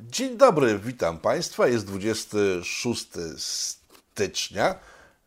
Dzień 0.00 0.36
dobry, 0.36 0.78
witam 0.78 1.18
Państwa. 1.18 1.66
Jest 1.66 1.86
26 1.86 3.08
stycznia 3.36 4.74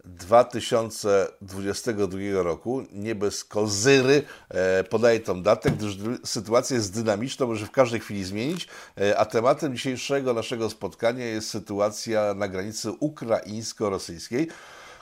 2022 0.05 2.44
roku. 2.44 2.84
Nie 2.92 3.16
bez 3.16 3.44
kozyry 3.44 4.24
e, 4.50 4.84
podaję 4.84 5.20
tą 5.20 5.44
datę, 5.44 5.71
gdyż 5.71 5.97
sytuacja 6.26 6.76
jest 6.76 6.94
dynamiczna, 6.94 7.46
może 7.46 7.66
w 7.66 7.71
każdej 7.71 8.00
chwili 8.00 8.24
zmienić. 8.24 8.68
E, 9.02 9.18
a 9.18 9.26
tematem 9.26 9.76
dzisiejszego 9.76 10.33
naszego 10.33 10.70
spotkania 10.70 11.26
jest 11.26 11.49
sytuacja 11.49 12.33
na 12.33 12.47
granicy 12.47 12.92
ukraińsko-rosyjskiej 12.92 14.47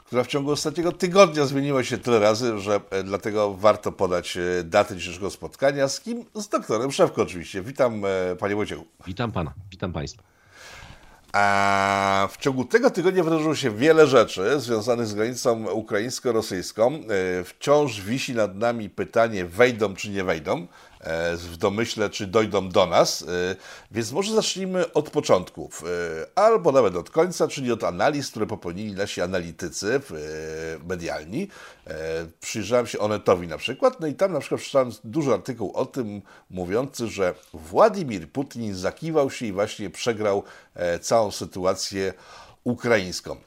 która 0.08 0.24
w 0.24 0.28
ciągu 0.28 0.52
ostatniego 0.52 0.92
tygodnia 0.92 1.46
zmieniła 1.46 1.84
się 1.84 1.98
tyle 1.98 2.20
razy, 2.20 2.60
że 2.60 2.82
e, 2.90 3.04
dlatego 3.04 3.54
warto 3.54 3.92
podać 3.92 4.38
e, 4.38 4.64
datę 4.64 4.96
dzisiejszego 4.96 5.30
spotkania. 5.30 5.88
Z 5.88 6.02
kim? 6.02 6.26
Z 6.36 6.48
doktorem 6.48 6.92
Szewko 6.92 7.22
oczywiście. 7.22 7.62
Witam 7.62 8.06
e, 8.06 8.36
Panie 8.36 8.56
Wojciechu. 8.56 8.86
Witam 9.08 9.32
Pana, 9.32 9.54
witam 9.72 9.94
Państwa. 9.94 10.24
A 11.34 12.28
w 12.32 12.38
ciągu 12.38 12.66
tego 12.66 12.90
tygodnia 12.90 13.24
wydarzyło 13.24 13.56
się 13.56 13.72
wiele 13.72 14.08
rzeczy 14.08 14.60
związanych 14.60 15.08
z 15.08 15.14
granicą 15.14 15.66
ukraińsko-rosyjską. 15.72 17.00
Wciąż 17.46 18.02
wisi 18.02 18.34
nad 18.36 18.56
nami 18.56 18.90
pytanie, 18.90 19.46
wejdą 19.46 19.96
czy 19.96 20.10
nie 20.10 20.24
wejdą. 20.24 20.68
E, 21.08 21.38
w 21.38 21.58
domyśle, 21.58 22.10
czy 22.10 22.28
dojdą 22.28 22.70
do 22.70 22.86
nas. 22.86 23.22
E, 23.22 23.26
więc 23.92 24.12
może 24.12 24.34
zacznijmy 24.34 24.94
od 24.94 25.10
początków, 25.10 25.84
e, 25.84 26.40
albo 26.40 26.72
nawet 26.72 26.96
od 26.96 27.10
końca, 27.10 27.48
czyli 27.48 27.72
od 27.72 27.84
analiz, 27.84 28.30
które 28.30 28.46
popełnili 28.46 28.94
nasi 28.94 29.22
analitycy 29.22 30.02
medialni. 30.88 31.48
Przyjrzałem 32.42 32.88
się 32.88 33.00
Onetowi 33.00 33.48
na 33.48 33.58
przykład, 33.58 34.00
no 34.00 34.08
i 34.08 34.14
tam 34.14 34.34
na 34.34 34.40
przykład 34.40 34.62
przeczytałem 34.62 34.92
dużo 35.04 35.34
artykuł 35.34 35.72
o 35.74 35.86
tym 35.86 36.22
mówiący, 36.50 37.08
że 37.08 37.34
Władimir 37.54 38.32
Putin 38.32 38.76
zakiwał 38.76 39.32
się 39.32 39.46
i 39.46 39.52
właśnie 39.52 39.90
przegrał 39.90 40.44
całą 41.02 41.32
sytuację 41.32 42.14
ukraińską. 42.64 43.38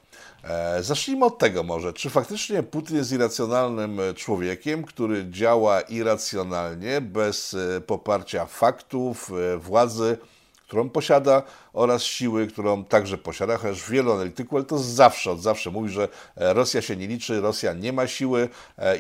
E, 0.45 0.83
zacznijmy 0.83 1.25
od 1.25 1.39
tego 1.39 1.63
może. 1.63 1.93
Czy 1.93 2.11
faktycznie 2.11 2.63
Putin 2.63 2.97
jest 2.97 3.13
irracjonalnym 3.13 4.01
e, 4.01 4.15
człowiekiem, 4.15 4.85
który 4.85 5.31
działa 5.31 5.81
irracjonalnie, 5.81 7.01
bez 7.01 7.55
e, 7.55 7.81
poparcia 7.81 8.47
faktów, 8.47 9.31
władzy, 9.59 10.19
którą 10.67 10.91
posiada 10.91 11.43
oraz 11.73 12.03
siły, 12.03 12.47
którą 12.47 12.85
także 12.85 13.19
posiada, 13.19 13.57
chociaż 13.57 13.91
wielu 13.91 14.13
analityków, 14.13 14.55
ale 14.55 14.65
to 14.65 14.79
zawsze, 14.79 15.31
od 15.31 15.43
zawsze 15.43 15.71
mówi, 15.71 15.91
że 15.91 16.09
Rosja 16.37 16.83
się 16.83 16.97
nie 16.97 17.07
liczy, 17.07 17.41
Rosja 17.41 17.73
nie 17.73 17.93
ma 17.93 18.07
siły 18.07 18.49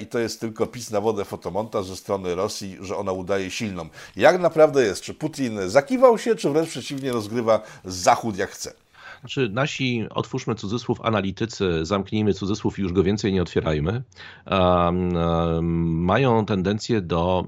i 0.02 0.06
to 0.06 0.18
jest 0.18 0.40
tylko 0.40 0.66
pis 0.66 0.90
na 0.90 1.00
wodę 1.00 1.24
fotomontaż 1.24 1.86
ze 1.86 1.96
strony 1.96 2.34
Rosji, 2.34 2.76
że 2.80 2.96
ona 2.96 3.12
udaje 3.12 3.50
silną. 3.50 3.88
Jak 4.16 4.40
naprawdę 4.40 4.84
jest? 4.84 5.02
Czy 5.02 5.14
Putin 5.14 5.68
zakiwał 5.68 6.18
się, 6.18 6.34
czy 6.34 6.50
wręcz 6.50 6.68
przeciwnie 6.68 7.12
rozgrywa 7.12 7.60
Zachód 7.84 8.36
jak 8.36 8.50
chce? 8.50 8.72
Znaczy 9.20 9.48
nasi, 9.48 10.06
otwórzmy 10.10 10.54
cudzysłów, 10.54 11.00
analitycy, 11.00 11.84
zamknijmy 11.84 12.34
cudzysłów 12.34 12.78
i 12.78 12.82
już 12.82 12.92
go 12.92 13.02
więcej 13.02 13.32
nie 13.32 13.42
otwierajmy, 13.42 14.02
mają 15.62 16.46
tendencję 16.46 17.00
do 17.00 17.44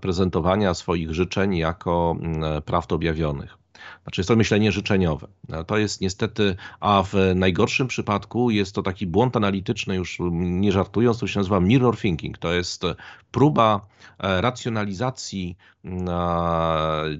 prezentowania 0.00 0.74
swoich 0.74 1.14
życzeń 1.14 1.56
jako 1.56 2.16
prawd 2.64 2.92
objawionych. 2.92 3.58
Znaczy 4.02 4.20
jest 4.20 4.28
to 4.28 4.36
myślenie 4.36 4.72
życzeniowe. 4.72 5.26
To 5.66 5.78
jest 5.78 6.00
niestety, 6.00 6.56
a 6.80 7.02
w 7.02 7.14
najgorszym 7.34 7.86
przypadku 7.86 8.50
jest 8.50 8.74
to 8.74 8.82
taki 8.82 9.06
błąd 9.06 9.36
analityczny, 9.36 9.96
już 9.96 10.18
nie 10.30 10.72
żartując, 10.72 11.18
to 11.18 11.26
się 11.26 11.40
nazywa 11.40 11.60
mirror 11.60 11.96
thinking. 11.96 12.38
To 12.38 12.52
jest 12.52 12.82
próba 13.30 13.80
e, 14.18 14.40
racjonalizacji 14.40 15.56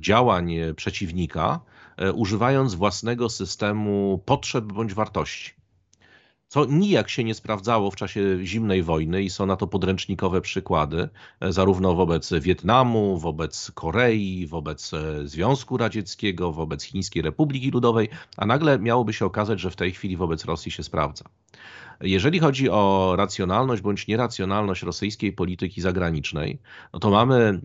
działań 0.00 0.54
przeciwnika, 0.76 1.60
E, 1.60 1.75
używając 2.14 2.74
własnego 2.74 3.28
systemu 3.28 4.22
potrzeb 4.24 4.64
bądź 4.64 4.94
wartości. 4.94 5.56
Co 6.48 6.64
nijak 6.64 7.08
się 7.08 7.24
nie 7.24 7.34
sprawdzało 7.34 7.90
w 7.90 7.96
czasie 7.96 8.20
zimnej 8.42 8.82
wojny 8.82 9.22
i 9.22 9.30
są 9.30 9.46
na 9.46 9.56
to 9.56 9.66
podręcznikowe 9.66 10.40
przykłady, 10.40 11.08
e, 11.40 11.52
zarówno 11.52 11.94
wobec 11.94 12.32
Wietnamu, 12.32 13.18
wobec 13.18 13.70
Korei, 13.74 14.46
wobec 14.46 14.94
e, 14.94 15.28
Związku 15.28 15.76
Radzieckiego, 15.76 16.52
wobec 16.52 16.82
Chińskiej 16.82 17.22
Republiki 17.22 17.70
Ludowej, 17.70 18.08
a 18.36 18.46
nagle 18.46 18.78
miałoby 18.78 19.12
się 19.12 19.26
okazać, 19.26 19.60
że 19.60 19.70
w 19.70 19.76
tej 19.76 19.92
chwili 19.92 20.16
wobec 20.16 20.44
Rosji 20.44 20.72
się 20.72 20.82
sprawdza. 20.82 21.24
Jeżeli 22.00 22.38
chodzi 22.38 22.70
o 22.70 23.14
racjonalność 23.16 23.82
bądź 23.82 24.06
nieracjonalność 24.06 24.82
rosyjskiej 24.82 25.32
polityki 25.32 25.80
zagranicznej, 25.80 26.58
no 26.92 26.98
to 26.98 27.10
mamy 27.10 27.34
e, 27.34 27.60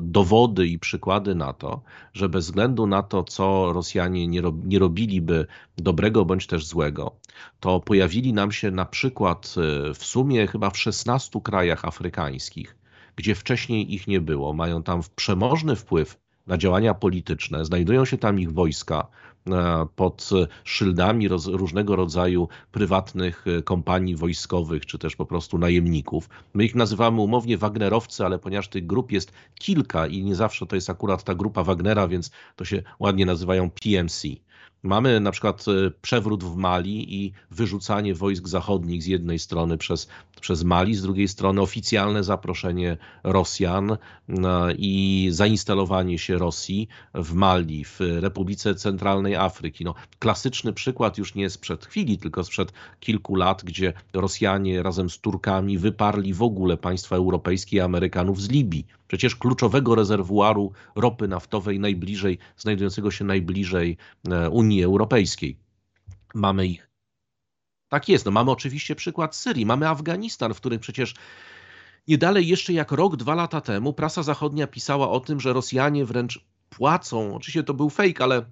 dowody 0.00 0.66
i 0.66 0.78
przykłady 0.78 1.34
na 1.34 1.52
to, 1.52 1.82
że 2.12 2.28
bez 2.28 2.44
względu 2.44 2.86
na 2.86 3.02
to, 3.02 3.24
co 3.24 3.72
Rosjanie 3.72 4.28
nie 4.64 4.78
robiliby 4.78 5.46
dobrego 5.76 6.24
bądź 6.24 6.46
też 6.46 6.66
złego, 6.66 7.16
to 7.60 7.80
pojawili 7.80 8.32
nam 8.32 8.52
się 8.52 8.70
na 8.70 8.84
przykład 8.84 9.54
e, 9.56 9.94
w 9.94 10.04
sumie 10.04 10.46
chyba 10.46 10.70
w 10.70 10.78
16 10.78 11.40
krajach 11.40 11.84
afrykańskich, 11.84 12.76
gdzie 13.16 13.34
wcześniej 13.34 13.94
ich 13.94 14.06
nie 14.06 14.20
było. 14.20 14.52
Mają 14.52 14.82
tam 14.82 15.00
przemożny 15.16 15.76
wpływ 15.76 16.18
na 16.46 16.58
działania 16.58 16.94
polityczne, 16.94 17.64
znajdują 17.64 18.04
się 18.04 18.18
tam 18.18 18.40
ich 18.40 18.52
wojska, 18.52 19.06
pod 19.96 20.30
szyldami 20.64 21.28
roz, 21.28 21.46
różnego 21.46 21.96
rodzaju 21.96 22.48
prywatnych 22.72 23.44
e, 23.46 23.62
kompanii 23.62 24.16
wojskowych, 24.16 24.86
czy 24.86 24.98
też 24.98 25.16
po 25.16 25.26
prostu 25.26 25.58
najemników. 25.58 26.28
My 26.54 26.64
ich 26.64 26.74
nazywamy 26.74 27.20
umownie 27.20 27.58
Wagnerowcy, 27.58 28.24
ale 28.24 28.38
ponieważ 28.38 28.68
tych 28.68 28.86
grup 28.86 29.12
jest 29.12 29.32
kilka 29.54 30.06
i 30.06 30.22
nie 30.22 30.34
zawsze 30.34 30.66
to 30.66 30.74
jest 30.74 30.90
akurat 30.90 31.24
ta 31.24 31.34
grupa 31.34 31.64
Wagnera, 31.64 32.08
więc 32.08 32.30
to 32.56 32.64
się 32.64 32.82
ładnie 32.98 33.26
nazywają 33.26 33.70
PMC. 33.70 34.28
Mamy 34.82 35.20
na 35.20 35.30
przykład 35.30 35.64
e, 35.68 35.90
przewrót 36.02 36.44
w 36.44 36.56
Mali 36.56 37.24
i 37.24 37.32
wyrzucanie 37.50 38.14
wojsk 38.14 38.48
zachodnich 38.48 39.02
z 39.02 39.06
jednej 39.06 39.38
strony 39.38 39.78
przez, 39.78 40.08
przez 40.44 40.64
Mali, 40.64 40.94
z 40.94 41.02
drugiej 41.02 41.28
strony 41.28 41.60
oficjalne 41.60 42.24
zaproszenie 42.24 42.96
Rosjan 43.22 43.90
e, 43.92 43.96
i 44.78 45.28
zainstalowanie 45.30 46.18
się 46.18 46.38
Rosji 46.38 46.88
w 47.14 47.34
Mali, 47.34 47.84
w 47.84 48.00
Republice 48.00 48.74
Centralnej 48.74 49.36
Afryki. 49.36 49.84
No, 49.84 49.94
klasyczny 50.18 50.72
przykład 50.72 51.18
już 51.18 51.34
nie 51.34 51.50
sprzed 51.50 51.86
chwili, 51.86 52.18
tylko 52.18 52.44
sprzed 52.44 52.72
kilku 53.00 53.34
lat, 53.36 53.64
gdzie 53.64 53.92
Rosjanie 54.12 54.82
razem 54.82 55.10
z 55.10 55.18
Turkami 55.18 55.78
wyparli 55.78 56.34
w 56.34 56.42
ogóle 56.42 56.76
państwa 56.76 57.16
europejskie 57.16 57.76
i 57.76 57.80
Amerykanów 57.80 58.42
z 58.42 58.48
Libii 58.48 58.86
przecież 59.08 59.36
kluczowego 59.36 59.94
rezerwuaru 59.94 60.72
ropy 60.96 61.28
naftowej 61.28 61.80
najbliżej, 61.80 62.38
znajdującego 62.56 63.10
się 63.10 63.24
najbliżej 63.24 63.96
e, 64.30 64.50
Unii 64.50 64.84
Europejskiej. 64.84 65.56
Mamy 66.34 66.66
ich. 66.66 66.93
Tak 67.88 68.08
jest. 68.08 68.24
No 68.24 68.30
mamy 68.30 68.50
oczywiście 68.50 68.94
przykład 68.94 69.36
Syrii, 69.36 69.66
mamy 69.66 69.88
Afganistan, 69.88 70.54
w 70.54 70.56
którym 70.56 70.80
przecież 70.80 71.14
nie 72.08 72.18
dalej 72.18 72.48
jeszcze 72.48 72.72
jak 72.72 72.92
rok, 72.92 73.16
dwa 73.16 73.34
lata 73.34 73.60
temu 73.60 73.92
prasa 73.92 74.22
zachodnia 74.22 74.66
pisała 74.66 75.10
o 75.10 75.20
tym, 75.20 75.40
że 75.40 75.52
Rosjanie 75.52 76.04
wręcz 76.04 76.44
płacą. 76.70 77.34
Oczywiście 77.34 77.62
to 77.62 77.74
był 77.74 77.90
fake, 77.90 78.24
ale 78.24 78.44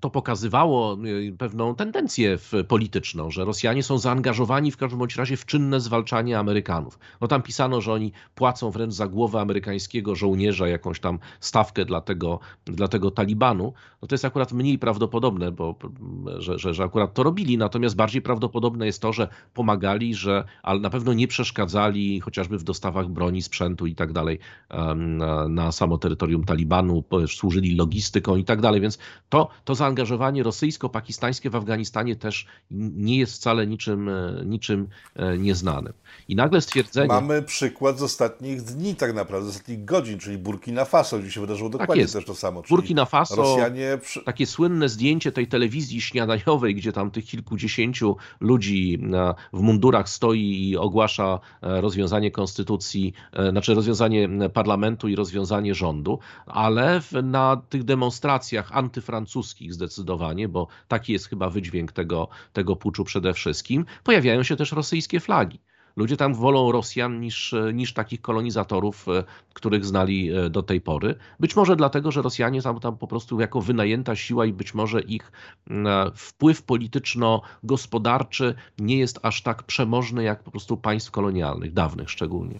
to 0.00 0.10
pokazywało 0.10 0.96
y, 1.04 1.34
pewną 1.38 1.74
tendencję 1.74 2.38
polityczną, 2.68 3.30
że 3.30 3.44
Rosjanie 3.44 3.82
są 3.82 3.98
zaangażowani 3.98 4.70
w 4.70 4.76
każdym 4.76 4.98
bądź 4.98 5.16
razie 5.16 5.36
w 5.36 5.46
czynne 5.46 5.80
zwalczanie 5.80 6.38
Amerykanów. 6.38 6.98
No 7.20 7.28
tam 7.28 7.42
pisano, 7.42 7.80
że 7.80 7.92
oni 7.92 8.12
płacą 8.34 8.70
wręcz 8.70 8.94
za 8.94 9.08
głowę 9.08 9.40
amerykańskiego 9.40 10.14
żołnierza 10.14 10.68
jakąś 10.68 11.00
tam 11.00 11.18
stawkę 11.40 11.84
dla 11.84 12.00
tego, 12.00 12.40
dla 12.64 12.88
tego 12.88 13.10
Talibanu. 13.10 13.72
No 14.02 14.08
to 14.08 14.14
jest 14.14 14.24
akurat 14.24 14.52
mniej 14.52 14.78
prawdopodobne, 14.78 15.52
bo, 15.52 15.74
że, 16.38 16.58
że, 16.58 16.74
że 16.74 16.84
akurat 16.84 17.14
to 17.14 17.22
robili, 17.22 17.58
natomiast 17.58 17.96
bardziej 17.96 18.22
prawdopodobne 18.22 18.86
jest 18.86 19.02
to, 19.02 19.12
że 19.12 19.28
pomagali, 19.54 20.14
że 20.14 20.44
ale 20.62 20.80
na 20.80 20.90
pewno 20.90 21.12
nie 21.12 21.28
przeszkadzali 21.28 22.20
chociażby 22.20 22.58
w 22.58 22.64
dostawach 22.64 23.08
broni, 23.08 23.42
sprzętu 23.42 23.86
i 23.86 23.94
tak 23.94 24.12
dalej 24.12 24.38
na 25.48 25.72
samo 25.72 25.98
terytorium 25.98 26.44
Talibanu, 26.44 27.04
służyli 27.26 27.76
logistyką 27.76 28.36
i 28.36 28.44
tak 28.44 28.60
dalej, 28.60 28.80
więc 28.80 28.98
to, 29.28 29.48
to 29.64 29.74
za 29.74 29.89
zaangażowanie 29.90 30.42
rosyjsko-pakistańskie 30.42 31.50
w 31.50 31.56
Afganistanie 31.56 32.16
też 32.16 32.46
nie 32.70 33.18
jest 33.18 33.34
wcale 33.34 33.66
niczym, 33.66 34.08
e, 34.08 34.42
niczym 34.44 34.88
e, 35.16 35.38
nieznanym. 35.38 35.92
I 36.28 36.36
nagle 36.36 36.60
stwierdzenie... 36.60 37.08
Mamy 37.08 37.42
przykład 37.42 37.98
z 37.98 38.02
ostatnich 38.02 38.62
dni 38.62 38.94
tak 38.94 39.14
naprawdę, 39.14 39.46
z 39.46 39.50
ostatnich 39.50 39.84
godzin, 39.84 40.18
czyli 40.18 40.38
Burkina 40.38 40.84
Faso, 40.84 41.18
gdzie 41.18 41.30
się 41.30 41.40
wydarzyło 41.40 41.70
tak 41.70 41.80
dokładnie 41.80 42.04
tak 42.04 42.12
też 42.12 42.24
to 42.24 42.34
samo. 42.34 42.62
Burkina 42.68 43.04
Faso, 43.04 43.36
Rosjanie... 43.36 43.98
takie 44.24 44.46
słynne 44.46 44.88
zdjęcie 44.88 45.32
tej 45.32 45.46
telewizji 45.46 46.00
śniadaniowej, 46.00 46.74
gdzie 46.74 46.92
tam 46.92 47.10
tych 47.10 47.24
kilkudziesięciu 47.24 48.16
ludzi 48.40 48.98
e, 49.12 49.34
w 49.52 49.60
mundurach 49.60 50.08
stoi 50.08 50.68
i 50.68 50.76
ogłasza 50.76 51.40
rozwiązanie 51.62 52.30
konstytucji, 52.30 53.12
znaczy 53.50 53.74
rozwiązanie 53.74 54.28
parlamentu 54.52 55.08
i 55.08 55.16
rozwiązanie 55.16 55.74
rządu, 55.74 56.18
ale 56.46 57.00
na 57.22 57.62
tych 57.68 57.84
demonstracjach 57.84 58.72
antyfrancuskich 58.72 59.74
zdecydowanie, 59.80 60.48
bo 60.48 60.66
taki 60.88 61.12
jest 61.12 61.28
chyba 61.28 61.50
wydźwięk 61.50 61.92
tego, 61.92 62.28
tego 62.52 62.76
puczu 62.76 63.04
przede 63.04 63.34
wszystkim, 63.34 63.84
pojawiają 64.04 64.42
się 64.42 64.56
też 64.56 64.72
rosyjskie 64.72 65.20
flagi. 65.20 65.60
Ludzie 65.96 66.16
tam 66.16 66.34
wolą 66.34 66.72
Rosjan 66.72 67.20
niż, 67.20 67.54
niż 67.74 67.94
takich 67.94 68.20
kolonizatorów, 68.20 69.06
których 69.52 69.84
znali 69.84 70.30
do 70.50 70.62
tej 70.62 70.80
pory. 70.80 71.14
Być 71.40 71.56
może 71.56 71.76
dlatego, 71.76 72.10
że 72.10 72.22
Rosjanie 72.22 72.62
są 72.62 72.80
tam 72.80 72.96
po 72.96 73.06
prostu 73.06 73.40
jako 73.40 73.60
wynajęta 73.60 74.16
siła 74.16 74.46
i 74.46 74.52
być 74.52 74.74
może 74.74 75.00
ich 75.00 75.32
wpływ 76.14 76.62
polityczno-gospodarczy 76.62 78.54
nie 78.78 78.98
jest 78.98 79.18
aż 79.22 79.42
tak 79.42 79.62
przemożny 79.62 80.22
jak 80.22 80.42
po 80.42 80.50
prostu 80.50 80.76
państw 80.76 81.10
kolonialnych, 81.10 81.72
dawnych 81.72 82.10
szczególnie. 82.10 82.58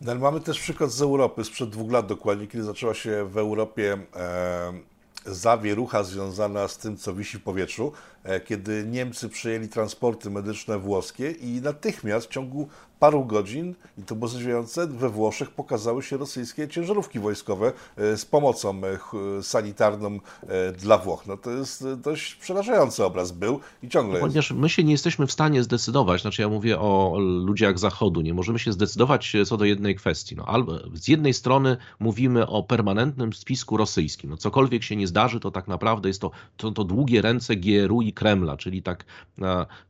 No, 0.00 0.14
mamy 0.14 0.40
też 0.40 0.60
przykład 0.60 0.90
z 0.90 1.02
Europy 1.02 1.44
sprzed 1.44 1.70
dwóch 1.70 1.92
lat 1.92 2.06
dokładnie, 2.06 2.46
kiedy 2.46 2.64
zaczęła 2.64 2.94
się 2.94 3.24
w 3.24 3.38
Europie 3.38 3.98
e, 4.16 4.72
zawierucha 5.26 6.02
związana 6.02 6.68
z 6.68 6.78
tym, 6.78 6.96
co 6.96 7.14
wisi 7.14 7.38
w 7.38 7.42
powietrzu, 7.42 7.92
kiedy 8.44 8.84
Niemcy 8.84 9.28
przejęli 9.28 9.68
transporty 9.68 10.30
medyczne 10.30 10.78
włoskie 10.78 11.30
i 11.30 11.60
natychmiast 11.60 12.26
w 12.26 12.30
ciągu 12.30 12.68
paru 13.04 13.24
godzin, 13.24 13.74
i 13.98 14.02
to 14.02 14.14
było 14.14 14.28
zdziwiające, 14.28 14.86
we 14.86 15.08
Włoszech 15.08 15.50
pokazały 15.50 16.02
się 16.02 16.16
rosyjskie 16.16 16.68
ciężarówki 16.68 17.18
wojskowe 17.18 17.72
e, 17.96 18.16
z 18.16 18.24
pomocą 18.24 18.80
e, 19.38 19.42
sanitarną 19.42 20.18
e, 20.48 20.72
dla 20.72 20.98
Włoch. 20.98 21.26
No 21.26 21.36
to 21.36 21.50
jest 21.50 21.86
dość 21.96 22.34
przerażający 22.34 23.04
obraz 23.04 23.32
był 23.32 23.60
i 23.82 23.88
ciągle 23.88 24.14
no, 24.14 24.20
Ponieważ 24.20 24.50
my 24.50 24.68
się 24.68 24.84
nie 24.84 24.92
jesteśmy 24.92 25.26
w 25.26 25.32
stanie 25.32 25.62
zdecydować, 25.62 26.22
znaczy 26.22 26.42
ja 26.42 26.48
mówię 26.48 26.80
o 26.80 27.16
ludziach 27.18 27.78
zachodu, 27.78 28.20
nie 28.20 28.34
możemy 28.34 28.58
się 28.58 28.72
zdecydować 28.72 29.32
co 29.46 29.56
do 29.56 29.64
jednej 29.64 29.94
kwestii. 29.94 30.36
No, 30.36 30.44
albo 30.46 30.78
z 30.94 31.08
jednej 31.08 31.34
strony 31.34 31.76
mówimy 32.00 32.46
o 32.46 32.62
permanentnym 32.62 33.32
spisku 33.32 33.76
rosyjskim. 33.76 34.30
No, 34.30 34.36
cokolwiek 34.36 34.82
się 34.82 34.96
nie 34.96 35.06
zdarzy, 35.06 35.40
to 35.40 35.50
tak 35.50 35.68
naprawdę 35.68 36.08
jest 36.08 36.20
to, 36.20 36.30
to, 36.56 36.70
to 36.70 36.84
długie 36.84 37.22
ręce 37.22 37.56
GRU 37.56 38.02
i 38.02 38.12
Kremla, 38.14 38.56
czyli, 38.56 38.82
tak, 38.82 39.04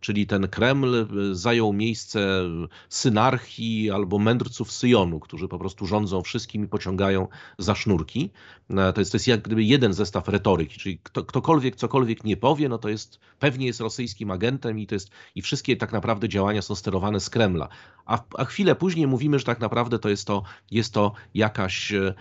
czyli 0.01 0.27
ten 0.27 0.49
Kreml 0.49 1.07
zajął 1.33 1.73
miejsce 1.73 2.43
synarchii 2.89 3.91
albo 3.91 4.19
mędrców 4.19 4.73
Syjonu, 4.73 5.21
którzy 5.21 5.49
po 5.49 5.59
prostu 5.59 5.87
rządzą 5.87 6.23
wszystkim 6.23 6.65
i 6.65 6.69
pociągają 6.69 7.29
za 7.59 7.75
sznurki. 7.75 8.31
E, 8.71 8.93
to 8.93 9.01
jest, 9.01 9.13
to 9.13 9.17
jest 9.17 9.29
jak 9.29 9.43
gdyby 9.43 9.65
jeden 9.65 9.93
zestaw 9.93 10.29
retoryki, 10.29 10.79
czyli 10.79 10.99
kto, 11.03 11.25
ktokolwiek 11.25 11.77
cokolwiek 11.77 12.25
nie 12.25 12.37
powie, 12.37 12.69
no 12.69 12.79
to 12.79 12.89
jest 12.89 13.21
pewnie 13.39 13.67
jest 13.67 13.81
rosyjskim 13.81 14.31
agentem 14.31 14.79
i 14.79 14.87
to 14.87 14.95
jest 14.95 15.11
i 15.35 15.43
wszystkie 15.43 15.77
tak 15.77 15.93
naprawdę 15.93 16.29
działania 16.29 16.63
są 16.63 16.75
sterowane 16.75 17.21
z 17.21 17.31
Kremla. 17.31 17.69
A, 18.07 18.19
a 18.39 18.45
chwilę 18.45 18.75
później 18.75 19.07
mówimy, 19.07 19.39
że 19.39 19.45
tak 19.45 19.61
naprawdę 19.61 19.99
to 19.99 20.09
jest 20.09 20.27
to, 20.27 20.43
jest 20.71 20.95
to 20.95 21.13
jakaś 21.35 21.93
e, 21.93 22.15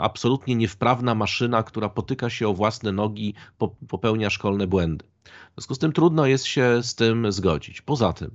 absolutnie 0.00 0.54
niewprawna 0.54 1.14
maszyna, 1.14 1.62
która 1.62 1.88
potyka 1.88 2.30
się 2.30 2.48
o 2.48 2.54
własne 2.54 2.92
nogi, 2.92 3.34
popełnia 3.88 4.30
szkolne 4.30 4.66
błędy. 4.66 5.05
W 5.24 5.54
związku 5.54 5.74
z 5.74 5.78
tym 5.78 5.92
trudno 5.92 6.26
jest 6.26 6.44
się 6.44 6.82
z 6.82 6.94
tym 6.94 7.32
zgodzić. 7.32 7.82
Poza 7.82 8.12
tym, 8.12 8.30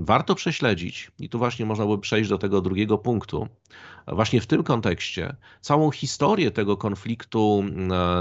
Warto 0.00 0.34
prześledzić, 0.34 1.10
i 1.18 1.28
tu 1.28 1.38
właśnie 1.38 1.66
można 1.66 1.86
by 1.86 1.98
przejść 1.98 2.30
do 2.30 2.38
tego 2.38 2.60
drugiego 2.60 2.98
punktu, 2.98 3.48
właśnie 4.06 4.40
w 4.40 4.46
tym 4.46 4.62
kontekście, 4.62 5.36
całą 5.60 5.90
historię 5.90 6.50
tego 6.50 6.76
konfliktu 6.76 7.64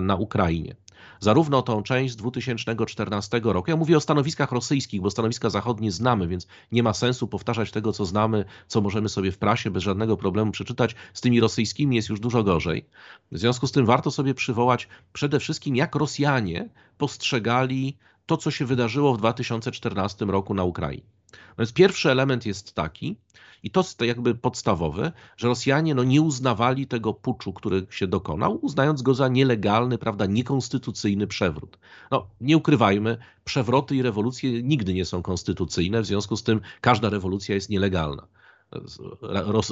na 0.02 0.16
Ukrainie. 0.16 0.76
Zarówno 1.20 1.62
tą 1.62 1.84
część 1.84 2.14
z 2.14 2.18
2014 2.18 3.42
roku, 3.44 3.72
ja 3.72 3.78
mówię 3.78 3.98
o 3.98 4.00
stanowiskach 4.00 4.52
rosyjskich, 4.52 5.02
bo 5.02 5.12
stanowiska 5.12 5.50
zachodnie 5.50 5.92
znamy, 5.92 6.28
więc 6.28 6.48
nie 6.72 6.84
ma 6.84 6.94
sensu 6.94 7.28
powtarzać 7.28 7.72
tego, 7.72 7.94
co 7.94 8.06
znamy, 8.06 8.46
co 8.68 8.82
możemy 8.82 9.10
sobie 9.10 9.32
w 9.32 9.38
prasie 9.38 9.72
bez 9.72 9.84
żadnego 9.84 10.18
problemu 10.18 10.52
przeczytać. 10.52 10.96
Z 11.14 11.22
tymi 11.22 11.40
rosyjskimi 11.40 11.96
jest 11.96 12.10
już 12.10 12.20
dużo 12.20 12.44
gorzej. 12.44 12.86
W 13.32 13.38
związku 13.38 13.68
z 13.68 13.72
tym 13.72 13.86
warto 13.86 14.12
sobie 14.12 14.34
przywołać 14.34 14.88
przede 15.14 15.40
wszystkim, 15.40 15.76
jak 15.76 15.96
Rosjanie 15.96 16.70
postrzegali 16.98 17.98
to, 18.26 18.38
co 18.38 18.52
się 18.52 18.66
wydarzyło 18.66 19.14
w 19.14 19.18
2014 19.18 20.26
roku 20.26 20.54
na 20.54 20.64
Ukrainie. 20.64 21.19
Więc 21.58 21.74
pierwszy 21.74 22.12
element 22.12 22.46
jest 22.46 22.74
taki, 22.74 23.18
i 23.64 23.72
to 23.72 23.80
jest 23.80 24.02
jakby 24.02 24.36
podstawowy, 24.36 25.12
że 25.38 25.48
Rosjanie 25.48 25.96
no, 25.96 26.04
nie 26.04 26.22
uznawali 26.22 26.88
tego 26.88 27.14
puczu, 27.14 27.54
który 27.54 27.88
się 27.90 28.08
dokonał, 28.08 28.60
uznając 28.62 29.02
go 29.02 29.14
za 29.14 29.28
nielegalny, 29.28 29.98
prawda, 29.98 30.26
niekonstytucyjny 30.26 31.28
przewrót. 31.28 31.78
No, 32.12 32.28
nie 32.42 32.58
ukrywajmy, 32.58 33.18
przewroty 33.46 33.96
i 33.96 34.02
rewolucje 34.02 34.64
nigdy 34.64 34.94
nie 34.94 35.06
są 35.06 35.22
konstytucyjne, 35.22 36.02
w 36.02 36.06
związku 36.06 36.38
z 36.38 36.44
tym 36.44 36.62
każda 36.82 37.10
rewolucja 37.10 37.56
jest 37.56 37.70
nielegalna. 37.70 38.28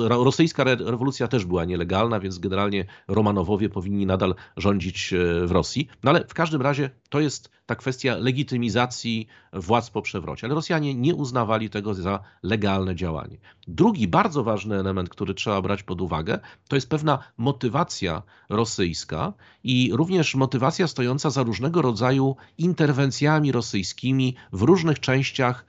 Rosyjska 0.09 0.63
rewolucja 0.63 1.27
też 1.27 1.45
była 1.45 1.65
nielegalna, 1.65 2.19
więc 2.19 2.39
generalnie 2.39 2.85
Romanowowie 3.07 3.69
powinni 3.69 4.05
nadal 4.05 4.35
rządzić 4.57 5.13
e, 5.13 5.47
w 5.47 5.51
Rosji. 5.51 5.88
No 6.03 6.11
ale 6.11 6.25
w 6.27 6.33
każdym 6.33 6.61
razie 6.61 6.89
to 7.09 7.19
jest 7.19 7.51
ta 7.65 7.75
kwestia 7.75 8.17
legitymizacji 8.17 9.27
władz 9.53 9.89
po 9.89 10.01
przewrocie. 10.01 10.47
Ale 10.47 10.55
Rosjanie 10.55 10.95
nie 10.95 11.15
uznawali 11.15 11.69
tego 11.69 11.94
za 11.94 12.19
legalne 12.44 12.95
działanie. 12.95 13.38
Drugi 13.67 14.07
bardzo 14.07 14.44
ważny 14.44 14.75
element, 14.75 15.09
który 15.09 15.33
trzeba 15.33 15.61
brać 15.61 15.83
pod 15.83 16.01
uwagę, 16.01 16.39
to 16.67 16.75
jest 16.75 16.89
pewna 16.89 17.19
motywacja 17.38 18.23
rosyjska 18.49 19.33
i 19.63 19.91
również 19.94 20.35
motywacja 20.35 20.88
stojąca 20.88 21.29
za 21.29 21.44
różnego 21.44 21.81
rodzaju 21.81 22.35
interwencjami 22.57 23.51
rosyjskimi 23.51 24.35
w 24.51 24.61
różnych 24.61 24.99
częściach 24.99 25.65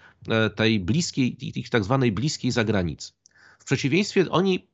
tej 0.54 0.80
bliskiej, 0.80 1.58
ich 1.58 1.70
tak 1.70 1.84
zwanej 1.84 2.12
bliskiej 2.12 2.50
zagranicy 2.50 3.12
przeciwieństwie 3.69 4.30
oni 4.30 4.69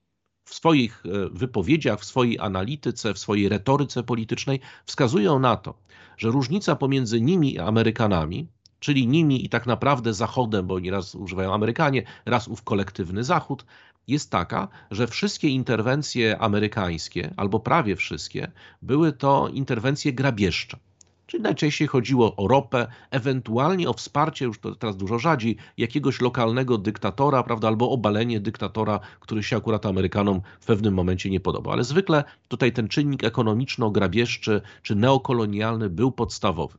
w 0.44 0.54
swoich 0.54 1.02
e, 1.06 1.28
wypowiedziach, 1.30 2.00
w 2.00 2.04
swojej 2.04 2.38
analityce, 2.38 3.14
w 3.14 3.18
swojej 3.18 3.48
retoryce 3.48 4.02
politycznej 4.02 4.60
wskazują 4.86 5.38
na 5.38 5.56
to, 5.56 5.74
że 6.18 6.30
różnica 6.30 6.76
pomiędzy 6.76 7.20
nimi 7.20 7.58
a 7.58 7.66
Amerykanami, 7.66 8.48
czyli 8.80 9.06
nimi 9.06 9.44
i 9.44 9.48
tak 9.48 9.66
naprawdę 9.66 10.14
Zachodem, 10.14 10.66
bo 10.66 10.78
nieraz 10.78 11.14
używają 11.14 11.54
Amerykanie, 11.54 12.02
raz 12.26 12.48
ów 12.48 12.62
kolektywny 12.62 13.24
Zachód, 13.24 13.64
jest 14.06 14.30
taka, 14.30 14.68
że 14.90 15.06
wszystkie 15.06 15.48
interwencje 15.48 16.38
amerykańskie, 16.38 17.34
albo 17.36 17.60
prawie 17.60 17.96
wszystkie, 17.96 18.52
były 18.82 19.12
to 19.12 19.48
interwencje 19.48 20.12
grabieżcze. 20.12 20.76
Czyli 21.26 21.42
najczęściej 21.42 21.88
chodziło 21.88 22.36
o 22.36 22.48
ropę, 22.48 22.86
ewentualnie 23.10 23.88
o 23.88 23.92
wsparcie, 23.92 24.44
już 24.44 24.58
to 24.58 24.74
teraz 24.74 24.96
dużo 24.96 25.18
rzadziej, 25.18 25.56
jakiegoś 25.78 26.20
lokalnego 26.20 26.78
dyktatora, 26.78 27.42
prawda, 27.42 27.68
albo 27.68 27.90
obalenie 27.90 28.40
dyktatora, 28.40 29.00
który 29.20 29.42
się 29.42 29.56
akurat 29.56 29.86
Amerykanom 29.86 30.40
w 30.60 30.66
pewnym 30.66 30.94
momencie 30.94 31.30
nie 31.30 31.40
podobał. 31.40 31.72
Ale 31.72 31.84
zwykle 31.84 32.24
tutaj 32.48 32.72
ten 32.72 32.88
czynnik 32.88 33.24
ekonomiczno-grabieżczy 33.24 34.60
czy 34.82 34.94
neokolonialny 34.94 35.90
był 35.90 36.12
podstawowy. 36.12 36.78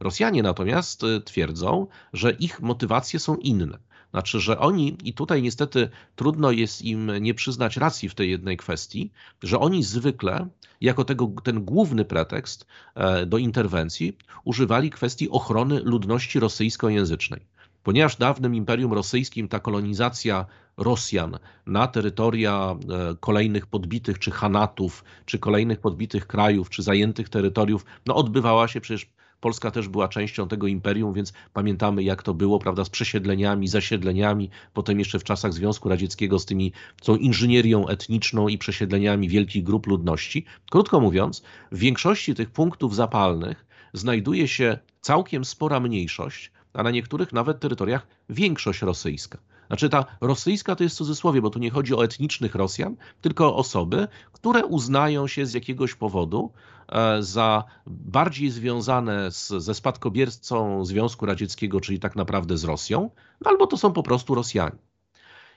Rosjanie 0.00 0.42
natomiast 0.42 1.02
y, 1.02 1.20
twierdzą, 1.20 1.86
że 2.12 2.32
ich 2.32 2.60
motywacje 2.60 3.18
są 3.18 3.36
inne. 3.36 3.78
Znaczy, 4.10 4.40
że 4.40 4.58
oni, 4.58 4.96
i 5.04 5.14
tutaj 5.14 5.42
niestety 5.42 5.88
trudno 6.16 6.50
jest 6.50 6.82
im 6.82 7.12
nie 7.20 7.34
przyznać 7.34 7.76
racji 7.76 8.08
w 8.08 8.14
tej 8.14 8.30
jednej 8.30 8.56
kwestii, 8.56 9.10
że 9.42 9.58
oni 9.58 9.82
zwykle, 9.82 10.48
jako 10.80 11.04
tego, 11.04 11.32
ten 11.42 11.64
główny 11.64 12.04
pretekst 12.04 12.66
e, 12.94 13.26
do 13.26 13.38
interwencji, 13.38 14.16
używali 14.44 14.90
kwestii 14.90 15.30
ochrony 15.30 15.80
ludności 15.80 16.40
rosyjskojęzycznej. 16.40 17.40
Ponieważ 17.82 18.16
w 18.16 18.18
dawnym 18.18 18.54
Imperium 18.54 18.92
Rosyjskim 18.92 19.48
ta 19.48 19.60
kolonizacja 19.60 20.46
Rosjan 20.76 21.38
na 21.66 21.86
terytoria 21.86 22.76
e, 22.76 23.16
kolejnych 23.20 23.66
podbitych, 23.66 24.18
czy 24.18 24.30
hanatów, 24.30 25.04
czy 25.24 25.38
kolejnych 25.38 25.80
podbitych 25.80 26.26
krajów, 26.26 26.70
czy 26.70 26.82
zajętych 26.82 27.28
terytoriów, 27.28 27.84
no 28.06 28.14
odbywała 28.14 28.68
się 28.68 28.80
przecież 28.80 29.06
Polska 29.40 29.70
też 29.70 29.88
była 29.88 30.08
częścią 30.08 30.48
tego 30.48 30.66
imperium, 30.66 31.12
więc 31.12 31.32
pamiętamy 31.52 32.02
jak 32.02 32.22
to 32.22 32.34
było, 32.34 32.58
prawda, 32.58 32.84
z 32.84 32.90
przesiedleniami, 32.90 33.68
zasiedleniami, 33.68 34.50
potem 34.74 34.98
jeszcze 34.98 35.18
w 35.18 35.24
czasach 35.24 35.52
Związku 35.52 35.88
Radzieckiego 35.88 36.38
z 36.38 36.44
tymi, 36.44 36.72
tą 37.02 37.16
inżynierią 37.16 37.88
etniczną 37.88 38.48
i 38.48 38.58
przesiedleniami 38.58 39.28
wielkich 39.28 39.64
grup 39.64 39.86
ludności. 39.86 40.44
Krótko 40.70 41.00
mówiąc, 41.00 41.42
w 41.72 41.78
większości 41.78 42.34
tych 42.34 42.50
punktów 42.50 42.94
zapalnych 42.94 43.66
znajduje 43.92 44.48
się 44.48 44.78
całkiem 45.00 45.44
spora 45.44 45.80
mniejszość, 45.80 46.52
a 46.72 46.82
na 46.82 46.90
niektórych 46.90 47.32
nawet 47.32 47.60
terytoriach 47.60 48.06
większość 48.28 48.82
rosyjska. 48.82 49.38
Znaczy 49.70 49.88
ta 49.88 50.04
rosyjska 50.20 50.76
to 50.76 50.84
jest 50.84 50.96
cudzysłowie, 50.96 51.42
bo 51.42 51.50
tu 51.50 51.58
nie 51.58 51.70
chodzi 51.70 51.94
o 51.94 52.04
etnicznych 52.04 52.54
Rosjan, 52.54 52.96
tylko 53.20 53.46
o 53.46 53.56
osoby, 53.56 54.08
które 54.32 54.66
uznają 54.66 55.26
się 55.26 55.46
z 55.46 55.54
jakiegoś 55.54 55.94
powodu 55.94 56.52
e, 56.88 57.22
za 57.22 57.64
bardziej 57.86 58.50
związane 58.50 59.30
z, 59.30 59.48
ze 59.48 59.74
spadkobiercą 59.74 60.84
Związku 60.84 61.26
Radzieckiego, 61.26 61.80
czyli 61.80 62.00
tak 62.00 62.16
naprawdę 62.16 62.58
z 62.58 62.64
Rosją, 62.64 63.10
no 63.40 63.50
albo 63.50 63.66
to 63.66 63.76
są 63.76 63.92
po 63.92 64.02
prostu 64.02 64.34
Rosjanie. 64.34 64.76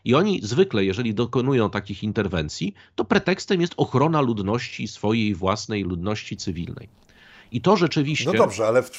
I 0.05 0.15
oni 0.15 0.41
zwykle, 0.43 0.85
jeżeli 0.85 1.13
dokonują 1.13 1.69
takich 1.69 2.03
interwencji, 2.03 2.73
to 2.95 3.05
pretekstem 3.05 3.61
jest 3.61 3.73
ochrona 3.77 4.21
ludności, 4.21 4.87
swojej 4.87 5.35
własnej 5.35 5.83
ludności 5.83 6.37
cywilnej. 6.37 6.89
I 7.51 7.61
to 7.61 7.77
rzeczywiście. 7.77 8.25
No 8.25 8.33
dobrze, 8.33 8.67
ale 8.67 8.83
w, 8.83 8.91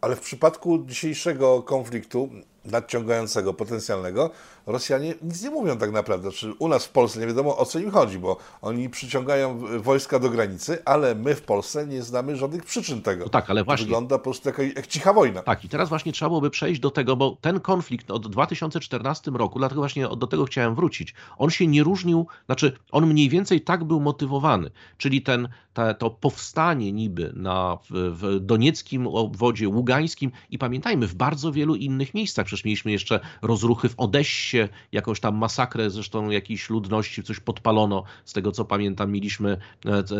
ale 0.00 0.16
w 0.16 0.20
przypadku 0.20 0.84
dzisiejszego 0.86 1.62
konfliktu 1.62 2.30
nadciągającego, 2.66 3.54
potencjalnego, 3.54 4.30
Rosjanie 4.66 5.14
nic 5.22 5.42
nie 5.42 5.50
mówią 5.50 5.78
tak 5.78 5.92
naprawdę. 5.92 6.32
Czy 6.32 6.52
u 6.58 6.68
nas 6.68 6.86
w 6.86 6.90
Polsce 6.90 7.20
nie 7.20 7.26
wiadomo 7.26 7.56
o 7.56 7.64
co 7.64 7.78
im 7.78 7.90
chodzi, 7.90 8.18
bo 8.18 8.36
oni 8.62 8.90
przyciągają 8.90 9.60
wojska 9.80 10.18
do 10.18 10.30
granicy, 10.30 10.78
ale 10.84 11.14
my 11.14 11.34
w 11.34 11.42
Polsce 11.42 11.86
nie 11.86 12.02
znamy 12.02 12.36
żadnych 12.36 12.64
przyczyn 12.64 13.02
tego. 13.02 13.24
No 13.24 13.30
tak, 13.30 13.50
ale 13.50 13.64
właśnie. 13.64 13.84
To 13.84 13.88
wygląda 13.88 14.18
po 14.18 14.24
prostu 14.24 14.48
jak, 14.48 14.76
jak 14.76 14.86
cicha 14.86 15.12
wojna. 15.12 15.42
Tak, 15.42 15.64
i 15.64 15.68
teraz 15.68 15.88
właśnie 15.88 16.12
trzeba 16.12 16.28
byłoby 16.28 16.50
przejść 16.50 16.80
do 16.80 16.90
tego, 16.90 17.16
bo 17.16 17.36
ten 17.40 17.60
konflikt 17.60 18.10
od 18.10 18.28
2014 18.28 19.30
roku, 19.30 19.58
dlatego 19.58 19.80
właśnie 19.80 20.08
do 20.16 20.26
tego 20.26 20.44
chciałem 20.44 20.74
wrócić, 20.74 21.14
on 21.38 21.50
się 21.50 21.66
nie 21.66 21.82
różnił, 21.82 22.26
znaczy 22.46 22.72
on 22.92 23.06
mniej 23.06 23.28
więcej 23.28 23.60
tak 23.60 23.84
był 23.84 24.00
motywowany, 24.00 24.70
czyli 24.98 25.22
ten, 25.22 25.48
te, 25.74 25.94
to 25.94 26.10
powstanie 26.10 26.92
niby 26.92 27.32
na, 27.36 27.78
w, 27.90 28.16
w 28.20 28.40
donieckim 28.40 29.06
obwodzie, 29.06 29.68
ługańskim 29.68 30.30
i 30.50 30.58
pamiętajmy, 30.58 31.06
w 31.06 31.14
bardzo 31.14 31.52
wielu 31.52 31.74
innych 31.74 32.14
miejscach, 32.14 32.46
przecież 32.46 32.64
mieliśmy 32.64 32.92
jeszcze 32.92 33.20
rozruchy 33.42 33.88
w 33.88 33.94
Odessie, 33.96 34.55
jakąś 34.92 35.20
tam 35.20 35.36
masakrę 35.36 35.90
zresztą 35.90 36.30
jakiejś 36.30 36.70
ludności, 36.70 37.22
coś 37.22 37.40
podpalono. 37.40 38.04
Z 38.24 38.32
tego 38.32 38.52
co 38.52 38.64
pamiętam, 38.64 39.12
mieliśmy 39.12 39.56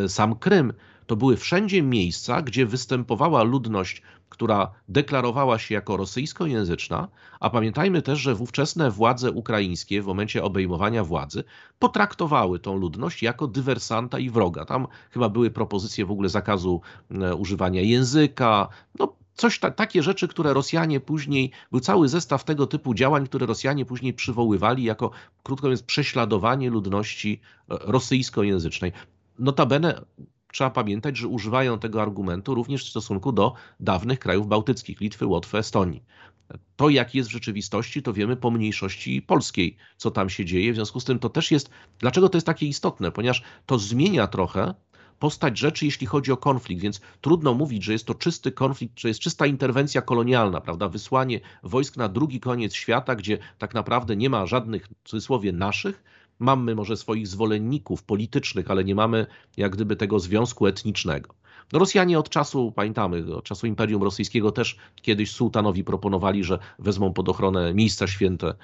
e, 0.04 0.08
sam 0.08 0.36
Krym. 0.36 0.72
To 1.06 1.16
były 1.16 1.36
wszędzie 1.36 1.82
miejsca, 1.82 2.42
gdzie 2.42 2.66
występowała 2.66 3.42
ludność, 3.42 4.02
która 4.28 4.70
deklarowała 4.88 5.58
się 5.58 5.74
jako 5.74 5.96
rosyjskojęzyczna, 5.96 7.08
a 7.40 7.50
pamiętajmy 7.50 8.02
też, 8.02 8.18
że 8.18 8.34
ówczesne 8.34 8.90
władze 8.90 9.32
ukraińskie 9.32 10.02
w 10.02 10.06
momencie 10.06 10.42
obejmowania 10.42 11.04
władzy 11.04 11.44
potraktowały 11.78 12.58
tą 12.58 12.76
ludność 12.76 13.22
jako 13.22 13.46
dywersanta 13.46 14.18
i 14.18 14.30
wroga. 14.30 14.64
Tam 14.64 14.86
chyba 15.10 15.28
były 15.28 15.50
propozycje 15.50 16.06
w 16.06 16.10
ogóle 16.10 16.28
zakazu 16.28 16.80
e, 17.10 17.34
używania 17.34 17.80
języka, 17.80 18.68
no 18.98 19.16
coś 19.36 19.58
ta, 19.58 19.70
takie 19.70 20.02
rzeczy, 20.02 20.28
które 20.28 20.52
Rosjanie 20.52 21.00
później, 21.00 21.50
był 21.70 21.80
cały 21.80 22.08
zestaw 22.08 22.44
tego 22.44 22.66
typu 22.66 22.94
działań, 22.94 23.26
które 23.26 23.46
Rosjanie 23.46 23.84
później 23.84 24.14
przywoływali 24.14 24.84
jako, 24.84 25.10
krótko 25.42 25.66
mówiąc, 25.66 25.82
prześladowanie 25.82 26.70
ludności 26.70 27.40
e, 27.70 27.78
rosyjskojęzycznej. 27.80 28.92
Notabene 29.38 30.00
trzeba 30.52 30.70
pamiętać, 30.70 31.16
że 31.16 31.28
używają 31.28 31.78
tego 31.78 32.02
argumentu 32.02 32.54
również 32.54 32.84
w 32.84 32.90
stosunku 32.90 33.32
do 33.32 33.54
dawnych 33.80 34.18
krajów 34.18 34.48
bałtyckich, 34.48 35.00
Litwy, 35.00 35.26
Łotwy, 35.26 35.58
Estonii. 35.58 36.02
To, 36.76 36.88
jak 36.88 37.14
jest 37.14 37.28
w 37.28 37.32
rzeczywistości, 37.32 38.02
to 38.02 38.12
wiemy 38.12 38.36
po 38.36 38.50
mniejszości 38.50 39.22
polskiej, 39.22 39.76
co 39.96 40.10
tam 40.10 40.30
się 40.30 40.44
dzieje. 40.44 40.72
W 40.72 40.74
związku 40.74 41.00
z 41.00 41.04
tym 41.04 41.18
to 41.18 41.28
też 41.28 41.50
jest. 41.50 41.70
Dlaczego 41.98 42.28
to 42.28 42.36
jest 42.36 42.46
takie 42.46 42.66
istotne? 42.66 43.12
Ponieważ 43.12 43.42
to 43.66 43.78
zmienia 43.78 44.26
trochę 44.26 44.74
postać 45.18 45.58
rzeczy, 45.58 45.84
jeśli 45.84 46.06
chodzi 46.06 46.32
o 46.32 46.36
konflikt, 46.36 46.82
więc 46.82 47.00
trudno 47.20 47.54
mówić, 47.54 47.84
że 47.84 47.92
jest 47.92 48.06
to 48.06 48.14
czysty 48.14 48.52
konflikt, 48.52 49.00
że 49.00 49.08
jest 49.08 49.20
czysta 49.20 49.46
interwencja 49.46 50.02
kolonialna, 50.02 50.60
prawda? 50.60 50.88
Wysłanie 50.88 51.40
wojsk 51.62 51.96
na 51.96 52.08
drugi 52.08 52.40
koniec 52.40 52.74
świata, 52.74 53.16
gdzie 53.16 53.38
tak 53.58 53.74
naprawdę 53.74 54.16
nie 54.16 54.30
ma 54.30 54.46
żadnych, 54.46 54.88
w 55.04 55.08
cudzysłowie, 55.08 55.52
naszych, 55.52 56.04
mamy 56.38 56.74
może 56.74 56.96
swoich 56.96 57.26
zwolenników 57.26 58.02
politycznych, 58.02 58.70
ale 58.70 58.84
nie 58.84 58.94
mamy 58.94 59.26
jak 59.56 59.72
gdyby 59.72 59.96
tego 59.96 60.20
związku 60.20 60.66
etnicznego. 60.66 61.34
No 61.72 61.78
Rosjanie 61.78 62.18
od 62.18 62.28
czasu, 62.28 62.72
pamiętamy, 62.72 63.34
od 63.34 63.44
czasu 63.44 63.66
Imperium 63.66 64.02
Rosyjskiego 64.02 64.52
też 64.52 64.76
kiedyś 65.02 65.30
sułtanowi 65.30 65.84
proponowali, 65.84 66.44
że 66.44 66.58
wezmą 66.78 67.12
pod 67.12 67.28
ochronę 67.28 67.74
miejsca 67.74 68.06
święte 68.06 68.48
e, 68.48 68.54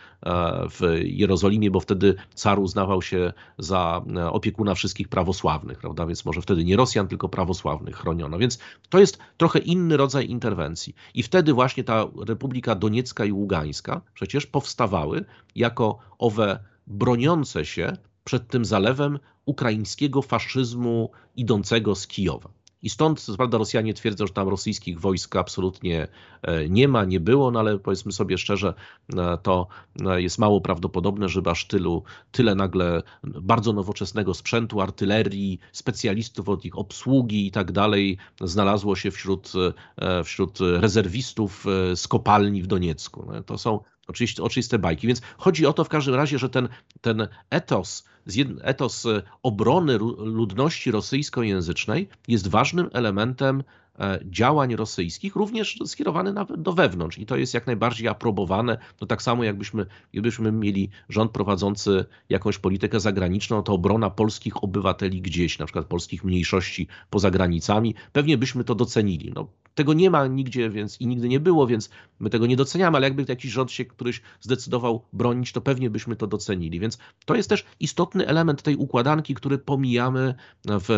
w 0.70 1.00
Jerozolimie, 1.04 1.70
bo 1.70 1.80
wtedy 1.80 2.14
car 2.34 2.58
uznawał 2.58 3.02
się 3.02 3.32
za 3.58 4.04
e, 4.16 4.30
opiekuna 4.30 4.74
wszystkich 4.74 5.08
prawosławnych, 5.08 5.78
prawda? 5.78 6.06
Więc 6.06 6.24
może 6.24 6.42
wtedy 6.42 6.64
nie 6.64 6.76
Rosjan, 6.76 7.08
tylko 7.08 7.28
prawosławnych 7.28 7.96
chroniono. 7.96 8.38
Więc 8.38 8.58
to 8.88 8.98
jest 8.98 9.18
trochę 9.36 9.58
inny 9.58 9.96
rodzaj 9.96 10.28
interwencji. 10.28 10.94
I 11.14 11.22
wtedy 11.22 11.52
właśnie 11.52 11.84
ta 11.84 12.06
Republika 12.26 12.74
Doniecka 12.74 13.24
i 13.24 13.32
Ługańska 13.32 14.00
przecież 14.14 14.46
powstawały 14.46 15.24
jako 15.54 15.98
owe 16.18 16.64
broniące 16.86 17.64
się 17.64 17.96
przed 18.24 18.48
tym 18.48 18.64
zalewem 18.64 19.18
ukraińskiego 19.44 20.22
faszyzmu 20.22 21.10
idącego 21.36 21.94
z 21.94 22.06
Kijowa. 22.06 22.61
I 22.82 22.90
stąd, 22.90 23.20
co 23.20 23.36
prawda, 23.36 23.58
Rosjanie 23.58 23.94
twierdzą, 23.94 24.26
że 24.26 24.32
tam 24.32 24.48
rosyjskich 24.48 25.00
wojsk 25.00 25.36
absolutnie 25.36 26.08
e, 26.42 26.68
nie 26.68 26.88
ma, 26.88 27.04
nie 27.04 27.20
było, 27.20 27.50
no 27.50 27.60
ale 27.60 27.78
powiedzmy 27.78 28.12
sobie 28.12 28.38
szczerze, 28.38 28.74
e, 29.16 29.38
to 29.42 29.66
e, 30.06 30.22
jest 30.22 30.38
mało 30.38 30.60
prawdopodobne, 30.60 31.28
żeby 31.28 31.50
aż 31.50 31.66
tylu, 31.66 32.02
tyle 32.32 32.54
nagle 32.54 33.02
bardzo 33.24 33.72
nowoczesnego 33.72 34.34
sprzętu, 34.34 34.80
artylerii, 34.80 35.58
specjalistów 35.72 36.48
od 36.48 36.64
ich 36.64 36.78
obsługi 36.78 37.46
i 37.46 37.50
tak 37.50 37.72
dalej 37.72 38.18
znalazło 38.40 38.96
się 38.96 39.10
wśród, 39.10 39.52
wśród 40.24 40.58
rezerwistów 40.60 41.64
z 41.94 42.08
kopalni 42.08 42.62
w 42.62 42.66
Doniecku. 42.66 43.24
No, 43.26 43.42
to 43.42 43.58
są 43.58 43.80
oczywiście 44.08 44.42
oczywiste 44.42 44.78
bajki. 44.78 45.06
Więc 45.06 45.20
chodzi 45.38 45.66
o 45.66 45.72
to 45.72 45.84
w 45.84 45.88
każdym 45.88 46.14
razie, 46.14 46.38
że 46.38 46.48
ten, 46.48 46.68
ten 47.00 47.28
etos, 47.50 48.04
etos 48.62 49.06
e, 49.06 49.22
obrony 49.42 49.98
ludności 50.18 50.90
rosyjskojęzycznej 50.90 52.08
jest 52.28 52.48
ważnym 52.48 52.90
elementem 52.92 53.62
działań 54.24 54.76
rosyjskich, 54.76 55.36
również 55.36 55.78
skierowany 55.86 56.32
nawet 56.32 56.62
do 56.62 56.72
wewnątrz 56.72 57.18
i 57.18 57.26
to 57.26 57.36
jest 57.36 57.54
jak 57.54 57.66
najbardziej 57.66 58.08
aprobowane. 58.08 58.78
No 59.00 59.06
tak 59.06 59.22
samo 59.22 59.44
jakbyśmy, 59.44 59.86
gdybyśmy 60.12 60.52
mieli 60.52 60.90
rząd 61.08 61.30
prowadzący 61.30 62.04
jakąś 62.28 62.58
politykę 62.58 63.00
zagraniczną, 63.00 63.62
to 63.62 63.72
obrona 63.72 64.10
polskich 64.10 64.64
obywateli 64.64 65.22
gdzieś, 65.22 65.58
na 65.58 65.66
przykład 65.66 65.86
polskich 65.86 66.24
mniejszości 66.24 66.86
poza 67.10 67.30
granicami, 67.30 67.94
pewnie 68.12 68.38
byśmy 68.38 68.64
to 68.64 68.74
docenili. 68.74 69.32
No, 69.34 69.48
tego 69.74 69.92
nie 69.92 70.10
ma 70.10 70.26
nigdzie, 70.26 70.70
więc 70.70 71.00
i 71.00 71.06
nigdy 71.06 71.28
nie 71.28 71.40
było, 71.40 71.66
więc 71.66 71.90
my 72.20 72.30
tego 72.30 72.46
nie 72.46 72.56
doceniamy, 72.56 72.96
ale 72.96 73.06
jakby 73.06 73.24
jakiś 73.28 73.52
rząd 73.52 73.72
się 73.72 73.84
któryś 73.84 74.22
zdecydował 74.40 75.04
bronić, 75.12 75.52
to 75.52 75.60
pewnie 75.60 75.90
byśmy 75.90 76.16
to 76.16 76.26
docenili. 76.26 76.80
Więc 76.80 76.98
to 77.24 77.34
jest 77.34 77.48
też 77.48 77.64
istotny 77.80 78.26
element 78.26 78.62
tej 78.62 78.76
układanki, 78.76 79.34
który 79.34 79.58
pomijamy 79.58 80.34
w, 80.64 80.88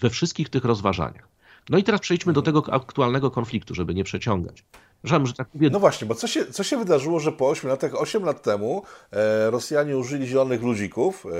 we 0.00 0.10
wszystkich 0.10 0.48
tych 0.48 0.64
rozważaniach. 0.64 1.37
No 1.70 1.78
i 1.78 1.84
teraz 1.84 2.00
przejdźmy 2.00 2.32
do 2.32 2.42
tego 2.42 2.64
aktualnego 2.72 3.30
konfliktu, 3.30 3.74
żeby 3.74 3.94
nie 3.94 4.04
przeciągać. 4.04 4.64
Żebym, 5.04 5.26
że 5.26 5.32
tak 5.32 5.48
mówię... 5.54 5.70
No 5.70 5.80
właśnie, 5.80 6.06
bo 6.06 6.14
co 6.14 6.26
się, 6.26 6.46
co 6.46 6.62
się 6.62 6.76
wydarzyło, 6.76 7.20
że 7.20 7.32
po 7.32 7.48
8 7.48 7.70
latach, 7.70 7.94
8 7.94 8.24
lat 8.24 8.42
temu 8.42 8.82
e, 9.12 9.50
Rosjanie 9.50 9.98
użyli 9.98 10.26
zielonych 10.26 10.62
ludzików, 10.62 11.26
e, 11.26 11.30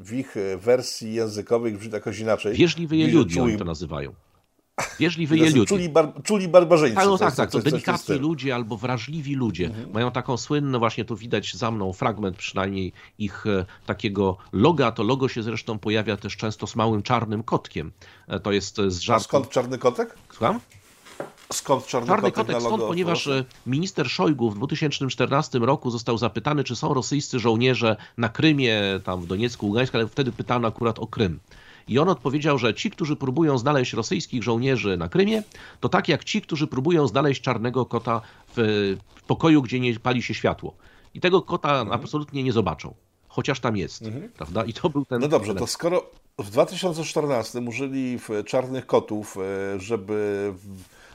w 0.00 0.12
ich 0.12 0.34
wersji 0.58 1.14
językowej 1.14 1.72
brzmi 1.72 1.92
jakoś 1.92 2.18
inaczej. 2.18 2.54
Wierzliwy 2.54 2.96
je 2.96 3.08
ludzie, 3.08 3.42
oni 3.42 3.58
to 3.58 3.64
nazywają. 3.64 4.14
Wierzliwi 5.00 5.40
je 5.40 5.50
ludzie. 5.50 5.66
Czuli, 5.66 5.88
bar, 5.88 6.12
czuli 6.22 6.48
barbarzyńcy. 6.48 6.96
Tak, 6.96 7.06
no, 7.06 7.18
tak, 7.18 7.34
tak. 7.34 7.50
To 7.50 7.58
delikatni 7.58 8.16
ludzie 8.16 8.54
albo 8.54 8.76
wrażliwi 8.76 9.34
ludzie. 9.34 9.66
Mhm. 9.66 9.92
Mają 9.92 10.10
taką 10.10 10.36
słynną, 10.36 10.78
właśnie 10.78 11.04
tu 11.04 11.16
widać 11.16 11.54
za 11.54 11.70
mną 11.70 11.92
fragment 11.92 12.36
przynajmniej 12.36 12.92
ich 13.18 13.46
e, 13.46 13.64
takiego 13.86 14.36
loga. 14.52 14.92
To 14.92 15.02
logo 15.02 15.28
się 15.28 15.42
zresztą 15.42 15.78
pojawia 15.78 16.16
też 16.16 16.36
często 16.36 16.66
z 16.66 16.76
małym 16.76 17.02
czarnym 17.02 17.42
kotkiem. 17.42 17.92
E, 18.28 18.40
to 18.40 18.52
jest 18.52 18.76
z 18.88 18.98
żartu. 18.98 19.20
A 19.20 19.24
skąd 19.24 19.48
czarny 19.48 19.78
kotek? 19.78 20.14
Słucham? 20.30 20.60
Skąd 21.52 21.86
czarny, 21.86 22.08
czarny 22.08 22.32
kotek? 22.32 22.46
kotek 22.46 22.62
skąd? 22.62 22.82
Ponieważ 22.82 23.28
minister 23.66 24.10
Szojgu 24.10 24.50
w 24.50 24.54
2014 24.54 25.58
roku 25.58 25.90
został 25.90 26.18
zapytany, 26.18 26.64
czy 26.64 26.76
są 26.76 26.94
rosyjscy 26.94 27.38
żołnierze 27.38 27.96
na 28.18 28.28
Krymie, 28.28 28.82
tam 29.04 29.20
w 29.20 29.26
Doniecku, 29.26 29.66
Ługańsku, 29.66 29.96
ale 29.96 30.08
wtedy 30.08 30.32
pytano 30.32 30.68
akurat 30.68 30.98
o 30.98 31.06
Krym. 31.06 31.38
I 31.88 31.98
on 31.98 32.08
odpowiedział, 32.08 32.58
że 32.58 32.74
ci, 32.74 32.90
którzy 32.90 33.16
próbują 33.16 33.58
znaleźć 33.58 33.92
rosyjskich 33.92 34.42
żołnierzy 34.42 34.96
na 34.96 35.08
Krymie, 35.08 35.42
to 35.80 35.88
tak 35.88 36.08
jak 36.08 36.24
ci, 36.24 36.42
którzy 36.42 36.66
próbują 36.66 37.06
znaleźć 37.06 37.42
czarnego 37.42 37.86
kota 37.86 38.20
w 38.56 38.96
pokoju, 39.26 39.62
gdzie 39.62 39.80
nie 39.80 40.00
pali 40.00 40.22
się 40.22 40.34
światło. 40.34 40.74
I 41.14 41.20
tego 41.20 41.42
kota 41.42 41.80
mhm. 41.80 42.00
absolutnie 42.00 42.42
nie 42.42 42.52
zobaczą, 42.52 42.94
chociaż 43.28 43.60
tam 43.60 43.76
jest, 43.76 44.02
mhm. 44.02 44.28
prawda? 44.28 44.64
I 44.64 44.72
to 44.72 44.90
był 44.90 45.04
ten... 45.04 45.20
No 45.20 45.28
dobrze, 45.28 45.54
to 45.54 45.66
skoro 45.66 46.10
w 46.38 46.50
2014 46.50 47.60
użyli 47.60 48.18
czarnych 48.46 48.86
kotów, 48.86 49.36
e, 49.36 49.80
żeby 49.80 50.52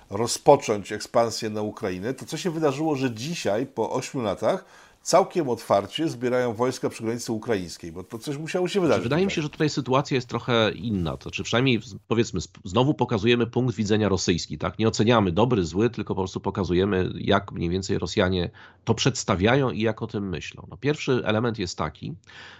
rozpocząć 0.09 0.91
ekspansję 0.91 1.49
na 1.49 1.61
Ukrainę, 1.61 2.13
to 2.13 2.25
co 2.25 2.37
się 2.37 2.51
wydarzyło, 2.51 2.95
że 2.95 3.11
dzisiaj, 3.11 3.65
po 3.65 3.91
8 3.91 4.23
latach, 4.23 4.65
całkiem 5.07 5.49
otwarcie 5.49 6.09
zbierają 6.09 6.53
wojska 6.53 6.89
przy 6.89 7.03
granicy 7.03 7.31
ukraińskiej, 7.31 7.91
bo 7.91 8.03
to 8.03 8.17
coś 8.17 8.37
musiało 8.37 8.67
się 8.67 8.81
wydarzyć. 8.81 9.03
Wydaje 9.03 9.25
mi 9.25 9.31
się, 9.31 9.41
że 9.41 9.49
tutaj 9.49 9.69
sytuacja 9.69 10.15
jest 10.15 10.29
trochę 10.29 10.71
inna. 10.71 11.17
To 11.17 11.23
znaczy 11.23 11.43
przynajmniej 11.43 11.79
powiedzmy, 12.07 12.39
znowu 12.63 12.93
pokazujemy 12.93 13.47
punkt 13.47 13.75
widzenia 13.75 14.09
rosyjski. 14.09 14.57
Tak? 14.57 14.79
Nie 14.79 14.87
oceniamy 14.87 15.31
dobry, 15.31 15.63
zły, 15.63 15.89
tylko 15.89 16.15
po 16.15 16.21
prostu 16.21 16.39
pokazujemy, 16.39 17.11
jak 17.15 17.51
mniej 17.51 17.69
więcej 17.69 17.99
Rosjanie 17.99 18.49
to 18.83 18.93
przedstawiają 18.93 19.69
i 19.69 19.81
jak 19.81 20.01
o 20.01 20.07
tym 20.07 20.29
myślą. 20.29 20.67
No, 20.69 20.77
pierwszy 20.77 21.21
element 21.25 21.59
jest 21.59 21.77
taki, 21.77 22.13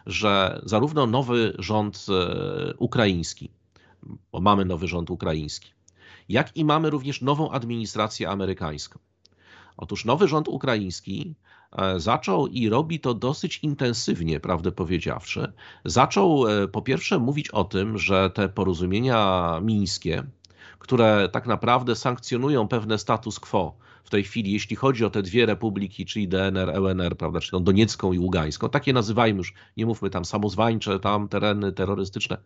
że 0.06 0.62
zarówno 0.66 1.08
nowy 1.08 1.56
rząd 1.60 2.06
e, 2.10 2.74
ukraiński, 2.78 3.50
bo 4.32 4.42
mamy 4.42 4.66
nowy 4.66 4.88
rząd 4.88 5.10
ukraiński, 5.10 5.72
jak 6.30 6.58
i 6.58 6.66
mamy 6.66 6.90
również 6.90 7.22
nową 7.22 7.52
administrację 7.52 8.30
amerykańską. 8.30 9.00
Otóż 9.78 10.06
nowy 10.06 10.28
rząd 10.28 10.48
ukraiński 10.48 11.36
zaczął 11.98 12.48
i 12.48 12.70
robi 12.70 13.00
to 13.00 13.14
dosyć 13.14 13.60
intensywnie, 13.64 14.40
prawdę 14.40 14.72
powiedziawszy. 14.72 15.54
Zaczął 15.86 16.48
e, 16.48 16.68
po 16.68 16.82
pierwsze 16.82 17.20
mówić 17.20 17.50
o 17.50 17.64
tym, 17.64 17.98
że 17.98 18.30
te 18.30 18.50
porozumienia 18.50 19.60
mińskie, 19.64 20.24
które 20.80 21.30
tak 21.32 21.48
naprawdę 21.48 21.96
sankcjonują 21.96 22.68
pewne 22.68 22.98
status 22.98 23.40
quo 23.40 23.78
w 24.04 24.10
tej 24.10 24.24
chwili, 24.24 24.52
jeśli 24.52 24.76
chodzi 24.76 25.06
o 25.06 25.10
te 25.10 25.22
dwie 25.22 25.46
republiki, 25.46 26.06
czyli 26.06 26.28
DNR, 26.28 26.70
LNR, 26.70 27.18
prawda, 27.18 27.40
czyli 27.40 27.64
Doniecką 27.64 28.14
i 28.14 28.20
Ługańską, 28.20 28.70
takie 28.70 28.94
nazywajmy 28.94 29.38
już, 29.38 29.54
nie 29.78 29.86
mówmy 29.86 30.10
tam 30.10 30.26
samozwańcze, 30.26 31.00
tam 31.00 31.28
tereny 31.28 31.72
terrorystyczne, 31.72 32.38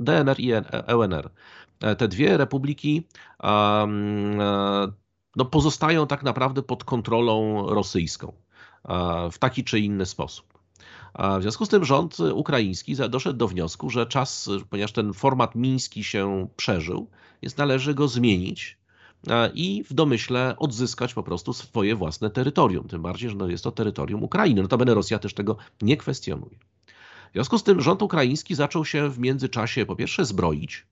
DNR 0.00 0.40
i 0.40 0.52
LNR. 0.86 1.30
Te 1.98 2.08
dwie 2.08 2.36
republiki 2.36 3.06
um, 3.42 4.38
no, 5.36 5.44
pozostają 5.44 6.06
tak 6.06 6.22
naprawdę 6.22 6.62
pod 6.62 6.84
kontrolą 6.84 7.66
rosyjską 7.66 8.32
w 9.32 9.38
taki 9.38 9.64
czy 9.64 9.80
inny 9.80 10.06
sposób. 10.06 10.58
W 11.38 11.42
związku 11.42 11.66
z 11.66 11.68
tym 11.68 11.84
rząd 11.84 12.16
ukraiński 12.20 12.96
doszedł 13.10 13.38
do 13.38 13.48
wniosku, 13.48 13.90
że 13.90 14.06
czas, 14.06 14.50
ponieważ 14.70 14.92
ten 14.92 15.12
format 15.12 15.54
miński 15.54 16.04
się 16.04 16.48
przeżył, 16.56 17.10
jest 17.42 17.58
należy 17.58 17.94
go 17.94 18.08
zmienić 18.08 18.78
i 19.54 19.84
w 19.84 19.94
domyśle 19.94 20.54
odzyskać 20.58 21.14
po 21.14 21.22
prostu 21.22 21.52
swoje 21.52 21.96
własne 21.96 22.30
terytorium. 22.30 22.88
Tym 22.88 23.02
bardziej, 23.02 23.30
że 23.30 23.36
no 23.36 23.48
jest 23.48 23.64
to 23.64 23.72
terytorium 23.72 24.22
Ukrainy. 24.22 24.62
Notabene 24.62 24.94
Rosja 24.94 25.18
też 25.18 25.34
tego 25.34 25.56
nie 25.82 25.96
kwestionuje. 25.96 26.58
W 27.30 27.32
związku 27.32 27.58
z 27.58 27.62
tym 27.62 27.80
rząd 27.80 28.02
ukraiński 28.02 28.54
zaczął 28.54 28.84
się 28.84 29.10
w 29.10 29.18
międzyczasie 29.18 29.86
po 29.86 29.96
pierwsze 29.96 30.24
zbroić, 30.24 30.86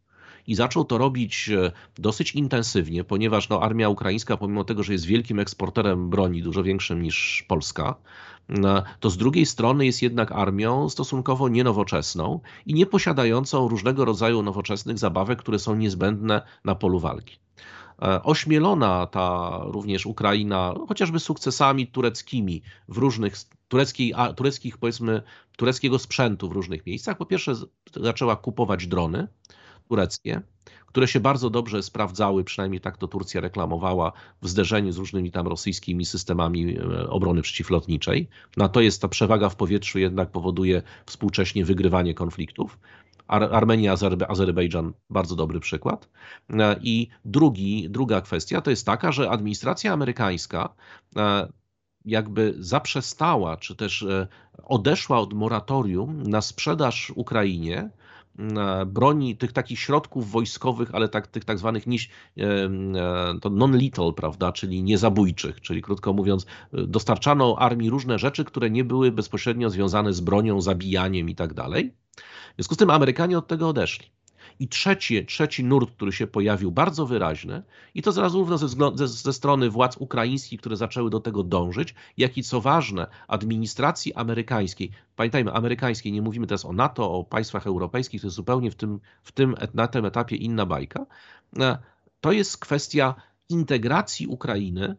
i 0.46 0.54
zaczął 0.54 0.84
to 0.84 0.98
robić 0.98 1.48
e, 1.48 1.72
dosyć 1.98 2.34
intensywnie, 2.34 3.04
ponieważ 3.04 3.48
no, 3.48 3.62
armia 3.62 3.88
ukraińska, 3.88 4.36
pomimo 4.36 4.64
tego, 4.64 4.82
że 4.82 4.92
jest 4.92 5.04
wielkim 5.04 5.40
eksporterem 5.40 6.10
broni, 6.10 6.42
dużo 6.42 6.62
większym 6.62 7.02
niż 7.02 7.44
Polska, 7.48 7.94
to 9.00 9.10
z 9.10 9.16
drugiej 9.16 9.46
strony 9.46 9.86
jest 9.86 10.02
jednak 10.02 10.32
armią 10.32 10.88
stosunkowo 10.88 11.48
nienowoczesną 11.48 12.40
i 12.66 12.74
nie 12.74 12.86
posiadającą 12.86 13.68
różnego 13.68 14.04
rodzaju 14.04 14.42
nowoczesnych 14.42 14.98
zabawek, 14.98 15.38
które 15.38 15.58
są 15.58 15.74
niezbędne 15.74 16.42
na 16.64 16.74
polu 16.74 17.00
walki. 17.00 17.38
E, 18.02 18.22
ośmielona 18.22 19.06
ta 19.06 19.58
również 19.64 20.06
Ukraina, 20.06 20.74
chociażby 20.88 21.20
sukcesami 21.20 21.86
tureckimi 21.86 22.62
w 22.88 22.98
różnych 22.98 23.34
tureckiej, 23.68 24.14
tureckich, 24.36 24.78
powiedzmy, 24.78 25.22
tureckiego 25.56 25.98
sprzętu 25.98 26.48
w 26.48 26.52
różnych 26.52 26.86
miejscach. 26.86 27.16
Po 27.16 27.26
pierwsze, 27.26 27.54
zaczęła 27.96 28.36
kupować 28.36 28.86
drony 28.86 29.28
tureckie, 29.88 30.42
które 30.94 31.08
się 31.08 31.20
bardzo 31.20 31.50
dobrze 31.50 31.82
sprawdzały, 31.82 32.44
przynajmniej 32.44 32.80
tak 32.80 32.96
to 32.96 33.08
Turcja 33.08 33.40
reklamowała, 33.40 34.12
w 34.42 34.48
zderzeniu 34.48 34.92
z 34.92 34.96
różnymi 34.96 35.30
tam 35.30 35.46
rosyjskimi 35.46 36.04
systemami 36.04 36.78
e, 36.78 37.10
obrony 37.10 37.42
przeciwlotniczej. 37.42 38.28
Na 38.56 38.68
to 38.68 38.80
jest 38.80 39.02
ta 39.02 39.08
przewaga 39.08 39.48
w 39.48 39.56
powietrzu 39.56 39.98
jednak 39.98 40.30
powoduje 40.30 40.82
współcześnie 41.06 41.64
wygrywanie 41.64 42.14
konfliktów. 42.14 42.78
Ar 43.26 43.42
Armenia, 43.42 43.92
Azerbaj 43.92 44.28
Azerbejdżan, 44.30 44.92
bardzo 45.10 45.36
dobry 45.36 45.60
przykład. 45.60 46.08
E, 46.50 46.76
I 46.82 47.08
drugi, 47.24 47.90
druga 47.90 48.20
kwestia 48.20 48.60
to 48.60 48.70
jest 48.70 48.86
taka, 48.86 49.12
że 49.12 49.30
administracja 49.30 49.92
amerykańska 49.92 50.74
e, 51.16 51.48
jakby 52.04 52.54
zaprzestała, 52.58 53.56
czy 53.56 53.76
też 53.76 54.06
odeszła 54.64 55.18
od 55.18 55.32
moratorium 55.32 56.22
na 56.22 56.40
sprzedaż 56.40 57.12
Ukrainie 57.14 57.90
broni, 58.86 59.36
tych 59.36 59.52
takich 59.52 59.78
środków 59.78 60.30
wojskowych, 60.30 60.94
ale 60.94 61.08
tak, 61.08 61.26
tych 61.26 61.44
tak 61.44 61.58
zwanych 61.58 61.86
nie, 61.86 61.98
to 63.40 63.50
non-lethal, 63.50 64.14
prawda, 64.14 64.52
czyli 64.52 64.82
niezabójczych, 64.82 65.60
czyli 65.60 65.82
krótko 65.82 66.12
mówiąc, 66.12 66.46
dostarczano 66.72 67.56
armii 67.58 67.90
różne 67.90 68.18
rzeczy, 68.18 68.44
które 68.44 68.70
nie 68.70 68.84
były 68.84 69.12
bezpośrednio 69.12 69.70
związane 69.70 70.12
z 70.12 70.20
bronią, 70.20 70.60
zabijaniem 70.60 71.28
i 71.28 71.34
tak 71.34 71.54
dalej. 71.54 71.94
W 72.52 72.54
związku 72.56 72.74
z 72.74 72.78
tym 72.78 72.90
Amerykanie 72.90 73.38
od 73.38 73.46
tego 73.46 73.68
odeszli. 73.68 74.06
I 74.58 74.68
trzeci, 74.68 75.26
trzeci 75.26 75.64
nurt, 75.64 75.90
który 75.90 76.12
się 76.12 76.26
pojawił, 76.26 76.72
bardzo 76.72 77.06
wyraźny, 77.06 77.62
i 77.94 78.02
to 78.02 78.12
zarówno 78.12 78.58
ze, 78.58 78.68
ze, 78.94 79.08
ze, 79.08 79.32
strony 79.32 79.70
władz 79.70 79.96
ukraińskich, 79.96 80.60
które 80.60 80.76
zaczęły 80.76 81.10
do 81.10 81.20
tego 81.20 81.42
dążyć, 81.42 81.94
jak 82.16 82.38
i 82.38 82.42
co 82.42 82.60
ważne, 82.60 83.06
administracji 83.28 84.14
amerykańskiej. 84.14 84.90
Pamiętajmy, 85.16 85.52
amerykańskiej, 85.52 86.12
nie 86.12 86.22
mówimy 86.22 86.46
teraz 86.46 86.64
o 86.64 86.72
NATO, 86.72 87.12
o 87.12 87.24
państwach 87.24 87.66
europejskich, 87.66 88.20
to 88.20 88.26
jest 88.26 88.36
zupełnie 88.36 88.70
w 88.70 88.74
tym, 88.74 89.00
w 89.22 89.32
tym, 89.32 89.54
na 89.74 89.88
tym 89.88 90.04
etapie 90.04 90.36
inna 90.36 90.66
bajka. 90.66 91.06
E, 91.58 91.78
to 92.20 92.32
jest 92.32 92.58
kwestia 92.58 93.14
integracji 93.48 94.26
Ukrainy 94.26 94.96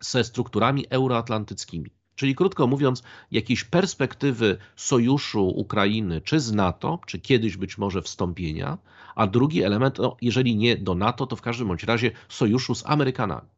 ze 0.00 0.24
strukturami 0.24 0.86
euroatlantyckimi. 0.90 1.90
Czyli 2.14 2.34
krótko 2.34 2.66
mówiąc, 2.66 3.02
jakieś 3.30 3.64
perspektywy 3.64 4.56
sojuszu 4.76 5.48
Ukrainy 5.48 6.20
czy 6.20 6.40
z 6.40 6.52
NATO, 6.52 6.98
czy 7.06 7.18
kiedyś 7.18 7.56
być 7.56 7.78
może 7.78 8.02
wstąpienia, 8.02 8.78
a 9.14 9.26
drugi 9.26 9.62
element, 9.62 9.98
no, 9.98 10.16
jeżeli 10.20 10.56
nie 10.56 10.76
do 10.76 10.94
NATO, 10.94 11.26
to 11.26 11.36
w 11.36 11.42
każdym 11.42 11.68
bądź 11.68 11.82
razie 11.82 12.10
sojuszu 12.28 12.74
z 12.74 12.86
Amerykanami. 12.86 13.48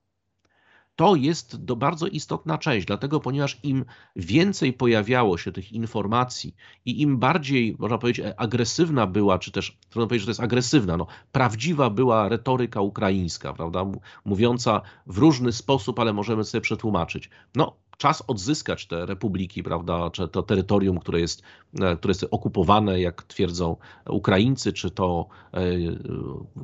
To 0.96 1.16
jest 1.16 1.64
do 1.64 1.76
bardzo 1.76 2.06
istotna 2.06 2.58
część, 2.58 2.86
dlatego 2.86 3.20
ponieważ 3.20 3.58
im 3.62 3.84
więcej 4.16 4.72
pojawiało 4.72 5.38
się 5.38 5.52
tych 5.52 5.72
informacji 5.72 6.54
i 6.84 7.02
im 7.02 7.18
bardziej, 7.18 7.76
można 7.78 7.98
powiedzieć, 7.98 8.26
agresywna 8.36 9.06
była, 9.06 9.38
czy 9.38 9.50
też 9.50 9.78
trudno 9.90 10.06
powiedzieć, 10.06 10.22
że 10.22 10.26
to 10.26 10.30
jest 10.30 10.40
agresywna, 10.40 10.96
no, 10.96 11.06
prawdziwa 11.32 11.90
była 11.90 12.28
retoryka 12.28 12.80
ukraińska, 12.80 13.52
prawda, 13.52 13.84
mówiąca 14.24 14.80
w 15.06 15.18
różny 15.18 15.52
sposób, 15.52 15.98
ale 15.98 16.12
możemy 16.12 16.44
sobie 16.44 16.62
przetłumaczyć. 16.62 17.30
No, 17.54 17.76
czas 17.98 18.24
odzyskać 18.26 18.86
te 18.86 19.06
republiki, 19.06 19.62
prawda, 19.62 20.10
czy 20.10 20.28
to 20.28 20.42
terytorium, 20.42 20.98
które 20.98 21.20
jest, 21.20 21.42
e, 21.80 21.96
które 21.96 22.10
jest 22.10 22.26
okupowane, 22.30 23.00
jak 23.00 23.22
twierdzą 23.22 23.76
Ukraińcy, 24.08 24.72
czy 24.72 24.90
to 24.90 25.28
e, 25.54 25.60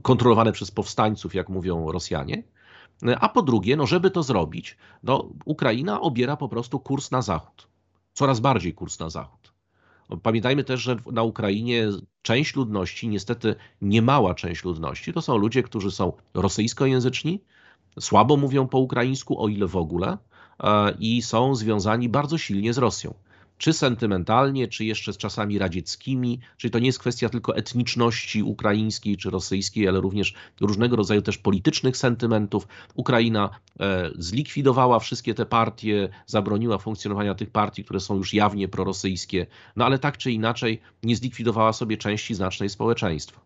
kontrolowane 0.03 0.53
przez 0.53 0.71
powstańców, 0.71 1.35
jak 1.35 1.49
mówią 1.49 1.93
Rosjanie. 1.93 2.43
A 3.21 3.29
po 3.29 3.43
drugie, 3.43 3.77
no 3.77 3.87
żeby 3.87 4.11
to 4.11 4.23
zrobić, 4.23 4.77
no 5.03 5.29
Ukraina 5.45 6.01
obiera 6.01 6.37
po 6.37 6.49
prostu 6.49 6.81
kurs 6.81 7.11
na 7.11 7.23
zachód. 7.23 7.69
Coraz 8.13 8.41
bardziej 8.41 8.75
kurs 8.75 8.99
na 8.99 9.11
zachód. 9.11 9.53
Pamiętajmy 10.23 10.65
też, 10.65 10.81
że 10.81 10.97
na 11.13 11.23
Ukrainie 11.23 11.89
część 12.23 12.57
ludności, 12.57 13.09
niestety 13.09 13.55
niemała 13.83 14.35
część 14.35 14.65
ludności, 14.65 15.13
to 15.13 15.23
są 15.23 15.37
ludzie, 15.37 15.63
którzy 15.63 15.91
są 15.91 16.13
rosyjskojęzyczni, 16.35 17.45
słabo 18.01 18.37
mówią 18.37 18.69
po 18.69 18.79
ukraińsku, 18.79 19.43
o 19.43 19.49
ile 19.49 19.67
w 19.67 19.77
ogóle, 19.77 20.19
E, 20.19 20.30
i 20.99 21.23
są 21.23 21.55
związani 21.55 22.09
bardzo 22.09 22.39
silnie 22.39 22.73
z 22.73 22.79
Rosją. 22.79 23.15
Czy 23.61 23.73
sentymentalnie, 23.73 24.69
czy 24.69 24.85
jeszcze 24.85 25.13
z 25.13 25.17
czasami 25.17 25.59
radzieckimi, 25.59 26.41
czyli 26.57 26.71
to 26.71 26.79
nie 26.79 26.87
jest 26.87 26.99
kwestia 26.99 27.29
tylko 27.29 27.57
etniczności 27.57 28.43
ukraińskiej 28.43 29.17
czy 29.17 29.31
rosyjskiej, 29.31 29.89
ale 29.89 30.01
również 30.01 30.35
różnego 30.61 30.97
rodzaju 30.97 31.23
też 31.23 31.39
politycznych 31.39 31.97
sentymentów. 31.97 32.69
Ukraina 32.95 33.51
e, 33.81 34.11
zlikwidowała 34.19 34.99
wszystkie 34.99 35.35
te 35.35 35.47
partie, 35.47 36.09
zabroniła 36.27 36.79
funkcjonowania 36.79 37.35
tych 37.35 37.51
partii, 37.51 37.85
które 37.85 38.01
są 38.01 38.17
już 38.17 38.35
jawnie 38.35 38.69
prorosyjskie, 38.69 39.47
no 39.77 39.85
ale 39.85 39.99
tak 39.99 40.19
czy 40.19 40.33
inaczej 40.33 40.81
nie 41.03 41.17
zlikwidowała 41.17 41.73
sobie 41.73 41.97
części 41.97 42.35
znacznej 42.35 42.69
społeczeństwa. 42.69 43.41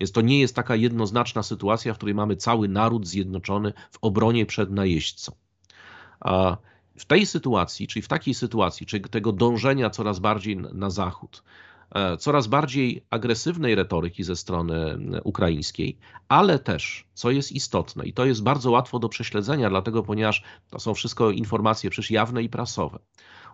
Więc 0.00 0.12
to 0.12 0.20
nie 0.20 0.40
jest 0.40 0.54
taka 0.54 0.76
jednoznaczna 0.76 1.42
sytuacja, 1.42 1.94
w 1.94 1.96
której 1.96 2.14
mamy 2.14 2.36
cały 2.36 2.68
naród 2.68 3.06
zjednoczony 3.06 3.72
w 3.90 3.98
obronie 4.00 4.46
przed 4.46 4.70
najeźdźcą. 4.70 5.32
A 6.20 6.56
w 6.98 7.04
tej 7.04 7.26
sytuacji, 7.26 7.86
czyli 7.86 8.02
w 8.02 8.08
takiej 8.08 8.34
sytuacji, 8.34 8.86
czyli 8.86 9.04
tego 9.04 9.32
dążenia 9.32 9.90
coraz 9.90 10.18
bardziej 10.18 10.56
na 10.56 10.90
zachód, 10.90 11.42
e, 11.94 12.16
coraz 12.16 12.46
bardziej 12.46 13.04
agresywnej 13.10 13.74
retoryki 13.74 14.24
ze 14.24 14.36
strony 14.36 14.98
ukraińskiej, 15.24 15.98
ale 16.28 16.58
też, 16.58 17.04
co 17.14 17.30
jest 17.30 17.52
istotne, 17.52 18.04
i 18.04 18.12
to 18.12 18.24
jest 18.24 18.42
bardzo 18.42 18.70
łatwo 18.70 18.98
do 18.98 19.08
prześledzenia, 19.08 19.70
dlatego 19.70 20.02
ponieważ 20.02 20.42
to 20.70 20.78
są 20.78 20.94
wszystko 20.94 21.30
informacje 21.30 21.90
przecież 21.90 22.10
jawne 22.10 22.42
i 22.42 22.48
prasowe. 22.48 22.98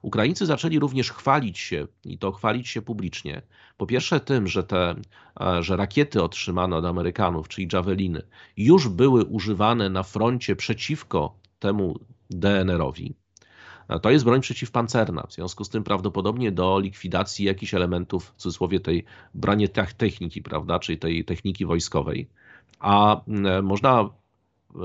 Ukraińcy 0.02 0.46
zaczęli 0.46 0.78
również 0.78 1.10
chwalić 1.10 1.58
się, 1.58 1.86
i 2.04 2.18
to 2.18 2.32
chwalić 2.32 2.68
się 2.68 2.82
publicznie, 2.82 3.42
po 3.76 3.86
pierwsze 3.86 4.20
tym, 4.20 4.48
że 4.48 4.64
te 4.64 4.94
e, 5.40 5.62
że 5.62 5.76
rakiety 5.76 6.22
otrzymane 6.22 6.76
od 6.76 6.84
Amerykanów, 6.84 7.48
czyli 7.48 7.68
Javeliny, 7.72 8.22
już 8.56 8.88
były 8.88 9.24
używane 9.24 9.90
na 9.90 10.02
froncie 10.02 10.56
przeciwko 10.56 11.34
temu 11.58 11.98
DNR-owi. 12.34 13.14
To 14.02 14.10
jest 14.10 14.24
broń 14.24 14.40
przeciwpancerna, 14.40 15.26
w 15.28 15.32
związku 15.32 15.64
z 15.64 15.68
tym 15.68 15.84
prawdopodobnie 15.84 16.52
do 16.52 16.78
likwidacji 16.78 17.44
jakichś 17.44 17.74
elementów, 17.74 18.32
w 18.36 18.36
cudzysłowie 18.36 18.80
tej 18.80 19.04
branie 19.34 19.68
techniki, 19.68 20.42
prawda, 20.42 20.78
czyli 20.78 20.98
tej 20.98 21.24
techniki 21.24 21.66
wojskowej. 21.66 22.28
A 22.78 23.20
można 23.62 24.00
e, 24.00 24.08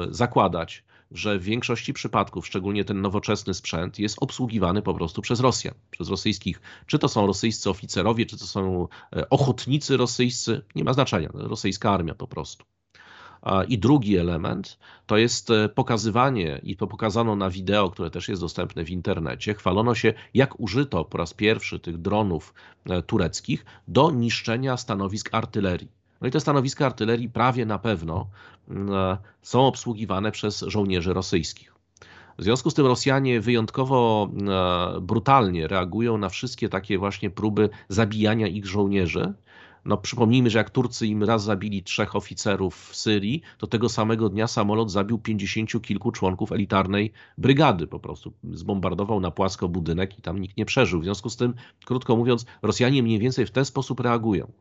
zakładać, 0.09 0.83
że 1.11 1.39
w 1.39 1.43
większości 1.43 1.93
przypadków, 1.93 2.47
szczególnie 2.47 2.85
ten 2.85 3.01
nowoczesny 3.01 3.53
sprzęt, 3.53 3.99
jest 3.99 4.17
obsługiwany 4.21 4.81
po 4.81 4.93
prostu 4.93 5.21
przez 5.21 5.39
Rosjan, 5.39 5.73
przez 5.91 6.09
rosyjskich, 6.09 6.61
czy 6.85 6.99
to 6.99 7.07
są 7.07 7.27
rosyjscy 7.27 7.69
oficerowie, 7.69 8.25
czy 8.25 8.37
to 8.37 8.45
są 8.45 8.87
e, 9.15 9.29
ochotnicy 9.29 9.97
rosyjscy, 9.97 10.61
nie 10.75 10.83
ma 10.83 10.93
znaczenia, 10.93 11.29
rosyjska 11.33 11.91
armia 11.91 12.15
po 12.15 12.27
prostu. 12.27 12.65
I 13.67 13.77
drugi 13.77 14.17
element 14.17 14.79
to 15.05 15.17
jest 15.17 15.49
e, 15.51 15.69
pokazywanie, 15.69 16.59
i 16.63 16.75
to 16.75 16.87
pokazano 16.87 17.35
na 17.35 17.49
wideo, 17.49 17.89
które 17.89 18.09
też 18.09 18.29
jest 18.29 18.41
dostępne 18.41 18.83
w 18.83 18.89
internecie. 18.89 19.53
Chwalono 19.53 19.95
się, 19.95 20.13
jak 20.33 20.59
użyto 20.59 21.05
po 21.05 21.17
raz 21.17 21.33
pierwszy 21.33 21.79
tych 21.79 21.97
dronów 21.97 22.53
e, 22.85 23.01
tureckich 23.01 23.65
do 23.87 24.11
niszczenia 24.11 24.77
stanowisk 24.77 25.29
artylerii. 25.31 25.91
No 26.21 26.27
i 26.27 26.31
te 26.31 26.39
stanowiska 26.39 26.85
artylerii 26.85 27.29
prawie 27.29 27.65
na 27.65 27.79
pewno 27.79 28.27
mm, 28.69 29.17
są 29.41 29.67
obsługiwane 29.67 30.31
przez 30.31 30.59
żołnierzy 30.59 31.13
rosyjskich. 31.13 31.77
W 32.37 32.43
związku 32.43 32.69
z 32.69 32.73
tym 32.73 32.85
Rosjanie 32.85 33.41
wyjątkowo 33.41 34.29
e, 34.97 35.01
brutalnie 35.01 35.67
reagują 35.67 36.17
na 36.17 36.29
wszystkie 36.29 36.69
takie 36.69 36.97
właśnie 36.97 37.29
próby 37.29 37.69
zabijania 37.89 38.47
ich 38.47 38.65
żołnierzy. 38.65 39.33
No, 39.87 39.97
przypomnijmy, 39.97 40.49
że 40.49 40.57
jak 40.57 40.69
Turcy 40.69 41.07
im 41.07 41.23
raz 41.23 41.43
zabili 41.43 41.83
trzech 41.83 42.15
oficerów 42.15 42.89
w 42.89 42.95
Syrii, 42.95 43.41
to 43.57 43.67
tego 43.67 43.89
samego 43.89 44.29
dnia 44.29 44.47
samolot 44.47 44.91
zabił 44.91 45.19
pięćdziesięciu 45.19 45.79
kilku 45.79 46.11
członków 46.11 46.51
elitarnej 46.51 47.11
brygady. 47.37 47.87
Po 47.87 47.99
prostu 47.99 48.33
zbombardował 48.53 49.19
na 49.19 49.31
płasko 49.31 49.69
budynek 49.69 50.19
i 50.19 50.21
tam 50.21 50.39
nikt 50.39 50.57
nie 50.57 50.65
przeżył. 50.65 51.01
W 51.01 51.03
związku 51.03 51.29
z 51.29 51.37
tym, 51.37 51.53
krótko 51.85 52.15
mówiąc, 52.15 52.45
Rosjanie 52.61 53.03
mniej 53.03 53.19
więcej 53.19 53.45
w 53.45 53.51
ten 53.51 53.65
sposób 53.65 53.99
reagują. 53.99 54.51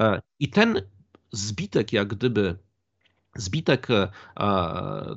E, 0.00 0.20
I 0.40 0.48
ten 0.48 0.82
zbitek, 1.32 1.92
jak 1.92 2.08
gdyby 2.08 2.58
zbitek 3.36 3.88
e, 3.90 4.08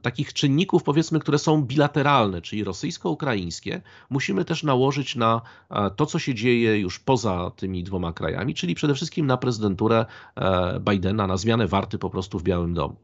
takich 0.02 0.34
czynników, 0.34 0.84
powiedzmy, 0.84 1.20
które 1.20 1.38
są 1.38 1.62
bilateralne, 1.62 2.42
czyli 2.42 2.64
rosyjsko-ukraińskie, 2.64 3.82
musimy 4.10 4.46
też 4.46 4.64
nałożyć 4.64 5.16
na 5.16 5.42
e, 5.70 5.92
to, 5.92 6.06
co 6.06 6.20
się 6.20 6.36
dzieje 6.36 6.80
już 6.80 7.00
poza 7.00 7.52
tymi 7.56 7.84
dwoma 7.84 8.14
krajami, 8.14 8.54
czyli 8.54 8.76
przede 8.76 8.96
wszystkim 8.96 9.28
na 9.28 9.38
prezydenturę 9.38 10.06
e, 10.36 10.80
Bidena, 10.80 11.28
na 11.28 11.38
zmianę 11.38 11.68
warty 11.68 11.98
po 11.98 12.10
prostu 12.10 12.40
w 12.40 12.44
Białym 12.44 12.74
Domu. 12.74 12.96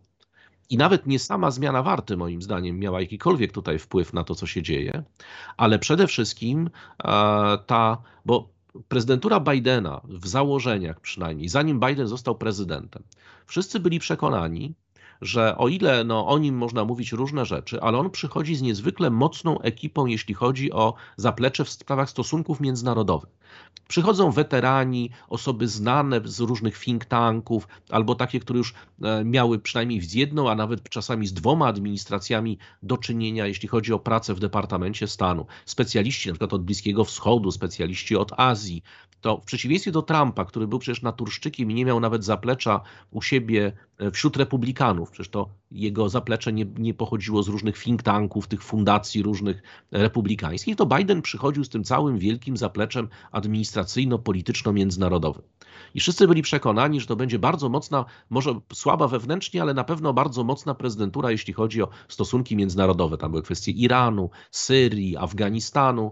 I 0.70 0.78
nawet 0.78 1.08
nie 1.08 1.20
sama 1.20 1.52
zmiana 1.52 1.84
warty, 1.84 2.18
moim 2.18 2.42
zdaniem, 2.42 2.80
miała 2.80 3.02
jakikolwiek 3.02 3.52
tutaj 3.52 3.80
wpływ 3.80 4.14
na 4.14 4.24
to, 4.24 4.36
co 4.36 4.48
się 4.48 4.62
dzieje, 4.62 5.04
ale 5.58 5.80
przede 5.80 6.08
wszystkim 6.08 6.70
ta, 7.66 7.98
bo 8.26 8.50
prezydentura 8.88 9.40
Bidena 9.40 10.02
w 10.04 10.28
założeniach 10.28 11.00
przynajmniej, 11.00 11.50
zanim 11.50 11.80
Biden 11.80 12.08
został 12.08 12.36
prezydentem, 12.36 13.04
wszyscy 13.46 13.80
byli 13.80 14.00
przekonani, 14.00 14.74
że 15.22 15.58
o 15.58 15.68
ile 15.68 16.04
no, 16.04 16.28
o 16.28 16.38
nim 16.38 16.58
można 16.58 16.86
mówić 16.86 17.12
różne 17.12 17.46
rzeczy, 17.46 17.82
ale 17.82 17.98
on 17.98 18.10
przychodzi 18.10 18.56
z 18.56 18.62
niezwykle 18.62 19.10
mocną 19.10 19.60
ekipą, 19.60 20.06
jeśli 20.06 20.34
chodzi 20.34 20.72
o 20.72 20.94
zaplecze 21.18 21.66
w 21.66 21.70
sprawach 21.70 22.10
stosunków 22.10 22.60
międzynarodowych. 22.60 23.43
Przychodzą 23.88 24.32
weterani, 24.32 25.10
osoby 25.30 25.68
znane 25.68 26.22
z 26.26 26.40
różnych 26.40 26.80
think 26.80 27.06
tanków, 27.06 27.68
albo 27.90 28.16
takie, 28.16 28.40
które 28.40 28.58
już 28.58 28.74
e, 29.02 29.26
miały 29.26 29.60
przynajmniej 29.60 30.02
z 30.02 30.14
jedną, 30.14 30.50
a 30.50 30.56
nawet 30.56 30.90
czasami 30.90 31.28
z 31.28 31.34
dwoma 31.34 31.68
administracjami 31.68 32.58
do 32.84 32.98
czynienia, 32.98 33.48
jeśli 33.48 33.68
chodzi 33.70 33.94
o 33.94 34.00
pracę 34.00 34.34
w 34.34 34.40
Departamencie 34.40 35.08
Stanu. 35.08 35.46
Specjaliści 35.66 36.30
na 36.30 36.34
przykład 36.34 36.54
od 36.54 36.64
Bliskiego 36.64 37.06
Wschodu, 37.06 37.52
specjaliści 37.52 38.16
od 38.16 38.32
Azji. 38.38 38.84
To 39.22 39.38
w 39.38 39.46
przeciwieństwie 39.46 39.92
do 39.92 40.02
Trumpa, 40.02 40.46
który 40.46 40.68
był 40.68 40.80
przecież 40.80 41.02
naturszczykiem 41.02 41.72
i 41.72 41.74
nie 41.74 41.86
miał 41.86 42.00
nawet 42.00 42.24
zaplecza 42.24 42.82
u 43.12 43.22
siebie 43.22 43.72
e, 43.98 44.12
wśród 44.12 44.38
republikanów, 44.38 45.12
przecież 45.12 45.30
to 45.30 45.50
jego 45.74 46.10
zaplecze 46.10 46.54
nie, 46.54 46.66
nie 46.78 46.94
pochodziło 46.94 47.44
z 47.44 47.48
różnych 47.48 47.84
think 47.84 48.04
tanków, 48.04 48.48
tych 48.48 48.64
fundacji 48.64 49.24
różnych 49.24 49.64
republikańskich, 49.92 50.76
to 50.76 50.86
Biden 50.86 51.22
przychodził 51.22 51.64
z 51.64 51.70
tym 51.70 51.84
całym 51.84 52.18
wielkim 52.18 52.58
zapleczem 52.58 53.08
administracyjno-polityczno-międzynarodowym. 53.32 55.44
I 55.96 56.00
wszyscy 56.00 56.28
byli 56.28 56.42
przekonani, 56.42 57.00
że 57.00 57.08
to 57.08 57.16
będzie 57.16 57.40
bardzo 57.40 57.70
mocna, 57.70 58.06
może 58.30 58.60
słaba 58.74 59.08
wewnętrznie, 59.08 59.62
ale 59.62 59.74
na 59.74 59.84
pewno 59.84 60.14
bardzo 60.14 60.44
mocna 60.44 60.76
prezydentura, 60.76 61.32
jeśli 61.32 61.54
chodzi 61.54 61.82
o 61.82 61.90
stosunki 62.08 62.56
międzynarodowe. 62.56 63.18
Tam 63.18 63.32
były 63.32 63.44
kwestie 63.44 63.72
Iranu, 63.72 64.30
Syrii, 64.52 65.18
Afganistanu. 65.18 66.12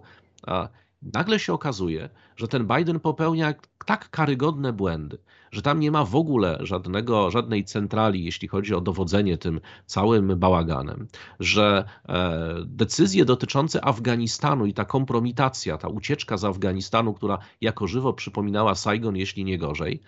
Nagle 1.01 1.39
się 1.39 1.53
okazuje, 1.53 2.09
że 2.35 2.47
ten 2.47 2.67
Biden 2.67 2.99
popełnia 2.99 3.53
tak 3.85 4.09
karygodne 4.09 4.73
błędy, 4.73 5.17
że 5.51 5.61
tam 5.61 5.79
nie 5.79 5.91
ma 5.91 6.05
w 6.05 6.15
ogóle 6.15 6.57
żadnego, 6.61 7.31
żadnej 7.31 7.65
centrali, 7.65 8.25
jeśli 8.25 8.47
chodzi 8.47 8.75
o 8.75 8.81
dowodzenie 8.81 9.37
tym 9.37 9.61
całym 9.85 10.39
bałaganem, 10.39 11.07
że 11.39 11.83
e, 12.09 12.55
decyzje 12.65 13.25
dotyczące 13.25 13.85
Afganistanu 13.85 14.65
i 14.65 14.73
ta 14.73 14.85
kompromitacja, 14.85 15.77
ta 15.77 15.87
ucieczka 15.87 16.37
z 16.37 16.45
Afganistanu, 16.45 17.13
która 17.13 17.37
jako 17.61 17.87
żywo 17.87 18.13
przypominała 18.13 18.75
Saigon, 18.75 19.15
jeśli 19.15 19.45
nie 19.45 19.57
gorzej, 19.57 20.01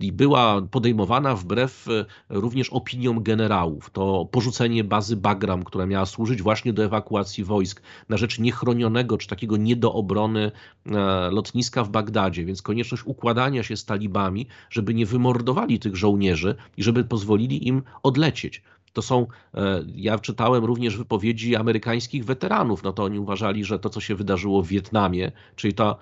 i 0.00 0.12
była 0.12 0.62
podejmowana 0.62 1.36
wbrew 1.36 1.88
e, 1.88 2.04
również 2.28 2.70
opiniom 2.70 3.22
generałów. 3.22 3.90
To 3.90 4.28
porzucenie 4.30 4.84
bazy 4.84 5.16
Bagram, 5.16 5.64
która 5.64 5.86
miała 5.86 6.06
służyć 6.06 6.42
właśnie 6.42 6.72
do 6.72 6.84
ewakuacji 6.84 7.44
wojsk 7.44 7.82
na 8.08 8.16
rzecz 8.16 8.38
niechronionego 8.38 9.18
czy 9.18 9.28
takiego 9.28 9.56
nie 9.56 9.76
do 9.76 9.92
obrony 9.92 10.52
e, 10.86 10.90
lotniska 11.30 11.84
w 11.84 11.90
Bagdadzie, 11.90 12.44
więc 12.44 12.62
konieczność 12.62 13.02
układania 13.06 13.62
się 13.62 13.76
z 13.76 13.84
talibami, 13.84 14.46
żeby 14.70 14.94
nie 14.94 15.06
wymordowali 15.06 15.78
tych 15.78 15.96
żołnierzy 15.96 16.54
i 16.76 16.82
żeby 16.82 17.04
pozwolili 17.04 17.68
im 17.68 17.82
odlecieć. 18.02 18.62
To 18.94 19.02
są, 19.02 19.26
e, 19.54 19.84
ja 19.94 20.18
czytałem 20.18 20.64
również 20.64 20.96
wypowiedzi 20.96 21.56
amerykańskich 21.56 22.24
weteranów, 22.24 22.82
no 22.82 22.92
to 22.92 23.04
oni 23.04 23.18
uważali, 23.18 23.64
że 23.64 23.78
to, 23.78 23.90
co 23.90 24.00
się 24.00 24.14
wydarzyło 24.14 24.62
w 24.62 24.68
Wietnamie, 24.68 25.32
czyli 25.56 25.74
ta 25.74 25.96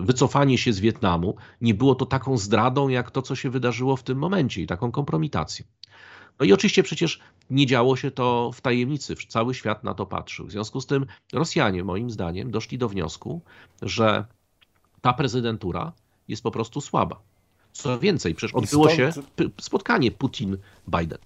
wycofanie 0.00 0.58
się 0.58 0.72
z 0.72 0.80
Wietnamu, 0.80 1.36
nie 1.60 1.74
było 1.74 1.94
to 1.94 2.06
taką 2.06 2.38
zdradą, 2.38 2.88
jak 2.88 3.10
to, 3.10 3.22
co 3.22 3.36
się 3.36 3.50
wydarzyło 3.50 3.96
w 3.96 4.02
tym 4.02 4.18
momencie 4.18 4.62
i 4.62 4.66
taką 4.66 4.92
kompromitacją. 4.92 5.66
No 6.40 6.46
i 6.46 6.52
oczywiście 6.52 6.82
przecież 6.82 7.20
nie 7.50 7.66
działo 7.66 7.96
się 7.96 8.10
to 8.10 8.50
w 8.54 8.60
tajemnicy, 8.60 9.14
cały 9.28 9.54
świat 9.54 9.84
na 9.84 9.94
to 9.94 10.06
patrzył. 10.06 10.46
W 10.46 10.50
związku 10.50 10.80
z 10.80 10.86
tym 10.86 11.06
Rosjanie, 11.32 11.84
moim 11.84 12.10
zdaniem, 12.10 12.50
doszli 12.50 12.78
do 12.78 12.88
wniosku, 12.88 13.40
że 13.82 14.24
ta 15.00 15.12
prezydentura 15.12 15.92
jest 16.28 16.42
po 16.42 16.50
prostu 16.50 16.80
słaba. 16.80 17.20
Co 17.72 17.98
więcej, 17.98 18.34
przecież 18.34 18.54
odbyło 18.54 18.88
się 18.88 19.12
spotkanie 19.60 20.10
Putin-Biden. 20.10 21.18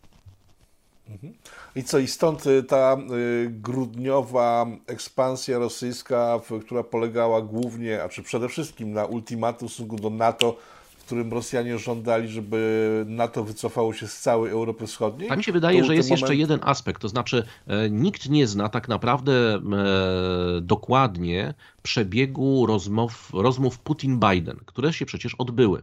I 1.76 1.84
co, 1.84 1.98
i 1.98 2.06
stąd 2.06 2.46
y, 2.46 2.62
ta 2.62 2.96
y, 2.96 3.50
grudniowa 3.50 4.66
ekspansja 4.86 5.58
rosyjska, 5.58 6.40
która 6.66 6.82
polegała 6.82 7.42
głównie, 7.42 8.02
a 8.02 8.08
czy 8.08 8.22
przede 8.22 8.48
wszystkim 8.48 8.92
na 8.92 9.04
ultimatum 9.04 9.68
w 9.68 9.72
stosunku 9.72 9.96
do 9.96 10.10
NATO, 10.10 10.56
w 10.98 11.06
którym 11.06 11.32
Rosjanie 11.32 11.78
żądali, 11.78 12.28
żeby 12.28 13.04
NATO 13.08 13.44
wycofało 13.44 13.92
się 13.92 14.08
z 14.08 14.20
całej 14.20 14.52
Europy 14.52 14.86
Wschodniej? 14.86 15.30
A 15.30 15.36
mi 15.36 15.44
się 15.44 15.52
wydaje, 15.52 15.84
że 15.84 15.96
jest 15.96 16.08
moment... 16.08 16.20
jeszcze 16.20 16.36
jeden 16.36 16.60
aspekt, 16.62 17.02
to 17.02 17.08
znaczy 17.08 17.44
e, 17.66 17.90
nikt 17.90 18.30
nie 18.30 18.46
zna 18.46 18.68
tak 18.68 18.88
naprawdę 18.88 19.32
e, 19.54 19.60
dokładnie 20.60 21.54
przebiegu 21.82 22.66
rozmów, 22.66 23.30
rozmów 23.34 23.80
Putin-Biden, 23.84 24.56
które 24.66 24.92
się 24.92 25.06
przecież 25.06 25.34
odbyły. 25.34 25.82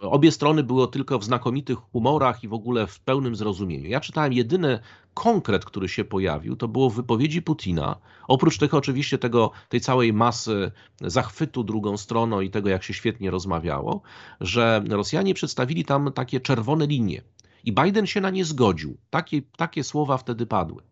Obie 0.00 0.32
strony 0.32 0.62
były 0.62 0.88
tylko 0.88 1.18
w 1.18 1.24
znakomitych 1.24 1.78
humorach 1.78 2.44
i 2.44 2.48
w 2.48 2.54
ogóle 2.54 2.86
w 2.86 3.00
pełnym 3.00 3.36
zrozumieniu. 3.36 3.88
Ja 3.88 4.00
czytałem 4.00 4.32
jedyny 4.32 4.78
konkret, 5.14 5.64
który 5.64 5.88
się 5.88 6.04
pojawił, 6.04 6.56
to 6.56 6.68
było 6.68 6.90
w 6.90 6.94
wypowiedzi 6.94 7.42
Putina. 7.42 7.96
Oprócz 8.28 8.58
tego 8.58 8.76
oczywiście 8.76 9.18
tego, 9.18 9.50
tej 9.68 9.80
całej 9.80 10.12
masy 10.12 10.72
zachwytu 11.00 11.64
drugą 11.64 11.96
stroną 11.96 12.40
i 12.40 12.50
tego, 12.50 12.68
jak 12.68 12.82
się 12.82 12.94
świetnie 12.94 13.30
rozmawiało, 13.30 14.02
że 14.40 14.84
Rosjanie 14.88 15.34
przedstawili 15.34 15.84
tam 15.84 16.12
takie 16.12 16.40
czerwone 16.40 16.86
linie. 16.86 17.22
I 17.64 17.72
Biden 17.72 18.06
się 18.06 18.20
na 18.20 18.30
nie 18.30 18.44
zgodził. 18.44 18.96
Takie, 19.10 19.42
takie 19.56 19.84
słowa 19.84 20.16
wtedy 20.16 20.46
padły. 20.46 20.82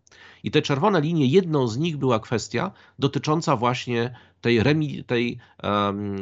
I 0.42 0.50
te 0.50 0.62
czerwone 0.62 1.00
linie, 1.00 1.26
jedną 1.26 1.68
z 1.68 1.78
nich 1.78 1.96
była 1.96 2.20
kwestia 2.20 2.70
dotycząca 2.98 3.56
właśnie 3.56 4.14
tej, 4.40 4.62
remi, 4.62 5.04
tej 5.04 5.38
um, 5.62 6.16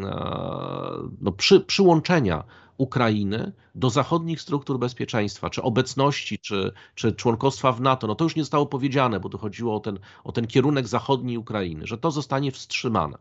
no, 1.20 1.32
przy, 1.32 1.60
przyłączenia 1.60 2.44
Ukrainy 2.78 3.52
do 3.74 3.90
zachodnich 3.90 4.40
struktur 4.40 4.78
bezpieczeństwa, 4.78 5.50
czy 5.50 5.62
obecności, 5.62 6.38
czy, 6.38 6.72
czy 6.94 7.12
członkostwa 7.12 7.72
w 7.72 7.80
NATO, 7.80 8.06
no 8.06 8.14
to 8.14 8.24
już 8.24 8.36
nie 8.36 8.42
zostało 8.42 8.66
powiedziane, 8.66 9.20
bo 9.20 9.28
tu 9.28 9.38
chodziło 9.38 9.76
o 9.76 9.80
ten, 9.80 9.98
o 10.24 10.32
ten 10.32 10.46
kierunek 10.46 10.88
zachodniej 10.88 11.36
Ukrainy, 11.36 11.86
że 11.86 11.98
to 11.98 12.10
zostanie 12.10 12.52
wstrzymane. 12.52 13.18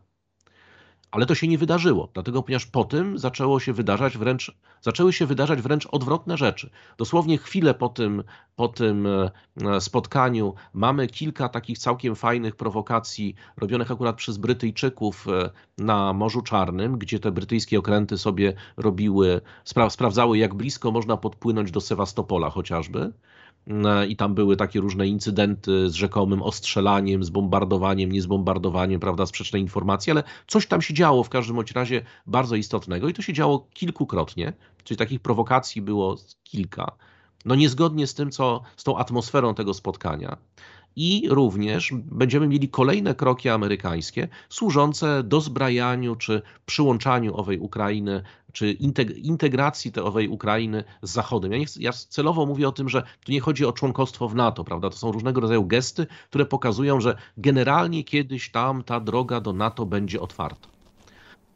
Ale 1.10 1.26
to 1.26 1.34
się 1.34 1.48
nie 1.48 1.58
wydarzyło, 1.58 2.08
dlatego 2.14 2.42
ponieważ 2.42 2.66
po 2.66 2.84
tym 2.84 3.18
zaczęło 3.18 3.60
się 3.60 3.72
wydarzać 3.72 4.18
wręcz, 4.18 4.52
zaczęły 4.80 5.12
się 5.12 5.26
wydarzać 5.26 5.62
wręcz 5.62 5.86
odwrotne 5.86 6.36
rzeczy. 6.36 6.70
Dosłownie 6.98 7.38
chwilę 7.38 7.74
po 7.74 7.88
tym, 7.88 8.22
po 8.56 8.68
tym 8.68 9.06
e, 9.06 9.80
spotkaniu 9.80 10.54
mamy 10.74 11.06
kilka 11.06 11.48
takich 11.48 11.78
całkiem 11.78 12.16
fajnych 12.16 12.56
prowokacji 12.56 13.34
robionych 13.56 13.90
akurat 13.90 14.16
przez 14.16 14.38
Brytyjczyków 14.38 15.26
e, 15.28 15.50
na 15.78 16.12
Morzu 16.12 16.42
Czarnym, 16.42 16.98
gdzie 16.98 17.18
te 17.18 17.32
brytyjskie 17.32 17.78
okręty 17.78 18.18
sobie 18.18 18.52
robiły, 18.76 19.40
spra 19.64 19.90
sprawdzały 19.90 20.38
jak 20.38 20.54
blisko 20.54 20.90
można 20.90 21.16
podpłynąć 21.16 21.70
do 21.70 21.80
Sewastopola 21.80 22.50
chociażby. 22.50 23.12
E, 23.68 24.06
i 24.06 24.16
tam 24.16 24.34
były 24.34 24.56
takie 24.56 24.80
różne 24.80 25.08
incydenty 25.08 25.90
z 25.90 25.94
rzekomym 25.94 26.42
ostrzelaniem, 26.42 27.24
z 27.24 27.30
bombardowaniem, 27.30 28.12
niezbombardowaniem, 28.12 29.00
prawda, 29.00 29.26
sprzeczne 29.26 29.58
informacje, 29.58 30.12
ale 30.12 30.22
coś 30.46 30.66
tam 30.66 30.82
się 30.82 30.94
działo 30.94 31.24
w 31.24 31.28
każdym 31.28 31.56
bądź 31.56 31.72
razie 31.72 32.02
bardzo 32.26 32.56
istotnego 32.56 33.08
i 33.08 33.14
to 33.14 33.22
się 33.22 33.32
działo 33.32 33.68
kilkukrotnie, 33.74 34.52
czyli 34.84 34.98
takich 34.98 35.20
prowokacji 35.20 35.82
było 35.82 36.16
kilka, 36.44 36.92
no 37.44 37.54
niezgodnie 37.54 38.06
z 38.06 38.14
tym, 38.14 38.30
co, 38.30 38.62
z 38.76 38.84
tą 38.84 38.98
atmosferą 38.98 39.54
tego 39.54 39.74
spotkania. 39.74 40.36
I 40.98 41.28
również 41.28 41.92
będziemy 41.94 42.48
mieli 42.48 42.68
kolejne 42.68 43.14
kroki 43.14 43.48
amerykańskie 43.48 44.28
służące 44.48 45.22
dozbrajaniu 45.22 46.16
czy 46.16 46.42
przyłączaniu 46.66 47.36
owej 47.36 47.58
Ukrainy 47.58 48.22
czy 48.52 48.72
integracji 49.22 49.92
tej 49.92 50.04
owej 50.04 50.28
Ukrainy 50.28 50.84
z 51.02 51.10
Zachodem. 51.10 51.52
Ja, 51.52 51.58
nie 51.58 51.64
ja 51.78 51.92
celowo 51.92 52.46
mówię 52.46 52.68
o 52.68 52.72
tym, 52.72 52.88
że 52.88 53.02
tu 53.24 53.32
nie 53.32 53.40
chodzi 53.40 53.66
o 53.66 53.72
członkostwo 53.72 54.28
w 54.28 54.34
NATO, 54.34 54.64
prawda? 54.64 54.90
To 54.90 54.96
są 54.96 55.12
różnego 55.12 55.40
rodzaju 55.40 55.64
gesty, 55.64 56.06
które 56.28 56.46
pokazują, 56.46 57.00
że 57.00 57.16
generalnie 57.36 58.04
kiedyś 58.04 58.50
tam 58.50 58.84
ta 58.84 59.00
droga 59.00 59.40
do 59.40 59.52
NATO 59.52 59.86
będzie 59.86 60.20
otwarta. 60.20 60.77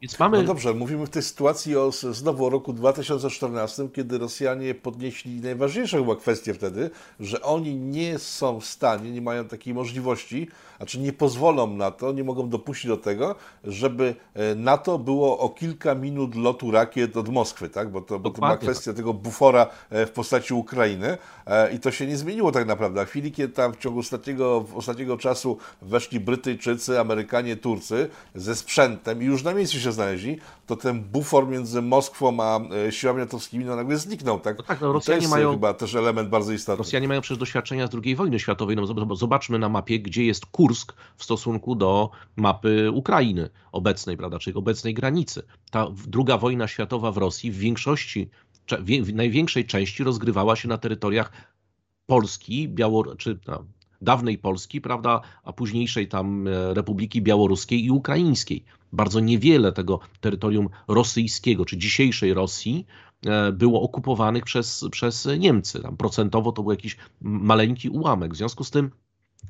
Więc 0.02 0.18
mamy... 0.18 0.38
No 0.38 0.44
dobrze, 0.44 0.74
mówimy 0.74 1.06
w 1.06 1.10
tej 1.10 1.22
sytuacji 1.22 1.76
o, 1.76 1.90
znowu 1.92 2.46
o 2.46 2.50
roku 2.50 2.72
2014, 2.72 3.88
kiedy 3.94 4.18
Rosjanie 4.18 4.74
podnieśli 4.74 5.40
najważniejszą 5.40 5.98
chyba 5.98 6.16
kwestię 6.16 6.54
wtedy, 6.54 6.90
że 7.20 7.42
oni 7.42 7.74
nie 7.74 8.18
są 8.18 8.60
w 8.60 8.64
stanie, 8.64 9.10
nie 9.10 9.20
mają 9.20 9.44
takiej 9.44 9.74
możliwości, 9.74 10.48
znaczy 10.76 10.98
nie 10.98 11.12
pozwolą 11.12 11.76
na 11.76 11.90
to, 11.90 12.12
nie 12.12 12.24
mogą 12.24 12.48
dopuścić 12.48 12.86
do 12.86 12.96
tego, 12.96 13.34
żeby 13.64 14.14
e, 14.34 14.54
NATO 14.54 14.98
było 14.98 15.38
o 15.38 15.48
kilka 15.48 15.94
minut 15.94 16.34
lotu 16.34 16.70
rakiet 16.70 17.16
od 17.16 17.28
Moskwy, 17.28 17.68
tak? 17.68 17.90
Bo 17.90 18.00
to, 18.00 18.18
bo 18.18 18.30
to 18.30 18.40
była 18.40 18.56
kwestia 18.56 18.90
tak. 18.90 18.96
tego 18.96 19.14
bufora 19.14 19.66
e, 19.90 20.06
w 20.06 20.10
postaci 20.10 20.54
Ukrainy 20.54 21.18
e, 21.46 21.72
i 21.72 21.80
to 21.80 21.90
się 21.90 22.06
nie 22.06 22.16
zmieniło 22.16 22.52
tak 22.52 22.66
naprawdę. 22.66 23.06
W 23.06 23.08
chwili, 23.08 23.32
kiedy 23.32 23.54
tam 23.54 23.72
w 23.72 23.76
ciągu 23.76 23.98
ostatniego, 23.98 24.64
ostatniego 24.74 25.16
czasu 25.16 25.58
weszli 25.82 26.20
Brytyjczycy, 26.20 27.00
Amerykanie, 27.00 27.56
Turcy 27.56 28.08
ze 28.34 28.56
sprzętem 28.56 29.22
i 29.22 29.24
już 29.24 29.42
na 29.42 29.54
miejscu 29.54 29.78
się 29.78 29.91
znaleźli, 29.92 30.38
to 30.66 30.76
ten 30.76 31.02
bufor 31.02 31.48
między 31.48 31.83
Moskwą 31.83 32.40
a 32.40 32.61
siłami 32.90 33.18
natowskimi 33.18 33.64
no, 33.64 33.76
nagle 33.76 33.98
zniknął, 33.98 34.40
tak? 34.40 34.59
No 34.59 34.64
tak 34.64 34.81
no, 34.81 34.92
Rosjanie 34.92 35.18
to 35.18 35.22
jest 35.22 35.35
mają, 35.35 35.52
chyba 35.52 35.74
też 35.74 35.94
element 35.94 36.28
bardzo 36.28 36.52
istotny. 36.52 36.78
Rosjanie 36.78 37.09
mają 37.09 37.20
przecież 37.20 37.38
doświadczenia 37.38 37.87
z 37.87 37.90
II 38.05 38.16
wojny 38.16 38.38
światowej. 38.38 38.76
No, 38.76 39.16
zobaczmy 39.16 39.59
na 39.59 39.68
mapie, 39.68 40.00
gdzie 40.00 40.24
jest 40.24 40.46
kurs 40.46 40.72
Kursk 40.72 40.92
w 41.16 41.24
stosunku 41.24 41.74
do 41.74 42.11
mapy 42.37 42.90
Ukrainy 42.90 43.50
obecnej, 43.72 44.16
prawda, 44.16 44.38
czyli 44.38 44.57
obecnej 44.57 44.94
granicy. 44.94 45.42
Ta 45.70 45.87
druga 46.07 46.38
wojna 46.38 46.68
światowa 46.68 47.12
w 47.12 47.16
Rosji 47.16 47.50
w 47.50 47.59
większości, 47.59 48.31
w 49.02 49.14
największej 49.14 49.66
części 49.66 50.05
rozgrywała 50.05 50.57
się 50.57 50.68
na 50.68 50.78
terytoriach 50.78 51.33
Polski, 52.07 52.68
Białor 52.68 53.16
czy 53.16 53.38
no, 53.48 53.64
dawnej 54.00 54.38
Polski, 54.38 54.81
prawda, 54.81 55.20
a 55.44 55.52
późniejszej 55.52 56.09
tam 56.09 56.48
e, 56.48 56.74
Republiki 56.74 57.22
Białoruskiej 57.22 57.85
i 57.85 57.90
Ukraińskiej. 57.90 58.64
Bardzo 58.92 59.20
niewiele 59.20 59.72
tego 59.72 60.00
terytorium 60.20 60.68
rosyjskiego, 60.88 61.64
czy 61.64 61.78
dzisiejszej 61.78 62.35
Rosji, 62.35 62.87
e, 63.26 63.52
było 63.52 63.83
okupowanych 63.83 64.44
przez, 64.44 64.85
przez 64.90 65.28
Niemcy. 65.38 65.81
Tam 65.81 65.96
procentowo 65.96 66.52
to 66.52 66.62
był 66.62 66.72
jakiś 66.72 66.96
maleńki 67.20 67.88
ułamek. 67.88 68.33
W 68.33 68.37
związku 68.37 68.64
z 68.64 68.70
tym 68.70 68.90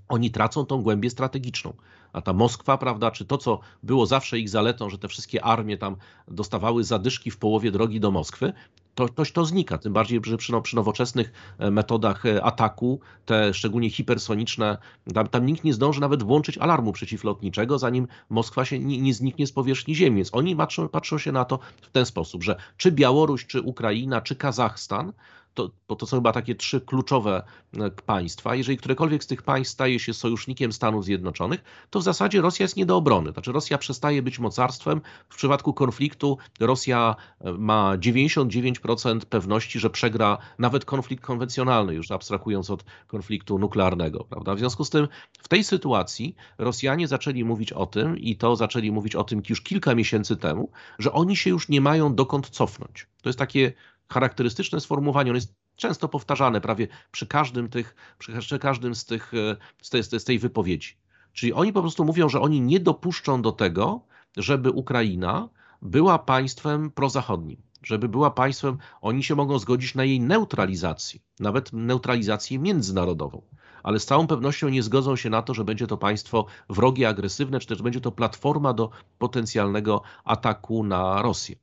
oni 0.08 0.30
tracą 0.30 0.66
tą 0.66 0.82
głębię 0.82 1.10
strategiczną. 1.10 1.72
A 2.12 2.20
ta 2.20 2.32
Moskwa, 2.32 2.78
prawda, 2.78 3.10
czy 3.10 3.24
to, 3.24 3.38
co 3.38 3.60
było 3.82 4.06
zawsze 4.06 4.38
ich 4.38 4.48
zaletą, 4.48 4.90
że 4.90 4.98
te 4.98 5.08
wszystkie 5.08 5.44
armie 5.44 5.78
tam 5.78 5.96
dostawały 6.28 6.84
zadyszki 6.84 7.30
w 7.30 7.36
połowie 7.36 7.70
drogi 7.70 8.00
do 8.00 8.10
Moskwy, 8.10 8.52
to, 8.94 9.08
to, 9.08 9.24
to 9.24 9.44
znika. 9.44 9.78
Tym 9.78 9.92
bardziej, 9.92 10.20
że 10.24 10.36
przy, 10.36 10.52
no, 10.52 10.62
przy 10.62 10.76
nowoczesnych 10.76 11.32
e, 11.58 11.70
metodach 11.70 12.26
e, 12.26 12.44
ataku, 12.44 13.00
te 13.26 13.54
szczególnie 13.54 13.90
hipersoniczne, 13.90 14.78
tam, 15.14 15.28
tam, 15.28 15.46
nikt 15.46 15.64
nie 15.64 15.74
zdąży 15.74 16.00
nawet 16.00 16.22
włączyć 16.22 16.58
alarmu 16.58 16.92
przeciwlotniczego, 16.92 17.78
zanim 17.78 18.08
Moskwa 18.30 18.64
się 18.64 18.78
nie, 18.78 19.00
nie 19.00 19.14
zniknie 19.14 19.46
z 19.46 19.52
powierzchni 19.52 19.94
Ziemi. 19.94 20.16
Więc 20.16 20.34
oni 20.34 20.56
patrzą, 20.56 20.88
patrzą 20.88 21.18
się 21.18 21.32
na 21.32 21.44
to 21.44 21.58
w 21.82 21.90
ten 21.90 22.06
sposób, 22.06 22.42
że 22.42 22.56
czy 22.76 22.92
Białoruś, 22.92 23.46
czy 23.46 23.60
Ukraina, 23.60 24.20
czy 24.20 24.36
Kazachstan 24.36 25.12
to, 25.54 25.70
bo 25.88 25.96
to 25.96 26.06
są 26.06 26.16
chyba 26.16 26.32
takie 26.32 26.54
trzy 26.54 26.80
kluczowe 26.80 27.42
e, 27.78 27.90
państwa. 27.90 28.54
Jeżeli 28.54 28.78
którekolwiek 28.78 29.24
z 29.24 29.26
tych 29.26 29.42
państw 29.42 29.72
staje 29.72 29.98
się 29.98 30.14
sojusznikiem 30.14 30.72
Stanów 30.72 31.04
Zjednoczonych, 31.04 31.64
to 31.90 32.00
w 32.00 32.02
zasadzie 32.02 32.40
Rosja 32.40 32.64
jest 32.64 32.76
nie 32.76 32.86
do 32.86 32.96
obrony. 32.96 33.32
Znaczy 33.32 33.52
Rosja 33.52 33.78
przestaje 33.78 34.22
być 34.22 34.38
mocarstwem. 34.38 35.00
W 35.28 35.36
przypadku 35.36 35.74
konfliktu 35.74 36.38
Rosja 36.60 37.16
e, 37.40 37.52
ma 37.52 37.96
99% 37.96 39.20
pewności, 39.20 39.78
że 39.80 39.90
przegra 39.90 40.38
nawet 40.58 40.84
konflikt 40.84 41.24
konwencjonalny, 41.24 41.94
już 41.94 42.10
abstrahując 42.10 42.70
od 42.70 42.84
konfliktu 43.06 43.58
nuklearnego. 43.58 44.24
Prawda? 44.24 44.54
W 44.54 44.58
związku 44.58 44.84
z 44.84 44.90
tym 44.90 45.08
w 45.42 45.48
tej 45.48 45.64
sytuacji 45.64 46.36
Rosjanie 46.58 47.08
zaczęli 47.08 47.44
mówić 47.44 47.72
o 47.72 47.86
tym 47.86 48.18
i 48.18 48.36
to 48.36 48.56
zaczęli 48.56 48.92
mówić 48.92 49.16
o 49.16 49.24
tym 49.24 49.42
już 49.48 49.60
kilka 49.60 49.94
miesięcy 49.94 50.36
temu, 50.36 50.70
że 50.98 51.12
oni 51.12 51.36
się 51.36 51.50
już 51.50 51.68
nie 51.68 51.80
mają 51.80 52.14
dokąd 52.14 52.50
cofnąć. 52.50 53.06
To 53.22 53.28
jest 53.28 53.38
takie 53.38 53.72
charakterystyczne 54.12 54.80
sformułowanie. 54.80 55.30
On 55.30 55.34
jest 55.34 55.54
często 55.76 56.08
powtarzane 56.08 56.60
prawie 56.60 56.88
przy 57.10 57.26
każdym, 57.26 57.68
tych, 57.68 57.94
przy 58.40 58.58
każdym 58.58 58.94
z, 58.94 59.04
tych, 59.04 59.34
e, 59.34 59.56
z, 59.82 59.90
tej, 59.90 60.02
z 60.02 60.24
tej 60.24 60.38
wypowiedzi. 60.38 60.96
Czyli 61.32 61.52
oni 61.52 61.72
po 61.72 61.80
prostu 61.80 62.04
mówią, 62.04 62.28
że 62.28 62.40
oni 62.40 62.60
nie 62.60 62.80
dopuszczą 62.80 63.42
do 63.42 63.52
tego, 63.52 64.00
żeby 64.36 64.70
Ukraina 64.70 65.48
była 65.82 66.18
państwem 66.18 66.90
prozachodnim, 66.90 67.62
żeby 67.82 68.08
była 68.08 68.30
państwem, 68.30 68.78
oni 69.00 69.24
się 69.24 69.34
mogą 69.34 69.58
zgodzić 69.58 69.94
na 69.94 70.04
jej 70.04 70.20
neutralizacji, 70.20 71.22
nawet 71.40 71.72
neutralizację 71.72 72.58
międzynarodową, 72.58 73.42
ale 73.82 74.00
z 74.00 74.06
całą 74.06 74.26
pewnością 74.26 74.68
nie 74.68 74.82
zgodzą 74.82 75.16
się 75.16 75.30
na 75.30 75.42
to, 75.42 75.54
że 75.54 75.64
będzie 75.64 75.86
to 75.86 75.96
państwo 75.96 76.46
wrogie, 76.68 77.08
agresywne, 77.08 77.60
czy 77.60 77.66
też 77.66 77.82
będzie 77.82 78.00
to 78.00 78.12
platforma 78.12 78.72
do 78.72 78.90
potencjalnego 79.18 80.02
ataku 80.24 80.84
na 80.84 81.22
Rosję. 81.22 81.56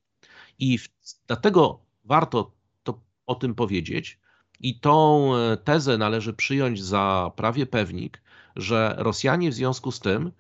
I 0.60 0.78
w, 0.78 0.90
dlatego 1.28 1.80
warto 2.10 2.52
to, 2.84 3.00
o 3.26 3.36
tym 3.36 3.56
powiedzieć. 3.56 4.20
I 4.60 4.80
tą 4.80 5.32
e, 5.36 5.58
tezę 5.58 5.98
należy 5.98 6.34
przyjąć 6.34 6.84
za 6.84 7.32
prawie 7.36 7.66
pewnik, 7.66 8.22
że 8.56 8.96
Rosjanie 8.98 9.50
w 9.50 9.54
związku 9.54 9.92
z 9.92 10.00
tym, 10.00 10.32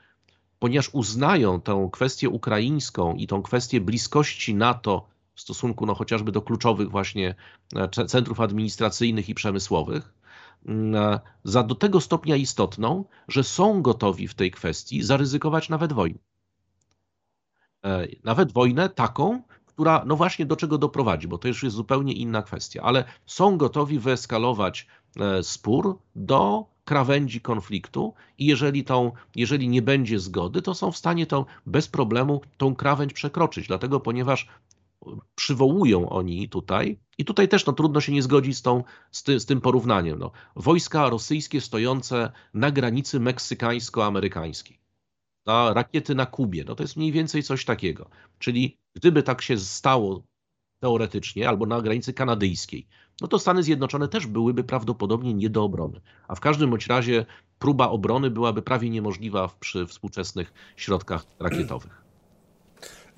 ponieważ 0.59 0.89
uznają 0.93 1.61
tę 1.61 1.89
kwestię 1.91 2.29
ukraińską 2.29 3.15
i 3.15 3.27
tą 3.27 3.41
kwestię 3.41 3.81
bliskości 3.81 4.55
NATO 4.55 5.07
w 5.35 5.41
stosunku 5.41 5.85
no, 5.85 5.95
chociażby 5.95 6.31
do 6.31 6.41
kluczowych 6.41 6.89
właśnie 6.89 7.35
e, 7.75 8.05
centrów 8.07 8.39
administracyjnych 8.39 9.29
i 9.29 9.35
przemysłowych, 9.35 10.13
e, 10.67 11.19
za 11.43 11.63
do 11.63 11.75
tego 11.75 12.01
stopnia 12.01 12.35
istotną, 12.35 13.05
że 13.27 13.43
są 13.43 13.81
gotowi 13.81 14.27
w 14.27 14.33
tej 14.33 14.51
kwestii 14.51 15.03
zaryzykować 15.03 15.69
nawet 15.69 15.93
wojnę. 15.93 16.19
Nawet 18.23 18.51
wojnę 18.51 18.89
taką, 18.89 19.41
która 19.79 20.03
no 20.05 20.15
właśnie 20.15 20.45
do 20.45 20.55
czego 20.55 20.77
doprowadzi, 20.77 21.27
bo 21.27 21.37
to 21.37 21.47
już 21.47 21.63
jest 21.63 21.75
zupełnie 21.75 22.13
inna 22.13 22.41
kwestia, 22.41 22.81
ale 22.83 23.03
są 23.25 23.57
gotowi 23.57 23.99
wyeskalować 23.99 24.87
e, 25.19 25.43
spór 25.43 25.99
do 26.15 26.65
krawędzi 26.85 27.41
konfliktu 27.41 28.13
i 28.37 28.45
jeżeli, 28.45 28.83
tą, 28.83 29.11
jeżeli 29.35 29.69
nie 29.69 29.81
będzie 29.81 30.19
zgody, 30.19 30.61
to 30.61 30.75
są 30.75 30.91
w 30.91 30.97
stanie 30.97 31.27
tą, 31.27 31.45
bez 31.65 31.87
problemu 31.87 32.41
tą 32.57 32.75
krawędź 32.75 33.13
przekroczyć, 33.13 33.67
dlatego 33.67 33.99
ponieważ 33.99 34.47
przywołują 35.35 36.09
oni 36.09 36.49
tutaj, 36.49 36.99
i 37.17 37.25
tutaj 37.25 37.47
też 37.47 37.65
no, 37.65 37.73
trudno 37.73 38.01
się 38.01 38.11
nie 38.11 38.23
zgodzić 38.23 38.57
z, 38.57 38.61
tą, 38.61 38.83
z, 39.11 39.23
ty, 39.23 39.39
z 39.39 39.45
tym 39.45 39.61
porównaniem, 39.61 40.19
no, 40.19 40.31
wojska 40.55 41.09
rosyjskie 41.09 41.61
stojące 41.61 42.31
na 42.53 42.71
granicy 42.71 43.19
meksykańsko-amerykańskiej 43.19 44.78
na 45.49 45.73
rakiety 45.73 46.15
na 46.15 46.25
Kubie. 46.25 46.63
No 46.67 46.75
to 46.75 46.83
jest 46.83 46.97
mniej 46.97 47.11
więcej 47.11 47.43
coś 47.43 47.65
takiego. 47.65 48.09
Czyli 48.39 48.77
gdyby 48.95 49.23
tak 49.23 49.41
się 49.41 49.57
stało 49.57 50.23
teoretycznie, 50.79 51.49
albo 51.49 51.65
na 51.65 51.81
granicy 51.81 52.13
kanadyjskiej, 52.13 52.87
no 53.21 53.27
to 53.27 53.39
Stany 53.39 53.63
Zjednoczone 53.63 54.07
też 54.07 54.27
byłyby 54.27 54.63
prawdopodobnie 54.63 55.33
nie 55.33 55.49
do 55.49 55.63
obrony. 55.63 56.01
A 56.27 56.35
w 56.35 56.39
każdym 56.39 56.69
bądź 56.69 56.87
razie 56.87 57.25
próba 57.59 57.89
obrony 57.89 58.29
byłaby 58.29 58.61
prawie 58.61 58.89
niemożliwa 58.89 59.49
przy 59.59 59.85
współczesnych 59.87 60.53
środkach 60.75 61.25
rakietowych. 61.39 62.08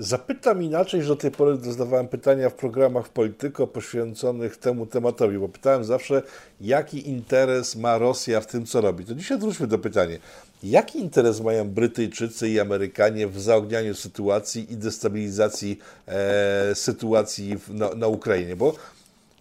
Zapytam 0.01 0.63
inaczej, 0.63 1.01
że 1.01 1.07
do 1.07 1.15
tej 1.15 1.31
pory 1.31 1.57
zadawałem 1.57 2.07
pytania 2.07 2.49
w 2.49 2.53
programach 2.53 3.09
Polityko 3.09 3.67
poświęconych 3.67 4.57
temu 4.57 4.85
tematowi, 4.85 5.37
bo 5.37 5.49
pytałem 5.49 5.83
zawsze, 5.83 6.23
jaki 6.61 7.09
interes 7.09 7.75
ma 7.75 7.97
Rosja 7.97 8.41
w 8.41 8.47
tym, 8.47 8.65
co 8.65 8.81
robi. 8.81 9.05
To 9.05 9.15
dzisiaj 9.15 9.37
wróćmy 9.37 9.67
do 9.67 9.79
pytania. 9.79 10.17
Jaki 10.63 10.99
interes 10.99 11.41
mają 11.41 11.69
Brytyjczycy 11.69 12.49
i 12.49 12.59
Amerykanie 12.59 13.27
w 13.27 13.41
zaognianiu 13.41 13.95
sytuacji 13.95 14.73
i 14.73 14.77
destabilizacji 14.77 15.79
e, 16.07 16.75
sytuacji 16.75 17.57
w, 17.57 17.73
na, 17.73 17.89
na 17.89 18.07
Ukrainie? 18.07 18.55
Bo 18.55 18.73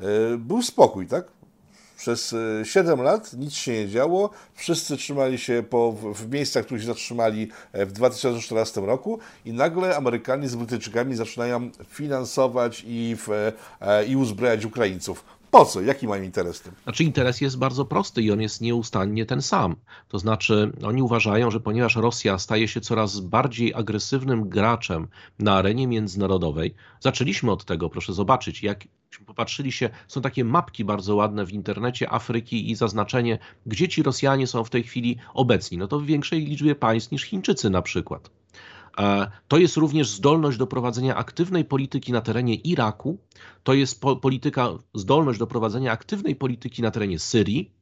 e, 0.00 0.36
był 0.38 0.62
spokój, 0.62 1.06
tak? 1.06 1.39
Przez 2.00 2.34
7 2.64 3.00
e, 3.00 3.02
lat 3.02 3.32
nic 3.32 3.54
się 3.54 3.72
nie 3.72 3.88
działo, 3.88 4.30
wszyscy 4.54 4.96
trzymali 4.96 5.38
się 5.38 5.64
po, 5.70 5.92
w 5.92 6.30
miejscach, 6.30 6.62
w 6.62 6.66
których 6.66 6.82
się 6.82 6.86
zatrzymali 6.86 7.48
e, 7.72 7.86
w 7.86 7.92
2014 7.92 8.80
roku 8.80 9.18
i 9.44 9.52
nagle 9.52 9.96
Amerykanie 9.96 10.48
z 10.48 10.54
Brytyjczykami 10.54 11.16
zaczynają 11.16 11.70
finansować 11.88 12.84
i, 12.86 13.16
w, 13.18 13.52
e, 13.80 14.06
i 14.06 14.16
uzbrajać 14.16 14.64
Ukraińców. 14.64 15.24
Po 15.50 15.64
co? 15.64 15.80
Jaki 15.80 16.08
mają 16.08 16.22
interes 16.22 16.60
tym? 16.60 16.72
Znaczy 16.82 17.04
interes 17.04 17.40
jest 17.40 17.58
bardzo 17.58 17.84
prosty 17.84 18.22
i 18.22 18.32
on 18.32 18.40
jest 18.40 18.60
nieustannie 18.60 19.26
ten 19.26 19.42
sam. 19.42 19.76
To 20.08 20.18
znaczy 20.18 20.72
oni 20.84 21.02
uważają, 21.02 21.50
że 21.50 21.60
ponieważ 21.60 21.96
Rosja 21.96 22.38
staje 22.38 22.68
się 22.68 22.80
coraz 22.80 23.20
bardziej 23.20 23.74
agresywnym 23.74 24.48
graczem 24.48 25.08
na 25.38 25.54
arenie 25.54 25.86
międzynarodowej, 25.86 26.74
zaczęliśmy 27.00 27.52
od 27.52 27.64
tego, 27.64 27.90
proszę 27.90 28.12
zobaczyć, 28.12 28.62
jak 28.62 28.84
popatrzyli 29.26 29.72
się, 29.72 29.90
są 30.08 30.20
takie 30.20 30.44
mapki 30.44 30.84
bardzo 30.84 31.16
ładne 31.16 31.46
w 31.46 31.52
internecie 31.52 32.12
Afryki 32.12 32.70
i 32.70 32.74
zaznaczenie, 32.74 33.38
gdzie 33.66 33.88
ci 33.88 34.02
Rosjanie 34.02 34.46
są 34.46 34.64
w 34.64 34.70
tej 34.70 34.82
chwili 34.82 35.16
obecni. 35.34 35.78
No 35.78 35.88
to 35.88 36.00
w 36.00 36.04
większej 36.04 36.44
liczbie 36.44 36.74
państw 36.74 37.10
niż 37.10 37.22
Chińczycy 37.22 37.70
na 37.70 37.82
przykład. 37.82 38.30
E, 39.00 39.30
to 39.48 39.58
jest 39.58 39.76
również 39.76 40.08
zdolność 40.08 40.58
do 40.58 40.66
prowadzenia 40.66 41.16
aktywnej 41.16 41.64
polityki 41.64 42.12
na 42.12 42.20
terenie 42.20 42.54
Iraku, 42.54 43.18
to 43.62 43.74
jest 43.74 44.00
polityka, 44.22 44.68
zdolność 44.94 45.38
do 45.38 45.46
prowadzenia 45.46 45.92
aktywnej 45.92 46.36
polityki 46.36 46.82
na 46.82 46.90
terenie 46.90 47.18
Syrii, 47.18 47.72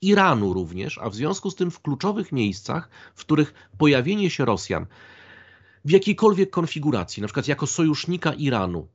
Iranu 0.00 0.52
również, 0.52 0.98
a 0.98 1.10
w 1.10 1.14
związku 1.14 1.50
z 1.50 1.54
tym 1.54 1.70
w 1.70 1.80
kluczowych 1.80 2.32
miejscach, 2.32 2.88
w 3.14 3.20
których 3.20 3.54
pojawienie 3.78 4.30
się 4.30 4.44
Rosjan 4.44 4.86
w 5.84 5.90
jakiejkolwiek 5.90 6.50
konfiguracji, 6.50 7.20
na 7.20 7.26
przykład 7.26 7.48
jako 7.48 7.66
sojusznika 7.66 8.32
Iranu, 8.32 8.88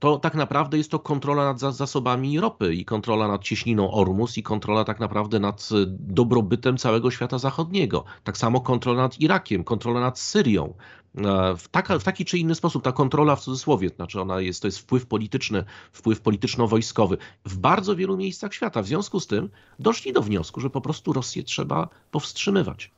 to 0.00 0.18
tak 0.18 0.34
naprawdę 0.34 0.78
jest 0.78 0.90
to 0.90 0.98
kontrola 0.98 1.44
nad 1.44 1.60
zasobami 1.60 2.40
ropy 2.40 2.74
i 2.74 2.84
kontrola 2.84 3.28
nad 3.28 3.42
cieśniną 3.42 3.90
Ormus 3.90 4.38
i 4.38 4.42
kontrola 4.42 4.84
tak 4.84 5.00
naprawdę 5.00 5.40
nad 5.40 5.68
e, 5.72 5.74
dobrobytem 5.88 6.76
całego 6.78 7.10
świata 7.10 7.38
zachodniego. 7.38 8.04
Tak 8.24 8.38
samo 8.38 8.60
kontrola 8.60 9.02
nad 9.02 9.20
Irakiem, 9.20 9.64
kontrola 9.64 10.00
nad 10.00 10.18
Syrią. 10.18 10.74
E, 11.18 11.56
w, 11.56 11.68
taka, 11.68 11.98
w 11.98 12.04
taki 12.04 12.24
czy 12.24 12.38
inny 12.38 12.54
sposób 12.54 12.84
ta 12.84 12.92
kontrola 12.92 13.36
w 13.36 13.40
cudzysłowie, 13.40 13.88
znaczy 13.88 14.20
ona 14.20 14.40
jest, 14.40 14.62
to 14.62 14.68
jest 14.68 14.78
wpływ 14.78 15.06
polityczny, 15.06 15.64
wpływ 15.92 16.20
polityczno-wojskowy 16.20 17.16
w 17.44 17.56
bardzo 17.56 17.96
wielu 17.96 18.16
miejscach 18.16 18.54
świata. 18.54 18.82
W 18.82 18.86
związku 18.86 19.20
z 19.20 19.26
tym 19.26 19.50
doszli 19.78 20.12
do 20.12 20.22
wniosku, 20.22 20.60
że 20.60 20.70
po 20.70 20.80
prostu 20.80 21.12
Rosję 21.12 21.42
trzeba 21.42 21.88
powstrzymywać. 22.10 22.90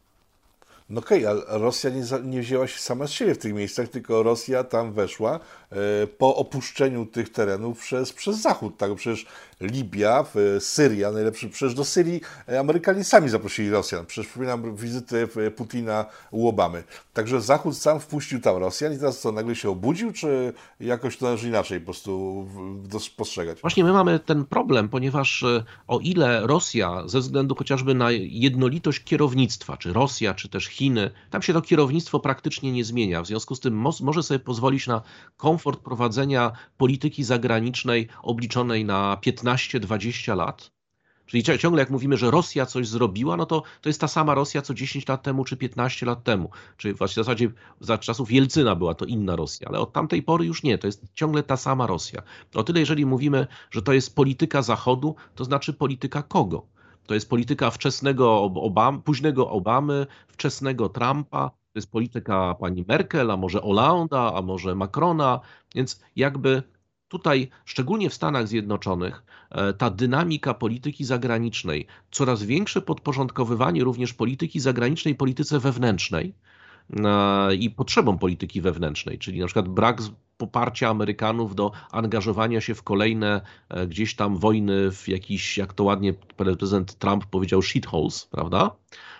No 0.92 1.00
okej, 1.00 1.26
okay, 1.26 1.44
ale 1.48 1.58
Rosja 1.58 1.90
nie, 1.90 2.02
nie, 2.24 2.40
wzięła 2.40 2.66
się 2.66 2.78
sama 2.78 3.06
z 3.06 3.10
siebie 3.10 3.34
w 3.34 3.38
tych 3.38 3.54
miejscach, 3.54 3.88
tylko 3.88 4.22
Rosja 4.22 4.64
tam 4.64 4.92
weszła 4.92 5.40
e, 5.70 5.76
po 6.06 6.36
opuszczeniu 6.36 7.06
tych 7.06 7.32
terenów 7.32 7.78
przez, 7.78 8.12
przez 8.12 8.40
Zachód. 8.40 8.76
Tak? 8.76 8.94
Przecież 8.94 9.26
Libia, 9.60 10.24
Syria, 10.60 11.12
najlepszy, 11.12 11.48
przecież 11.48 11.74
do 11.74 11.84
Syrii 11.84 12.20
e, 12.48 12.60
Amerykanie 12.60 13.04
sami 13.04 13.28
zaprosili 13.28 13.70
Rosjan. 13.70 14.06
Przecież 14.06 14.30
przypominam 14.30 14.76
wizytę 14.76 15.26
Putina 15.56 16.06
u 16.30 16.48
Obamy. 16.48 16.82
Także 17.12 17.40
Zachód 17.40 17.76
sam 17.76 18.00
wpuścił 18.00 18.40
tam 18.40 18.56
Rosjan 18.56 18.92
i 18.92 18.98
teraz 18.98 19.20
co, 19.20 19.32
nagle 19.32 19.54
się 19.54 19.70
obudził, 19.70 20.12
czy 20.12 20.52
jakoś 20.80 21.16
to 21.16 21.24
należy 21.24 21.48
inaczej 21.48 21.80
po 21.80 21.84
prostu 21.84 22.46
postrzegać? 23.16 23.60
Właśnie 23.60 23.84
my 23.84 23.92
mamy 23.92 24.18
ten 24.18 24.44
problem, 24.44 24.88
ponieważ 24.88 25.42
e, 25.42 25.64
o 25.88 25.98
ile 25.98 26.46
Rosja 26.46 27.02
ze 27.06 27.20
względu 27.20 27.54
chociażby 27.54 27.94
na 27.94 28.10
jednolitość 28.10 29.04
kierownictwa, 29.04 29.76
czy 29.76 29.92
Rosja, 29.92 30.34
czy 30.34 30.48
też 30.48 30.66
Chiny, 30.66 30.81
tam 31.30 31.42
się 31.42 31.52
to 31.52 31.62
kierownictwo 31.62 32.20
praktycznie 32.20 32.72
nie 32.72 32.84
zmienia. 32.84 33.22
W 33.22 33.26
związku 33.26 33.54
z 33.54 33.60
tym 33.60 33.84
może 34.00 34.22
sobie 34.22 34.40
pozwolić 34.40 34.86
na 34.86 35.02
komfort 35.36 35.80
prowadzenia 35.80 36.52
polityki 36.76 37.24
zagranicznej 37.24 38.08
obliczonej 38.22 38.84
na 38.84 39.16
15-20 39.22 40.36
lat. 40.36 40.70
Czyli 41.26 41.42
ciągle 41.58 41.82
jak 41.82 41.90
mówimy, 41.90 42.16
że 42.16 42.30
Rosja 42.30 42.66
coś 42.66 42.88
zrobiła, 42.88 43.36
no 43.36 43.46
to 43.46 43.62
to 43.80 43.88
jest 43.88 44.00
ta 44.00 44.08
sama 44.08 44.34
Rosja 44.34 44.62
co 44.62 44.74
10 44.74 45.08
lat 45.08 45.22
temu 45.22 45.44
czy 45.44 45.56
15 45.56 46.06
lat 46.06 46.24
temu. 46.24 46.50
Czyli 46.76 46.94
właśnie 46.94 47.22
w 47.22 47.26
zasadzie 47.26 47.50
za 47.80 47.98
czasów 47.98 48.32
Jelcyna 48.32 48.74
była 48.74 48.94
to 48.94 49.04
inna 49.04 49.36
Rosja, 49.36 49.68
ale 49.68 49.78
od 49.78 49.92
tamtej 49.92 50.22
pory 50.22 50.46
już 50.46 50.62
nie, 50.62 50.78
to 50.78 50.86
jest 50.86 51.04
ciągle 51.14 51.42
ta 51.42 51.56
sama 51.56 51.86
Rosja. 51.86 52.22
O 52.54 52.62
tyle 52.62 52.80
jeżeli 52.80 53.06
mówimy, 53.06 53.46
że 53.70 53.82
to 53.82 53.92
jest 53.92 54.14
polityka 54.14 54.62
Zachodu, 54.62 55.14
to 55.34 55.44
znaczy 55.44 55.72
polityka 55.72 56.22
kogo? 56.22 56.66
To 57.06 57.14
jest 57.14 57.28
polityka 57.28 57.70
wczesnego 57.70 58.42
Obam, 58.42 59.02
późnego 59.02 59.50
Obamy, 59.50 60.06
wczesnego 60.28 60.88
Trumpa, 60.88 61.50
to 61.50 61.78
jest 61.78 61.90
polityka 61.90 62.54
pani 62.54 62.84
Merkel, 62.88 63.30
a 63.30 63.36
może 63.36 63.60
Hollanda, 63.60 64.32
a 64.34 64.42
może 64.42 64.74
Macrona, 64.74 65.40
więc 65.74 66.00
jakby 66.16 66.62
tutaj, 67.08 67.48
szczególnie 67.64 68.10
w 68.10 68.14
Stanach 68.14 68.48
Zjednoczonych, 68.48 69.24
e, 69.50 69.72
ta 69.72 69.90
dynamika 69.90 70.54
polityki 70.54 71.04
zagranicznej, 71.04 71.86
coraz 72.10 72.42
większe 72.42 72.82
podporządkowywanie 72.82 73.84
również 73.84 74.14
polityki 74.14 74.60
zagranicznej 74.60 75.14
polityce 75.14 75.60
wewnętrznej 75.60 76.34
i 77.58 77.70
potrzebom 77.70 78.18
polityki 78.18 78.60
wewnętrznej, 78.60 79.18
czyli 79.18 79.40
na 79.40 79.46
przykład 79.46 79.68
brak 79.68 80.00
poparcia 80.42 80.88
Amerykanów 80.88 81.54
do 81.54 81.72
angażowania 81.90 82.60
się 82.60 82.74
w 82.74 82.82
kolejne 82.82 83.40
e, 83.68 83.86
gdzieś 83.86 84.16
tam 84.16 84.36
wojny 84.36 84.92
w 84.92 85.08
jakiś, 85.08 85.58
jak 85.58 85.72
to 85.72 85.84
ładnie 85.84 86.12
prezydent 86.12 86.98
Trump 86.98 87.26
powiedział, 87.26 87.62
shitholes, 87.62 88.26
prawda? 88.30 88.76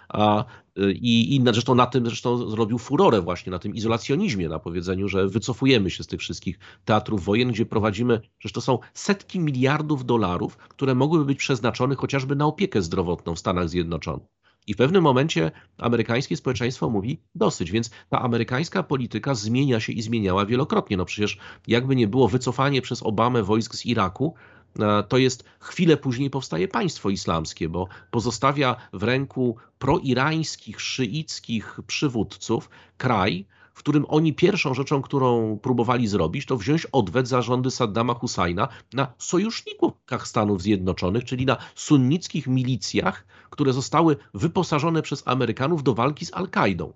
A, 0.08 0.44
e, 0.76 0.92
i, 0.92 1.36
I 1.36 1.42
zresztą 1.44 1.74
na 1.74 1.86
tym 1.86 2.06
zresztą 2.06 2.50
zrobił 2.50 2.78
furorę 2.78 3.20
właśnie, 3.20 3.50
na 3.50 3.58
tym 3.58 3.74
izolacjonizmie, 3.74 4.48
na 4.48 4.58
powiedzeniu, 4.58 5.08
że 5.08 5.28
wycofujemy 5.28 5.90
się 5.90 6.02
z 6.02 6.06
tych 6.06 6.20
wszystkich 6.20 6.58
teatrów 6.84 7.24
wojen, 7.24 7.52
gdzie 7.52 7.66
prowadzimy, 7.66 8.20
że 8.40 8.50
to 8.50 8.60
są 8.60 8.78
setki 8.94 9.40
miliardów 9.40 10.04
dolarów, 10.04 10.56
które 10.56 10.94
mogłyby 10.94 11.24
być 11.24 11.38
przeznaczone 11.38 11.94
chociażby 11.94 12.36
na 12.36 12.46
opiekę 12.46 12.82
zdrowotną 12.82 13.34
w 13.34 13.38
Stanach 13.38 13.68
Zjednoczonych. 13.68 14.41
I 14.66 14.74
w 14.74 14.76
pewnym 14.76 15.02
momencie 15.02 15.50
amerykańskie 15.78 16.36
społeczeństwo 16.36 16.90
mówi 16.90 17.20
dosyć, 17.34 17.70
więc 17.70 17.90
ta 18.10 18.22
amerykańska 18.22 18.82
polityka 18.82 19.34
zmienia 19.34 19.80
się 19.80 19.92
i 19.92 20.02
zmieniała 20.02 20.46
wielokrotnie. 20.46 20.96
No 20.96 21.04
przecież 21.04 21.38
jakby 21.66 21.96
nie 21.96 22.08
było 22.08 22.28
wycofanie 22.28 22.82
przez 22.82 23.02
Obamę 23.02 23.42
wojsk 23.42 23.74
z 23.74 23.86
Iraku, 23.86 24.34
e, 24.78 25.02
to 25.02 25.18
jest 25.18 25.44
chwilę 25.60 25.96
później 25.96 26.30
powstaje 26.30 26.68
państwo 26.68 27.10
islamskie, 27.10 27.68
bo 27.68 27.88
pozostawia 28.10 28.76
w 28.92 29.02
ręku 29.02 29.56
proirańskich, 29.78 30.80
szyickich 30.80 31.80
przywódców 31.86 32.70
kraj, 32.96 33.46
w 33.74 33.78
którym 33.78 34.04
oni 34.08 34.34
pierwszą 34.34 34.74
rzeczą, 34.74 35.02
którą 35.02 35.58
próbowali 35.58 36.08
zrobić, 36.08 36.46
to 36.46 36.56
wziąć 36.56 36.86
odwet 36.92 37.28
zarządy 37.28 37.70
Saddama 37.70 38.14
Husajna 38.14 38.68
na 38.92 39.12
sojusznikach 39.18 40.28
Stanów 40.28 40.62
Zjednoczonych, 40.62 41.24
czyli 41.24 41.46
na 41.46 41.56
sunnickich 41.74 42.46
milicjach, 42.46 43.26
które 43.50 43.72
zostały 43.72 44.16
wyposażone 44.34 45.02
przez 45.02 45.22
Amerykanów 45.26 45.82
do 45.82 45.94
walki 45.94 46.26
z 46.26 46.34
Al-Kaidą 46.34 46.92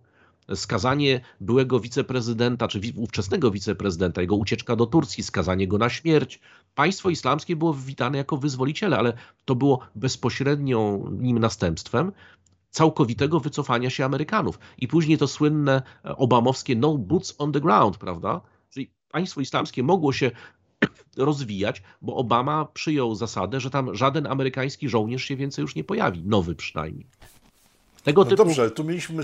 skazanie 0.54 1.20
byłego 1.40 1.80
wiceprezydenta, 1.80 2.68
czy 2.68 2.80
ówczesnego 2.96 3.50
wiceprezydenta, 3.50 4.20
jego 4.20 4.36
ucieczka 4.36 4.76
do 4.76 4.86
Turcji, 4.86 5.24
skazanie 5.24 5.68
go 5.68 5.78
na 5.78 5.88
śmierć. 5.88 6.40
Państwo 6.74 7.10
islamskie 7.10 7.56
było 7.56 7.74
witane 7.74 8.18
jako 8.18 8.36
wyzwoliciele, 8.36 8.98
ale 8.98 9.12
to 9.44 9.54
było 9.54 9.80
bezpośrednio 9.94 11.00
nim 11.10 11.38
następstwem 11.38 12.12
całkowitego 12.76 13.40
wycofania 13.40 13.90
się 13.90 14.04
Amerykanów. 14.04 14.58
I 14.78 14.88
później 14.88 15.18
to 15.18 15.28
słynne 15.28 15.82
e, 16.04 16.16
obamowskie 16.16 16.76
no 16.76 16.98
boots 16.98 17.34
on 17.38 17.52
the 17.52 17.60
ground, 17.60 17.96
prawda? 17.96 18.40
Czyli 18.70 18.90
państwo 19.10 19.40
islamskie 19.40 19.82
mogło 19.82 20.12
się 20.12 20.30
rozwijać, 21.16 21.82
bo 22.02 22.16
Obama 22.16 22.64
przyjął 22.64 23.14
zasadę, 23.14 23.60
że 23.60 23.70
tam 23.70 23.94
żaden 23.94 24.26
amerykański 24.26 24.88
żołnierz 24.88 25.24
się 25.24 25.36
więcej 25.36 25.62
już 25.62 25.74
nie 25.74 25.84
pojawi, 25.84 26.22
nowy 26.24 26.54
przynajmniej. 26.54 27.06
Tego 28.02 28.24
no 28.24 28.30
typu... 28.30 28.44
Dobrze, 28.44 28.70
tu 28.70 28.84
mieliśmy, 28.84 29.22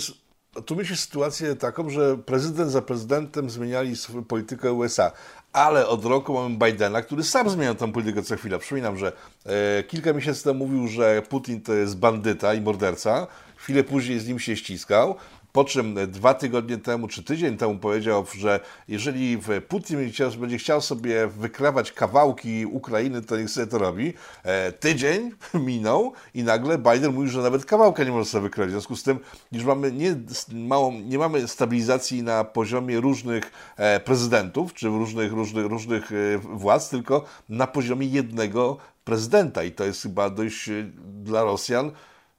tu 0.60 0.74
mieliśmy 0.76 0.96
sytuację 0.96 1.56
taką, 1.56 1.90
że 1.90 2.18
prezydent 2.18 2.70
za 2.70 2.82
prezydentem 2.82 3.50
zmieniali 3.50 3.94
politykę 4.28 4.72
USA, 4.72 5.12
ale 5.52 5.86
od 5.88 6.04
roku 6.04 6.34
mamy 6.34 6.56
Bidena, 6.56 7.02
który 7.02 7.22
sam 7.22 7.50
zmienia 7.50 7.74
tę 7.74 7.92
politykę 7.92 8.22
co 8.22 8.36
chwilę. 8.36 8.58
Przypominam, 8.58 8.96
że 8.98 9.12
e, 9.46 9.82
kilka 9.82 10.12
miesięcy 10.12 10.44
temu 10.44 10.66
mówił, 10.66 10.88
że 10.88 11.22
Putin 11.22 11.60
to 11.60 11.74
jest 11.74 11.96
bandyta 11.96 12.54
i 12.54 12.60
morderca. 12.60 13.26
Chwilę 13.56 13.84
później 13.84 14.20
z 14.20 14.28
nim 14.28 14.38
się 14.38 14.56
ściskał. 14.56 15.16
Po 15.52 15.64
czym 15.64 15.96
dwa 16.08 16.34
tygodnie 16.34 16.78
temu, 16.78 17.08
czy 17.08 17.22
tydzień 17.22 17.56
temu 17.56 17.78
powiedział, 17.78 18.24
że 18.38 18.60
jeżeli 18.88 19.38
Putin 19.68 20.10
będzie 20.38 20.58
chciał 20.58 20.80
sobie 20.80 21.26
wykrawać 21.26 21.92
kawałki 21.92 22.66
Ukrainy, 22.66 23.22
to 23.22 23.36
niech 23.36 23.50
sobie 23.50 23.66
to 23.66 23.78
robi. 23.78 24.14
E, 24.42 24.72
tydzień 24.72 25.30
minął 25.66 26.12
i 26.34 26.42
nagle 26.42 26.78
Biden 26.78 27.14
mówi, 27.14 27.28
że 27.28 27.42
nawet 27.42 27.64
kawałka 27.64 28.04
nie 28.04 28.10
może 28.10 28.30
sobie 28.30 28.42
wykraść. 28.42 28.68
W 28.68 28.72
związku 28.72 28.96
z 28.96 29.02
tym, 29.02 29.18
już 29.52 29.64
mamy 29.64 29.92
nie, 29.92 30.16
małą, 30.52 30.92
nie 30.92 31.18
mamy 31.18 31.48
stabilizacji 31.48 32.22
na 32.22 32.44
poziomie 32.44 33.00
różnych 33.00 33.52
e, 33.76 34.00
prezydentów, 34.00 34.74
czy 34.74 34.88
różnych, 34.88 35.32
różnych, 35.32 35.66
różnych 35.66 36.12
e, 36.12 36.38
władz, 36.38 36.88
tylko 36.88 37.24
na 37.48 37.66
poziomie 37.66 38.06
jednego 38.06 38.76
prezydenta. 39.04 39.64
I 39.64 39.72
to 39.72 39.84
jest 39.84 40.02
chyba 40.02 40.30
dość 40.30 40.70
dla 41.22 41.44
Rosjan 41.44 41.92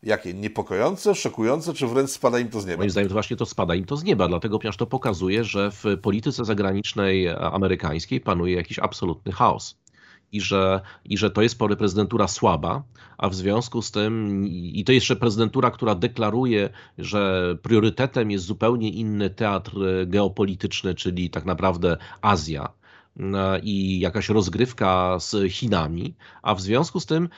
jakie? 0.04 0.34
Niepokojące, 0.34 1.16
szokujące, 1.16 1.74
czy 1.74 1.88
wręcz 1.88 2.10
spada 2.10 2.40
im 2.40 2.50
to 2.50 2.62
z 2.62 2.66
nieba? 2.66 2.78
Moim 2.78 2.90
zdaniem 2.90 3.10
to 3.10 3.14
właśnie 3.14 3.38
to 3.38 3.46
spada 3.46 3.76
im 3.76 3.86
to 3.86 3.98
z 3.98 4.04
nieba, 4.04 4.28
dlatego 4.28 4.60
ponieważ 4.60 4.78
to 4.78 4.86
pokazuje, 4.86 5.44
że 5.44 5.72
w 5.72 5.84
polityce 6.02 6.46
zagranicznej 6.46 7.30
amerykańskiej 7.30 8.22
panuje 8.22 8.56
jakiś 8.56 8.80
absolutny 8.80 9.32
chaos. 9.32 9.78
I 10.32 10.42
że, 10.42 10.82
I 11.06 11.18
że 11.18 11.32
to 11.32 11.42
jest 11.42 11.58
prezydentura 11.58 12.28
słaba, 12.28 12.84
a 13.18 13.30
w 13.30 13.36
związku 13.36 13.82
z 13.82 13.92
tym, 13.92 14.46
i 14.48 14.84
to 14.86 14.92
jeszcze 14.92 15.16
prezydentura, 15.16 15.72
która 15.72 15.96
deklaruje, 15.96 16.70
że 16.98 17.56
priorytetem 17.62 18.32
jest 18.32 18.46
zupełnie 18.46 18.90
inny 18.90 19.30
teatr 19.30 19.72
geopolityczny, 20.08 20.96
czyli 20.96 21.30
tak 21.30 21.46
naprawdę 21.46 21.98
Azja, 22.22 22.70
i 23.64 24.00
jakaś 24.00 24.30
rozgrywka 24.30 25.20
z 25.20 25.52
Chinami, 25.52 26.16
a 26.42 26.56
w 26.56 26.62
związku 26.62 27.00
z 27.00 27.06
tym 27.06 27.30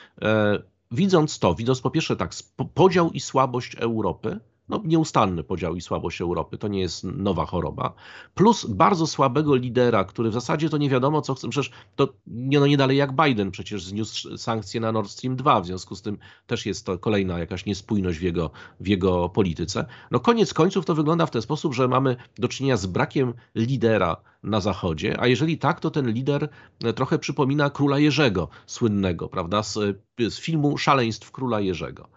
widząc 0.96 1.38
to, 1.38 1.54
widząc 1.54 1.80
po 1.80 1.90
pierwsze 1.90 2.16
tak 2.16 2.32
podział 2.74 3.10
i 3.10 3.20
słabość 3.20 3.74
Europy, 3.74 4.40
no, 4.68 4.82
nieustanny 4.84 5.44
podział 5.44 5.76
i 5.76 5.80
słabość 5.80 6.20
Europy. 6.20 6.58
To 6.58 6.68
nie 6.68 6.80
jest 6.80 7.04
nowa 7.04 7.46
choroba. 7.46 7.92
Plus 8.34 8.66
bardzo 8.66 9.06
słabego 9.06 9.54
lidera, 9.54 10.04
który 10.04 10.30
w 10.30 10.32
zasadzie 10.32 10.68
to 10.68 10.78
nie 10.78 10.90
wiadomo, 10.90 11.22
co 11.22 11.34
chce. 11.34 11.48
Przecież 11.48 11.70
to 11.96 12.08
nie, 12.26 12.60
no 12.60 12.66
nie 12.66 12.76
dalej 12.76 12.96
jak 12.96 13.12
Biden 13.12 13.50
przecież 13.50 13.84
zniósł 13.84 14.36
sankcje 14.36 14.80
na 14.80 14.92
Nord 14.92 15.10
Stream 15.10 15.36
2. 15.36 15.60
W 15.60 15.66
związku 15.66 15.96
z 15.96 16.02
tym 16.02 16.18
też 16.46 16.66
jest 16.66 16.86
to 16.86 16.98
kolejna 16.98 17.38
jakaś 17.38 17.66
niespójność 17.66 18.18
w 18.18 18.22
jego, 18.22 18.50
w 18.80 18.86
jego 18.86 19.28
polityce. 19.28 19.86
No 20.10 20.20
koniec 20.20 20.54
końców 20.54 20.84
to 20.84 20.94
wygląda 20.94 21.26
w 21.26 21.30
ten 21.30 21.42
sposób, 21.42 21.74
że 21.74 21.88
mamy 21.88 22.16
do 22.38 22.48
czynienia 22.48 22.76
z 22.76 22.86
brakiem 22.86 23.34
lidera 23.54 24.16
na 24.42 24.60
Zachodzie, 24.60 25.20
a 25.20 25.26
jeżeli 25.26 25.58
tak, 25.58 25.80
to 25.80 25.90
ten 25.90 26.10
lider 26.10 26.48
trochę 26.94 27.18
przypomina 27.18 27.70
króla 27.70 27.98
Jerzego, 27.98 28.48
słynnego, 28.66 29.28
prawda, 29.28 29.62
z, 29.62 29.78
z 30.18 30.38
filmu 30.38 30.78
Szaleństw 30.78 31.32
króla 31.32 31.60
Jerzego. 31.60 32.08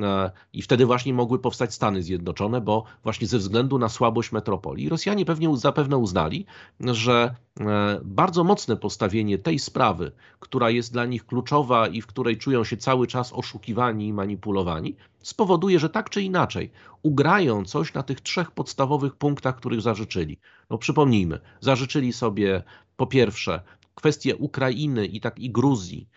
E, 0.00 0.30
I 0.52 0.62
wtedy 0.62 0.86
właśnie 0.86 1.14
mogły 1.14 1.38
powstać 1.38 1.74
Stany 1.74 2.02
Zjednoczone, 2.02 2.60
bo 2.60 2.84
właśnie 3.02 3.26
ze 3.26 3.38
względu 3.38 3.78
na 3.78 3.88
słabość 3.88 4.32
metropolii 4.32 4.88
Rosjanie 4.88 5.24
pewnie 5.24 5.56
zapewne 5.56 5.96
uznali, 5.96 6.46
że 6.80 7.34
e, 7.60 8.00
bardzo 8.04 8.44
mocne 8.44 8.76
postawienie 8.76 9.38
tej 9.38 9.58
sprawy, 9.58 10.12
która 10.40 10.70
jest 10.70 10.92
dla 10.92 11.06
nich 11.06 11.26
kluczowa 11.26 11.88
i 11.88 12.00
w 12.00 12.06
której 12.06 12.38
czują 12.38 12.64
się 12.64 12.76
cały 12.76 13.06
czas 13.06 13.32
oszukiwani 13.32 14.06
i 14.06 14.12
manipulowani, 14.12 14.96
spowoduje, 15.22 15.78
że 15.78 15.90
tak 15.90 16.10
czy 16.10 16.22
inaczej 16.22 16.70
ugrają 17.02 17.64
coś 17.64 17.94
na 17.94 18.02
tych 18.02 18.20
trzech 18.20 18.50
podstawowych 18.50 19.16
punktach, 19.16 19.56
których 19.56 19.80
zażyczyli. 19.80 20.38
No 20.70 20.78
przypomnijmy, 20.78 21.40
zażyczyli 21.60 22.12
sobie 22.12 22.62
po 22.96 23.06
pierwsze 23.06 23.60
kwestię 23.94 24.36
Ukrainy 24.36 25.06
i 25.06 25.20
tak 25.20 25.38
i 25.38 25.50
Gruzji, 25.50 26.08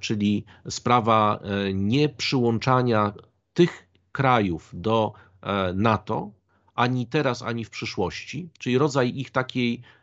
czyli 0.00 0.44
sprawa 0.68 1.38
e, 1.42 1.74
nieprzyłączania 1.74 3.12
tych 3.54 3.88
krajów 4.12 4.70
do 4.74 5.12
e, 5.42 5.72
NATO 5.74 6.30
ani 6.74 7.06
teraz, 7.06 7.42
ani 7.42 7.64
w 7.64 7.70
przyszłości, 7.70 8.48
czyli 8.58 8.78
rodzaj 8.78 9.16
ich 9.16 9.30
takiej 9.30 9.74
E, 9.74 10.01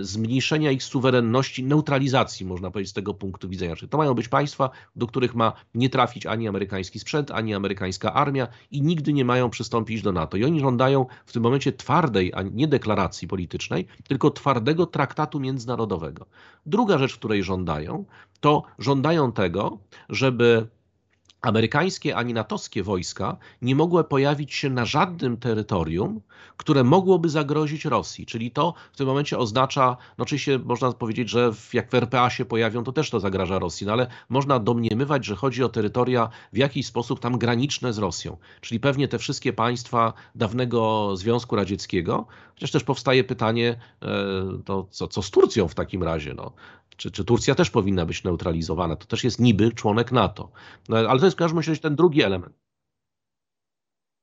zmniejszenia 0.00 0.70
ich 0.70 0.82
suwerenności, 0.82 1.64
neutralizacji, 1.64 2.46
można 2.46 2.70
powiedzieć, 2.70 2.90
z 2.90 2.94
tego 2.94 3.14
punktu 3.14 3.48
widzenia. 3.48 3.76
Czyli 3.76 3.88
to 3.88 3.98
mają 3.98 4.14
być 4.14 4.28
państwa, 4.28 4.70
do 4.96 5.06
których 5.06 5.34
ma 5.34 5.52
nie 5.74 5.90
trafić 5.90 6.26
ani 6.26 6.48
amerykański 6.48 6.98
sprzęt, 6.98 7.30
ani 7.30 7.54
amerykańska 7.54 8.14
armia 8.14 8.48
i 8.70 8.82
nigdy 8.82 9.12
nie 9.12 9.24
mają 9.24 9.50
przystąpić 9.50 10.02
do 10.02 10.12
NATO. 10.12 10.36
I 10.36 10.44
oni 10.44 10.60
żądają 10.60 11.06
w 11.26 11.32
tym 11.32 11.42
momencie 11.42 11.72
twardej, 11.72 12.32
a 12.34 12.42
nie 12.42 12.68
deklaracji 12.68 13.28
politycznej, 13.28 13.86
tylko 14.08 14.30
twardego 14.30 14.86
traktatu 14.86 15.40
międzynarodowego. 15.40 16.26
Druga 16.66 16.98
rzecz, 16.98 17.16
której 17.16 17.42
żądają, 17.42 18.04
to 18.40 18.62
żądają 18.78 19.32
tego, 19.32 19.78
żeby 20.08 20.66
amerykańskie 21.42 22.16
ani 22.16 22.34
natowskie 22.34 22.82
wojska 22.82 23.36
nie 23.62 23.74
mogły 23.74 24.04
pojawić 24.04 24.54
się 24.54 24.70
na 24.70 24.84
żadnym 24.84 25.36
terytorium, 25.36 26.20
które 26.56 26.84
mogłoby 26.84 27.28
zagrozić 27.28 27.84
Rosji. 27.84 28.26
Czyli 28.26 28.50
to 28.50 28.74
w 28.92 28.96
tym 28.96 29.06
momencie 29.06 29.38
oznacza, 29.38 29.96
no 30.18 30.22
oczywiście 30.22 30.58
można 30.58 30.92
powiedzieć, 30.92 31.30
że 31.30 31.52
jak 31.72 31.90
w 31.90 31.94
RPA 31.94 32.30
się 32.30 32.44
pojawią, 32.44 32.84
to 32.84 32.92
też 32.92 33.10
to 33.10 33.20
zagraża 33.20 33.58
Rosji, 33.58 33.86
no 33.86 33.92
ale 33.92 34.06
można 34.28 34.58
domniemywać, 34.58 35.26
że 35.26 35.36
chodzi 35.36 35.64
o 35.64 35.68
terytoria 35.68 36.28
w 36.52 36.56
jakiś 36.56 36.86
sposób 36.86 37.20
tam 37.20 37.38
graniczne 37.38 37.92
z 37.92 37.98
Rosją. 37.98 38.36
Czyli 38.60 38.80
pewnie 38.80 39.08
te 39.08 39.18
wszystkie 39.18 39.52
państwa 39.52 40.12
dawnego 40.34 41.10
Związku 41.16 41.56
Radzieckiego, 41.56 42.26
chociaż 42.54 42.70
też 42.70 42.84
powstaje 42.84 43.24
pytanie, 43.24 43.76
e, 44.02 44.06
to 44.64 44.86
co, 44.90 45.08
co 45.08 45.22
z 45.22 45.30
Turcją 45.30 45.68
w 45.68 45.74
takim 45.74 46.02
razie? 46.02 46.34
No, 46.34 46.52
czy, 47.00 47.10
czy 47.10 47.24
Turcja 47.24 47.54
też 47.54 47.70
powinna 47.70 48.06
być 48.06 48.24
neutralizowana? 48.24 48.96
To 48.96 49.06
też 49.06 49.24
jest 49.24 49.40
niby 49.40 49.72
członek 49.72 50.12
NATO. 50.12 50.50
No, 50.88 50.96
ale 50.96 51.20
to 51.20 51.26
jest 51.26 51.36
w 51.36 51.38
każdym 51.38 51.58
razie 51.58 51.76
ten 51.76 51.96
drugi 51.96 52.22
element. 52.22 52.54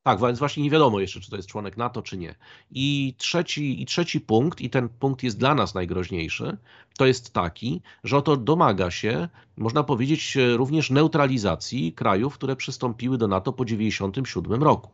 Tak, 0.03 0.19
więc 0.19 0.39
właśnie 0.39 0.63
nie 0.63 0.69
wiadomo 0.69 0.99
jeszcze, 0.99 1.19
czy 1.19 1.30
to 1.30 1.36
jest 1.36 1.49
członek 1.49 1.78
NATO, 1.78 2.01
czy 2.01 2.17
nie. 2.17 2.36
I 2.71 3.15
trzeci, 3.17 3.82
I 3.82 3.86
trzeci 3.86 4.21
punkt, 4.21 4.61
i 4.61 4.69
ten 4.69 4.89
punkt 4.89 5.23
jest 5.23 5.39
dla 5.39 5.55
nas 5.55 5.73
najgroźniejszy, 5.73 6.57
to 6.97 7.05
jest 7.05 7.34
taki, 7.34 7.82
że 8.03 8.17
oto 8.17 8.38
domaga 8.38 8.91
się, 8.91 9.30
można 9.57 9.84
powiedzieć, 9.84 10.38
również 10.55 10.89
neutralizacji 10.89 11.93
krajów, 11.93 12.34
które 12.34 12.55
przystąpiły 12.55 13.17
do 13.17 13.28
NATO 13.28 13.53
po 13.53 13.65
1997 13.65 14.63
roku. 14.63 14.89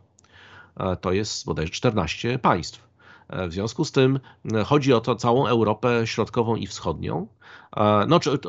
E, 0.77 0.95
to 0.95 1.11
jest 1.11 1.45
bodajże 1.45 1.71
14 1.71 2.39
państw. 2.39 2.92
E, 3.33 3.47
w 3.47 3.53
związku 3.53 3.85
z 3.85 3.91
tym 3.91 4.19
e, 4.53 4.63
chodzi 4.63 4.93
o 4.93 5.01
to 5.01 5.15
całą 5.15 5.47
Europę 5.47 6.07
środkową 6.07 6.55
i 6.55 6.67
wschodnią. 6.67 7.27
E, 7.77 8.05
no, 8.07 8.19
czy, 8.19 8.39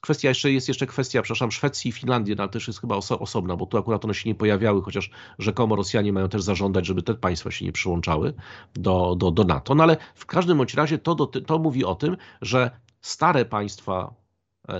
kwestia 0.00 0.28
jeszcze 0.28 0.52
jest 0.52 0.68
jeszcze 0.68 0.86
kwestia, 0.86 1.22
przepraszam, 1.22 1.52
Szwecji 1.52 1.88
i 1.88 1.92
Finlandii, 1.92 2.34
no, 2.36 2.42
ale 2.42 2.52
też 2.52 2.66
jest 2.66 2.80
chyba 2.80 2.96
oso, 2.96 3.18
osobna, 3.18 3.56
bo 3.56 3.66
tu 3.66 3.78
akurat 3.78 4.04
one 4.04 4.14
się 4.14 4.28
nie 4.28 4.34
pojawiały, 4.34 4.82
chociaż 4.82 5.10
rzekomo 5.38 5.76
Rosjanie 5.76 6.12
mają 6.12 6.28
też 6.28 6.42
zażądać, 6.42 6.86
żeby 6.86 7.02
te 7.02 7.14
państwa 7.14 7.50
się 7.50 7.64
nie 7.64 7.72
przyłączały 7.72 8.34
do, 8.74 9.14
do, 9.18 9.30
do 9.30 9.44
NATO. 9.44 9.74
No 9.74 9.82
ale 9.82 9.96
w 10.14 10.26
każdym 10.26 10.58
bądź 10.58 10.74
razie 10.74 10.98
to, 10.98 11.14
do, 11.14 11.26
to 11.26 11.58
mówi 11.58 11.84
o 11.84 11.94
tym, 11.94 12.16
że 12.42 12.70
stare 13.00 13.44
państwa 13.44 14.14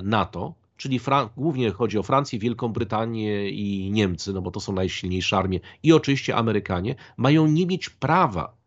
NATO, 0.02 0.54
czyli 0.76 1.00
głównie 1.36 1.70
chodzi 1.70 1.98
o 1.98 2.02
Francję, 2.02 2.38
Wielką 2.38 2.68
Brytanię 2.68 3.50
i 3.50 3.90
Niemcy, 3.92 4.32
no 4.32 4.42
bo 4.42 4.50
to 4.50 4.60
są 4.60 4.72
najsilniejsze 4.72 5.36
armie, 5.36 5.60
i 5.82 5.92
oczywiście 5.92 6.36
Amerykanie, 6.36 6.94
mają 7.16 7.46
nie 7.46 7.66
mieć 7.66 7.90
prawa 7.90 8.54
E, 8.54 8.63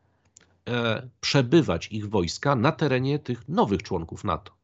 przebywać 1.21 1.87
ich 1.87 2.09
wojska 2.09 2.55
na 2.55 2.71
terenie 2.71 3.19
tych 3.19 3.49
nowych 3.49 3.83
członków 3.83 4.23
NATO. 4.23 4.57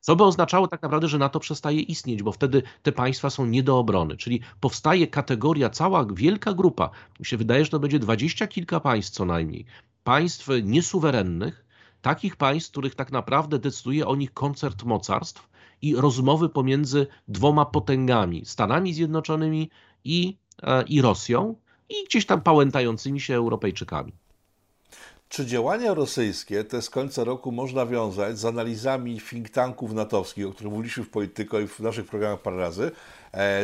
Co 0.00 0.16
by 0.16 0.24
oznaczało 0.24 0.68
tak 0.68 0.82
naprawdę, 0.82 1.08
że 1.08 1.18
NATO 1.18 1.40
przestaje 1.40 1.80
istnieć, 1.80 2.22
bo 2.22 2.32
wtedy 2.32 2.62
te 2.82 2.92
państwa 2.92 3.30
są 3.30 3.46
nie 3.46 3.62
do 3.62 3.78
obrony. 3.78 4.16
Czyli 4.16 4.40
powstaje 4.60 5.06
kategoria, 5.06 5.70
cała 5.70 6.06
wielka 6.12 6.52
grupa, 6.52 6.90
mi 7.20 7.26
się 7.26 7.36
wydaje, 7.36 7.64
że 7.64 7.70
to 7.70 7.80
będzie 7.80 7.98
dwadzieścia 7.98 8.46
kilka 8.46 8.80
państw 8.80 9.12
co 9.12 9.24
najmniej, 9.24 9.64
państw 10.04 10.48
niesuwerennych, 10.62 11.64
takich 12.02 12.36
państw, 12.36 12.70
których 12.70 12.94
tak 12.94 13.12
naprawdę 13.12 13.58
decyduje 13.58 14.06
o 14.06 14.16
nich 14.16 14.34
koncert 14.34 14.84
mocarstw 14.84 15.48
i 15.82 15.96
rozmowy 15.96 16.48
pomiędzy 16.48 17.06
dwoma 17.28 17.66
potęgami, 17.66 18.44
Stanami 18.44 18.94
Zjednoczonymi 18.94 19.70
i, 20.04 20.36
e, 20.62 20.82
i 20.82 21.02
Rosją, 21.02 21.54
i 21.88 21.94
gdzieś 22.04 22.26
tam 22.26 22.40
pałętającymi 22.40 23.20
się 23.20 23.34
Europejczykami. 23.34 24.12
Czy 25.28 25.46
działania 25.46 25.94
rosyjskie 25.94 26.64
te 26.64 26.82
z 26.82 26.90
końca 26.90 27.24
roku 27.24 27.52
można 27.52 27.86
wiązać 27.86 28.38
z 28.38 28.44
analizami 28.44 29.20
think 29.20 29.50
tanków 29.50 29.92
natowskich, 29.92 30.46
o 30.46 30.50
których 30.50 30.72
mówiliśmy 30.72 31.04
w 31.04 31.10
Polityko 31.10 31.60
i 31.60 31.68
w 31.68 31.80
naszych 31.80 32.06
programach 32.06 32.42
parę 32.42 32.56
razy, 32.56 32.90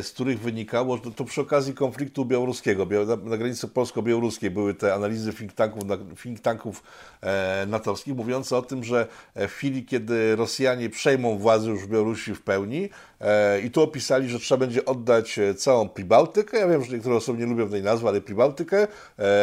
z 0.03 0.11
których 0.11 0.41
wynikało, 0.41 0.97
że 0.97 1.11
to 1.11 1.25
przy 1.25 1.41
okazji 1.41 1.75
konfliktu 1.75 2.25
białoruskiego, 2.25 2.87
na, 3.25 3.37
granicy 3.37 3.69
polsko-białoruskiej 3.69 4.51
były 4.51 4.75
te 4.75 4.95
analizy 4.95 5.33
think 5.33 5.53
tanków, 5.53 5.83
think 6.23 6.41
tanków 6.41 6.83
e, 7.21 7.67
natowskich, 7.69 8.15
mówiące 8.17 8.57
o 8.57 8.63
tym, 8.63 8.85
że 8.85 9.07
w 9.37 9.51
chwili, 9.51 9.85
kiedy 9.85 10.37
Rosjanie 10.37 10.91
przejmą 10.91 11.39
władzę 11.39 11.71
już 11.71 11.83
w 11.83 11.89
Białorusi 11.89 12.35
w 12.35 12.43
pełni, 12.43 12.89
e, 13.21 13.61
i 13.61 13.71
tu 13.71 13.83
opisali, 13.83 14.29
że 14.29 14.39
trzeba 14.39 14.59
będzie 14.59 14.85
oddać 14.85 15.41
całą 15.57 15.89
Pribałtykę, 15.89 16.59
ja 16.59 16.69
wiem, 16.69 16.85
że 16.85 16.93
niektóre 16.93 17.17
osoby 17.17 17.39
nie 17.39 17.47
lubią 17.47 17.69
tej 17.69 17.83
nazwy, 17.83 18.09
ale 18.09 18.21
Pribałtykę, 18.21 18.87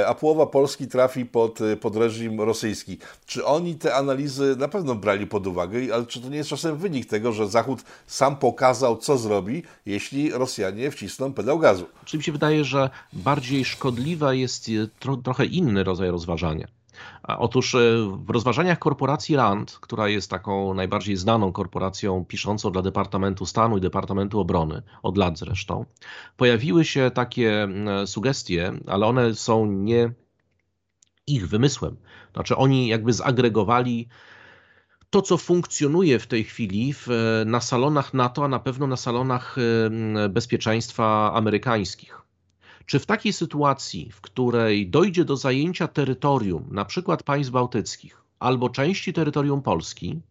a 0.07 0.15
połowa 0.15 0.45
Polski 0.45 0.87
trafi 0.87 1.25
pod, 1.25 1.59
pod 1.81 1.95
reżim 1.95 2.41
rosyjski. 2.41 2.97
Czy 3.25 3.45
oni 3.45 3.75
te 3.75 3.95
analizy 3.95 4.55
na 4.57 4.67
pewno 4.67 4.95
brali 4.95 5.27
pod 5.27 5.47
uwagę, 5.47 5.79
ale 5.93 6.05
czy 6.05 6.21
to 6.21 6.29
nie 6.29 6.37
jest 6.37 6.49
czasem 6.49 6.77
wynik 6.77 7.05
tego, 7.05 7.31
że 7.31 7.47
Zachód 7.47 7.83
sam 8.07 8.35
pokazał, 8.35 8.97
co 8.97 9.17
zrobi, 9.17 9.63
jeśli 9.85 10.20
Rosjanie 10.29 10.91
wcisną 10.91 11.33
pedał 11.33 11.59
gazu. 11.59 11.85
Czyli 12.05 12.19
mi 12.19 12.23
się 12.23 12.31
wydaje, 12.31 12.65
że 12.65 12.89
bardziej 13.13 13.65
szkodliwa 13.65 14.33
jest 14.33 14.69
e, 14.69 14.87
tro, 14.99 15.17
trochę 15.17 15.45
inny 15.45 15.83
rodzaj 15.83 16.11
rozważania. 16.11 16.67
Otóż 17.23 17.75
e, 17.75 17.79
w 18.25 18.29
rozważaniach 18.29 18.79
korporacji 18.79 19.35
RAND, 19.35 19.77
która 19.81 20.07
jest 20.07 20.29
taką 20.29 20.73
najbardziej 20.73 21.15
znaną 21.15 21.51
korporacją 21.51 22.25
piszącą 22.25 22.71
dla 22.71 22.81
Departamentu 22.81 23.45
Stanu 23.45 23.77
i 23.77 23.81
Departamentu 23.81 24.39
Obrony, 24.39 24.81
od 25.03 25.17
lat 25.17 25.39
zresztą, 25.39 25.85
pojawiły 26.37 26.85
się 26.85 27.11
takie 27.13 27.67
sugestie, 28.05 28.71
ale 28.87 29.05
one 29.05 29.35
są 29.35 29.65
nie 29.65 30.11
ich 31.27 31.47
wymysłem. 31.47 31.97
Znaczy 32.33 32.55
oni 32.55 32.87
jakby 32.87 33.13
zagregowali 33.13 34.07
to, 35.11 35.21
co 35.21 35.37
funkcjonuje 35.37 36.19
w 36.19 36.27
tej 36.27 36.43
chwili 36.43 36.93
w, 36.93 37.07
na 37.45 37.61
salonach 37.61 38.13
NATO, 38.13 38.45
a 38.45 38.47
na 38.47 38.59
pewno 38.59 38.87
na 38.87 38.97
salonach 38.97 39.55
bezpieczeństwa 40.29 41.33
amerykańskich. 41.33 42.21
Czy 42.85 42.99
w 42.99 43.05
takiej 43.05 43.33
sytuacji, 43.33 44.11
w 44.11 44.21
której 44.21 44.89
dojdzie 44.89 45.25
do 45.25 45.37
zajęcia 45.37 45.87
terytorium, 45.87 46.67
na 46.71 46.85
przykład 46.85 47.23
państw 47.23 47.51
bałtyckich 47.51 48.21
albo 48.39 48.69
części 48.69 49.13
terytorium 49.13 49.61
Polski, 49.61 50.21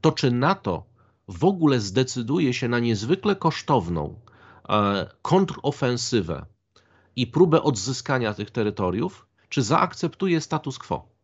to 0.00 0.12
czy 0.12 0.30
NATO 0.30 0.84
w 1.28 1.44
ogóle 1.44 1.80
zdecyduje 1.80 2.54
się 2.54 2.68
na 2.68 2.78
niezwykle 2.78 3.36
kosztowną 3.36 4.20
e, 4.68 5.06
kontrofensywę 5.22 6.46
i 7.16 7.26
próbę 7.26 7.62
odzyskania 7.62 8.34
tych 8.34 8.50
terytoriów, 8.50 9.26
czy 9.48 9.62
zaakceptuje 9.62 10.40
status 10.40 10.78
quo? 10.78 11.15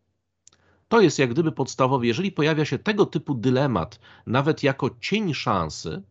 To 0.93 1.01
jest 1.01 1.19
jak 1.19 1.31
gdyby 1.31 1.53
podstawowy. 1.53 2.07
Jeżeli 2.07 2.33
pojawia 2.33 2.65
się 2.65 2.79
tego 2.79 3.07
typu 3.07 3.35
dylemat, 3.35 4.01
nawet 4.27 4.63
jako 4.63 4.91
cień 5.01 5.35
szansy, 5.35 6.03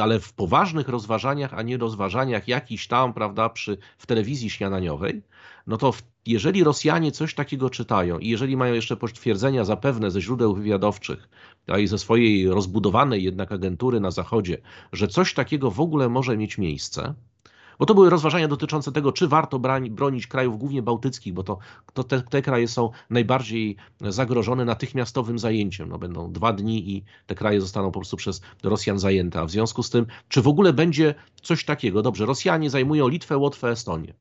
ale 0.00 0.20
w 0.20 0.32
poważnych 0.32 0.88
rozważaniach, 0.88 1.54
a 1.54 1.62
nie 1.62 1.76
rozważaniach 1.76 2.48
jakiś 2.48 2.88
tam, 2.88 3.12
prawda, 3.14 3.48
przy, 3.48 3.78
w 3.98 4.06
telewizji 4.06 4.50
śniadaniowej, 4.50 5.22
no 5.66 5.76
to 5.76 5.92
w, 5.92 6.02
jeżeli 6.26 6.64
Rosjanie 6.64 7.12
coś 7.12 7.34
takiego 7.34 7.70
czytają 7.70 8.18
i 8.18 8.28
jeżeli 8.28 8.56
mają 8.56 8.74
jeszcze 8.74 8.96
potwierdzenia 8.96 9.64
zapewne 9.64 10.10
ze 10.10 10.20
źródeł 10.20 10.54
wywiadowczych, 10.54 11.28
a 11.66 11.78
i 11.78 11.86
ze 11.86 11.98
swojej 11.98 12.48
rozbudowanej 12.48 13.22
jednak 13.24 13.52
agentury 13.52 14.00
na 14.00 14.10
Zachodzie, 14.10 14.58
że 14.92 15.08
coś 15.08 15.34
takiego 15.34 15.70
w 15.70 15.80
ogóle 15.80 16.08
może 16.08 16.36
mieć 16.36 16.58
miejsce, 16.58 17.14
bo 17.78 17.86
to 17.86 17.94
były 17.94 18.10
rozważania 18.10 18.48
dotyczące 18.48 18.92
tego, 18.92 19.12
czy 19.12 19.28
warto 19.28 19.58
bronić 19.90 20.26
krajów 20.26 20.58
głównie 20.58 20.82
bałtyckich, 20.82 21.34
bo 21.34 21.42
to, 21.42 21.58
to 21.92 22.04
te, 22.04 22.22
te, 22.22 22.42
kraje 22.42 22.68
są 22.68 22.90
najbardziej 23.10 23.76
zagrożone 24.00 24.64
natychmiastowym 24.64 25.38
zajęciem. 25.38 25.88
No, 25.88 25.98
będą 25.98 26.32
dwa 26.32 26.52
dni 26.52 26.90
i 26.90 27.04
te 27.26 27.34
kraje 27.34 27.60
zostaną 27.60 27.90
po 27.90 28.00
prostu 28.00 28.16
przez 28.16 28.40
Rosjan 28.62 28.98
zajęte. 28.98 29.40
A 29.40 29.44
w 29.44 29.50
związku 29.50 29.82
z 29.82 29.90
tym, 29.90 30.06
czy 30.28 30.42
w 30.42 30.48
ogóle 30.48 30.72
będzie 30.72 31.14
coś 31.42 31.64
takiego? 31.64 32.02
Dobrze, 32.02 32.26
Rosjanie 32.26 32.70
zajmują 32.70 33.08
Litwę, 33.08 33.36
Łotwę, 33.36 33.70
Estonię. 33.70 34.14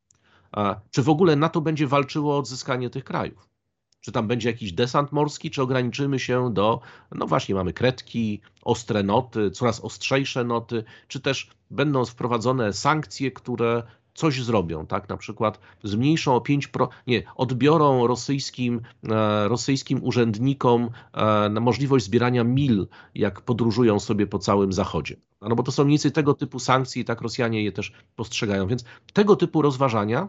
A 0.51 0.75
czy 0.91 1.03
w 1.03 1.09
ogóle 1.09 1.35
NATO 1.35 1.61
będzie 1.61 1.87
walczyło 1.87 2.35
o 2.35 2.37
odzyskanie 2.37 2.89
tych 2.89 3.03
krajów? 3.03 3.56
Czy 4.01 4.11
tam 4.11 4.27
będzie 4.27 4.49
jakiś 4.49 4.73
desant 4.73 5.11
morski, 5.11 5.51
czy 5.51 5.61
ograniczymy 5.61 6.19
się 6.19 6.53
do, 6.53 6.79
no 7.11 7.27
właśnie, 7.27 7.55
mamy 7.55 7.73
kredki, 7.73 8.41
ostre 8.61 9.03
noty, 9.03 9.51
coraz 9.51 9.79
ostrzejsze 9.79 10.43
noty, 10.43 10.83
czy 11.07 11.19
też 11.19 11.49
będą 11.71 12.05
wprowadzone 12.05 12.73
sankcje, 12.73 13.31
które 13.31 13.83
coś 14.17 14.43
zrobią, 14.43 14.85
tak? 14.85 15.09
Na 15.09 15.17
przykład 15.17 15.59
zmniejszą 15.83 16.35
o 16.35 16.39
5%, 16.39 16.67
pro, 16.67 16.89
nie, 17.07 17.23
odbiorą 17.35 18.07
rosyjskim, 18.07 18.81
e, 19.09 19.47
rosyjskim 19.47 20.03
urzędnikom 20.03 20.89
e, 21.13 21.49
możliwość 21.49 22.05
zbierania 22.05 22.43
mil, 22.43 22.87
jak 23.15 23.41
podróżują 23.41 23.99
sobie 23.99 24.27
po 24.27 24.39
całym 24.39 24.73
Zachodzie. 24.73 25.15
No 25.41 25.55
bo 25.55 25.63
to 25.63 25.71
są 25.71 25.85
mniej 25.85 25.99
tego 25.99 26.33
typu 26.33 26.59
sankcje 26.59 27.01
i 27.01 27.05
tak 27.05 27.21
Rosjanie 27.21 27.63
je 27.63 27.71
też 27.71 27.91
postrzegają. 28.15 28.67
Więc 28.67 28.83
tego 29.13 29.35
typu 29.35 29.61
rozważania 29.61 30.27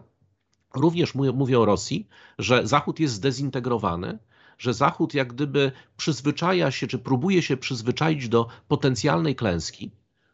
Również 0.73 1.15
mówię 1.15 1.59
o 1.59 1.65
Rosji, 1.65 2.07
że 2.39 2.67
Zachód 2.67 2.99
jest 2.99 3.13
zdezintegrowany, 3.13 4.19
że 4.57 4.73
Zachód 4.73 5.13
jak 5.13 5.33
gdyby 5.33 5.71
przyzwyczaja 5.97 6.71
się, 6.71 6.87
czy 6.87 6.99
próbuje 6.99 7.41
się 7.41 7.57
przyzwyczaić 7.57 8.29
do 8.29 8.47
potencjalnej 8.67 9.35
klęski. 9.35 9.91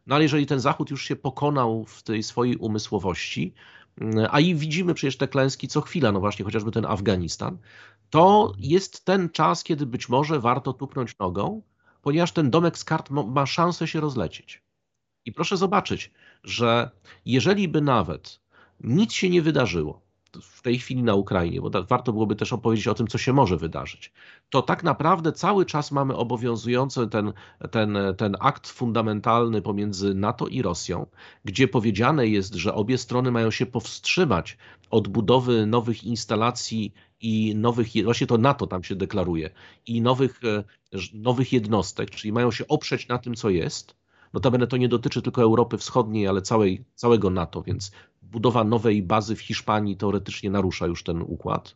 No 0.07 0.15
ale 0.15 0.23
jeżeli 0.23 0.45
ten 0.45 0.59
Zachód 0.59 0.89
już 0.89 1.05
się 1.05 1.15
pokonał 1.15 1.85
w 1.85 2.03
tej 2.03 2.23
swojej 2.23 2.57
umysłowości, 2.57 3.53
mm, 3.97 4.27
a 4.31 4.39
i 4.39 4.55
widzimy 4.55 4.93
przecież 4.93 5.17
te 5.17 5.27
klęski 5.27 5.67
co 5.67 5.81
chwila, 5.81 6.11
no 6.11 6.19
właśnie 6.19 6.45
chociażby 6.45 6.71
ten 6.71 6.85
Afganistan, 6.85 7.57
to 8.09 8.53
jest 8.57 9.05
ten 9.05 9.29
czas, 9.29 9.63
kiedy 9.63 9.85
być 9.85 10.09
może 10.09 10.39
warto 10.39 10.73
tupnąć 10.73 11.17
nogą, 11.19 11.61
ponieważ 12.01 12.31
ten 12.31 12.49
domek 12.49 12.77
z 12.77 12.83
kart 12.83 13.09
ma 13.09 13.45
szansę 13.45 13.87
się 13.87 13.99
rozlecieć. 13.99 14.63
I 15.25 15.33
proszę 15.33 15.57
zobaczyć, 15.57 16.11
że 16.43 16.89
jeżeli 17.25 17.67
by 17.67 17.81
nawet 17.81 18.39
nic 18.79 19.13
się 19.13 19.29
nie 19.29 19.41
wydarzyło, 19.41 20.04
w 20.41 20.61
tej 20.61 20.79
chwili 20.79 21.03
na 21.03 21.15
Ukrainie, 21.15 21.61
bo 21.61 21.69
warto 21.83 22.13
byłoby 22.13 22.35
też 22.35 22.53
opowiedzieć 22.53 22.87
o 22.87 22.93
tym, 22.93 23.07
co 23.07 23.17
się 23.17 23.33
może 23.33 23.57
wydarzyć, 23.57 24.13
to 24.49 24.61
tak 24.61 24.83
naprawdę 24.83 25.31
cały 25.31 25.65
czas 25.65 25.91
mamy 25.91 26.15
obowiązujący 26.15 27.07
ten, 27.07 27.33
ten, 27.71 27.97
ten 28.17 28.35
akt 28.39 28.67
fundamentalny 28.67 29.61
pomiędzy 29.61 30.13
NATO 30.13 30.47
i 30.47 30.61
Rosją, 30.61 31.05
gdzie 31.45 31.67
powiedziane 31.67 32.27
jest, 32.27 32.55
że 32.55 32.73
obie 32.73 32.97
strony 32.97 33.31
mają 33.31 33.51
się 33.51 33.65
powstrzymać 33.65 34.57
od 34.89 35.07
budowy 35.07 35.65
nowych 35.65 36.03
instalacji 36.03 36.93
i 37.21 37.55
nowych, 37.55 37.87
właśnie 38.03 38.27
to 38.27 38.37
NATO 38.37 38.67
tam 38.67 38.83
się 38.83 38.95
deklaruje, 38.95 39.49
i 39.87 40.01
nowych, 40.01 40.41
e, 40.43 40.63
nowych 41.13 41.53
jednostek, 41.53 42.11
czyli 42.11 42.33
mają 42.33 42.51
się 42.51 42.67
oprzeć 42.67 43.07
na 43.07 43.17
tym, 43.17 43.35
co 43.35 43.49
jest. 43.49 43.95
Notabene 44.33 44.67
to 44.67 44.77
nie 44.77 44.89
dotyczy 44.89 45.21
tylko 45.21 45.41
Europy 45.41 45.77
Wschodniej, 45.77 46.27
ale 46.27 46.41
całej, 46.41 46.85
całego 46.95 47.29
NATO, 47.29 47.61
więc 47.61 47.91
budowa 48.35 48.63
nowej 48.63 49.03
bazy 49.03 49.35
w 49.35 49.41
Hiszpanii 49.41 49.97
teoretycznie 49.97 50.49
narusza 50.49 50.87
już 50.87 51.03
ten 51.03 51.21
układ. 51.21 51.75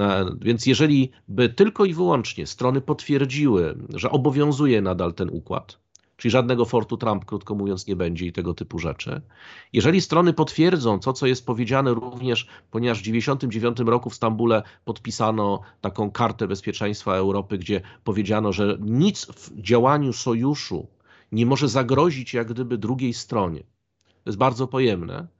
E, 0.00 0.26
więc 0.40 0.66
jeżeli 0.66 1.10
by 1.28 1.48
tylko 1.48 1.84
i 1.84 1.94
wyłącznie 1.94 2.46
strony 2.46 2.80
potwierdziły, 2.80 3.78
że 3.94 4.10
obowiązuje 4.10 4.82
nadal 4.82 5.14
ten 5.14 5.30
układ, 5.30 5.78
czyli 6.16 6.32
żadnego 6.32 6.64
Fortu 6.64 6.96
Trump, 6.96 7.24
krótko 7.24 7.54
mówiąc, 7.54 7.86
nie 7.86 7.96
będzie 7.96 8.26
i 8.26 8.32
tego 8.32 8.54
typu 8.54 8.78
rzeczy. 8.78 9.20
Jeżeli 9.72 10.00
strony 10.00 10.32
potwierdzą 10.32 11.00
to, 11.00 11.12
co 11.12 11.26
jest 11.26 11.46
powiedziane 11.46 11.94
również, 11.94 12.46
ponieważ 12.70 12.98
w 12.98 13.02
1999 13.02 13.90
roku 13.90 14.10
w 14.10 14.14
Stambule 14.14 14.62
podpisano 14.84 15.60
taką 15.80 16.10
kartę 16.10 16.48
bezpieczeństwa 16.48 17.14
Europy, 17.14 17.58
gdzie 17.58 17.80
powiedziano, 18.04 18.52
że 18.52 18.78
nic 18.80 19.26
w 19.26 19.60
działaniu 19.60 20.12
sojuszu 20.12 20.86
nie 21.32 21.46
może 21.46 21.68
zagrozić 21.68 22.34
jak 22.34 22.48
gdyby 22.48 22.78
drugiej 22.78 23.14
stronie. 23.14 23.60
To 24.24 24.30
jest 24.30 24.38
bardzo 24.38 24.66
pojemne 24.66 25.39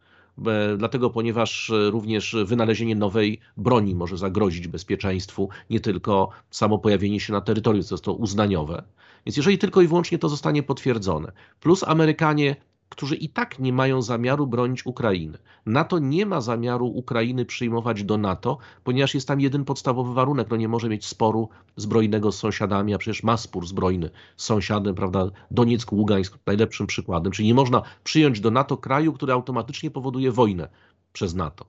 dlatego 0.76 1.10
ponieważ 1.10 1.70
e, 1.70 1.90
również 1.90 2.36
wynalezienie 2.44 2.96
nowej 2.96 3.40
broni 3.56 3.94
może 3.94 4.18
zagrozić 4.18 4.68
bezpieczeństwu, 4.68 5.48
nie 5.70 5.80
tylko 5.80 6.30
samo 6.50 6.78
pojawienie 6.78 7.20
się 7.20 7.32
na 7.32 7.40
terytorium, 7.40 7.84
co 7.84 7.94
jest 7.94 8.04
to 8.04 8.14
uznaniowe. 8.14 8.82
Więc 9.26 9.36
jeżeli 9.36 9.58
tylko 9.58 9.82
i 9.82 9.86
wyłącznie 9.86 10.18
to 10.18 10.28
zostanie 10.28 10.62
potwierdzone, 10.62 11.32
plus 11.60 11.84
Amerykanie 11.84 12.56
którzy 12.90 13.16
i 13.16 13.28
tak 13.28 13.58
nie 13.58 13.72
mają 13.72 14.02
zamiaru 14.02 14.46
bronić 14.46 14.86
Ukrainy. 14.86 15.38
NATO 15.66 15.98
nie 15.98 16.26
ma 16.26 16.40
zamiaru 16.40 16.86
Ukrainy 16.86 17.44
przyjmować 17.44 18.04
do 18.04 18.18
NATO, 18.18 18.58
ponieważ 18.84 19.14
jest 19.14 19.28
tam 19.28 19.40
jeden 19.40 19.64
podstawowy 19.64 20.14
warunek, 20.14 20.50
no 20.50 20.56
nie 20.56 20.68
może 20.68 20.88
mieć 20.88 21.06
sporu 21.06 21.48
zbrojnego 21.76 22.32
z 22.32 22.38
sąsiadami, 22.38 22.94
a 22.94 22.98
przecież 22.98 23.22
ma 23.22 23.36
spór 23.36 23.66
zbrojny 23.66 24.10
z 24.36 24.44
sąsiadem, 24.44 24.94
prawda, 24.94 25.30
Donieck, 25.50 25.92
Ługańsk 25.92 26.38
najlepszym 26.46 26.86
przykładem, 26.86 27.32
czyli 27.32 27.48
nie 27.48 27.54
można 27.54 27.82
przyjąć 28.04 28.40
do 28.40 28.50
NATO 28.50 28.76
kraju, 28.76 29.12
który 29.12 29.32
automatycznie 29.32 29.90
powoduje 29.90 30.32
wojnę 30.32 30.68
przez 31.12 31.34
NATO. 31.34 31.64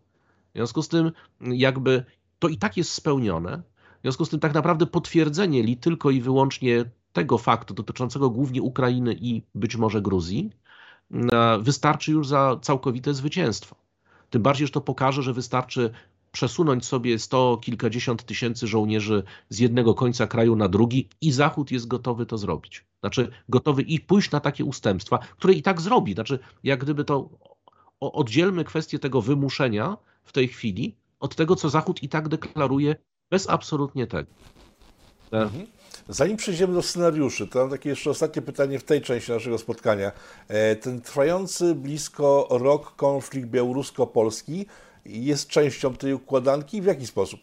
W 0.53 0.55
związku 0.55 0.81
z 0.83 0.87
tym 0.87 1.11
jakby 1.41 2.03
to 2.39 2.47
i 2.47 2.57
tak 2.57 2.77
jest 2.77 2.93
spełnione, 2.93 3.61
w 3.99 4.01
związku 4.01 4.25
z 4.25 4.29
tym 4.29 4.39
tak 4.39 4.53
naprawdę 4.53 4.85
potwierdzenie 4.85 5.63
li 5.63 5.77
tylko 5.77 6.11
i 6.11 6.21
wyłącznie 6.21 6.85
tego 7.13 7.37
faktu 7.37 7.73
dotyczącego 7.73 8.29
głównie 8.29 8.61
Ukrainy 8.61 9.15
i 9.19 9.41
być 9.55 9.75
może 9.75 10.01
Gruzji, 10.01 10.49
wystarczy 11.61 12.11
już 12.11 12.27
za 12.27 12.57
całkowite 12.61 13.13
zwycięstwo. 13.13 13.75
Tym 14.29 14.41
bardziej, 14.41 14.67
że 14.67 14.73
to 14.73 14.81
pokaże, 14.81 15.23
że 15.23 15.33
wystarczy 15.33 15.91
przesunąć 16.31 16.85
sobie 16.85 17.19
sto 17.19 17.57
kilkadziesiąt 17.61 18.23
tysięcy 18.23 18.67
żołnierzy 18.67 19.23
z 19.49 19.59
jednego 19.59 19.93
końca 19.93 20.27
kraju 20.27 20.55
na 20.55 20.67
drugi 20.67 21.09
i 21.21 21.31
Zachód 21.31 21.71
jest 21.71 21.87
gotowy 21.87 22.25
to 22.25 22.37
zrobić. 22.37 22.85
Znaczy 22.99 23.31
gotowy 23.49 23.81
i 23.81 23.99
pójść 23.99 24.31
na 24.31 24.39
takie 24.39 24.65
ustępstwa, 24.65 25.17
które 25.17 25.53
i 25.53 25.61
tak 25.61 25.81
zrobi. 25.81 26.13
Znaczy 26.13 26.39
jak 26.63 26.79
gdyby 26.79 27.05
to 27.05 27.29
oddzielmy 27.99 28.63
kwestię 28.63 28.99
tego 28.99 29.21
wymuszenia 29.21 29.97
w 30.23 30.31
tej 30.31 30.47
chwili 30.47 30.95
od 31.19 31.35
tego, 31.35 31.55
co 31.55 31.69
Zachód 31.69 32.03
i 32.03 32.09
tak 32.09 32.29
deklaruje 32.29 32.95
bez 33.29 33.49
absolutnie 33.49 34.07
tego. 34.07 34.31
Mhm. 35.31 35.67
Zanim 36.09 36.37
przejdziemy 36.37 36.73
do 36.73 36.81
scenariuszy, 36.81 37.47
to 37.47 37.59
mam 37.59 37.69
takie 37.69 37.89
jeszcze 37.89 38.09
ostatnie 38.09 38.41
pytanie 38.41 38.79
w 38.79 38.83
tej 38.83 39.01
części 39.01 39.31
naszego 39.31 39.57
spotkania. 39.57 40.11
E, 40.47 40.75
ten 40.75 41.01
trwający 41.01 41.75
blisko 41.75 42.47
rok 42.49 42.95
konflikt 42.95 43.49
białorusko-polski 43.49 44.65
jest 45.05 45.47
częścią 45.47 45.93
tej 45.93 46.13
układanki? 46.13 46.81
W 46.81 46.85
jaki 46.85 47.07
sposób? 47.07 47.39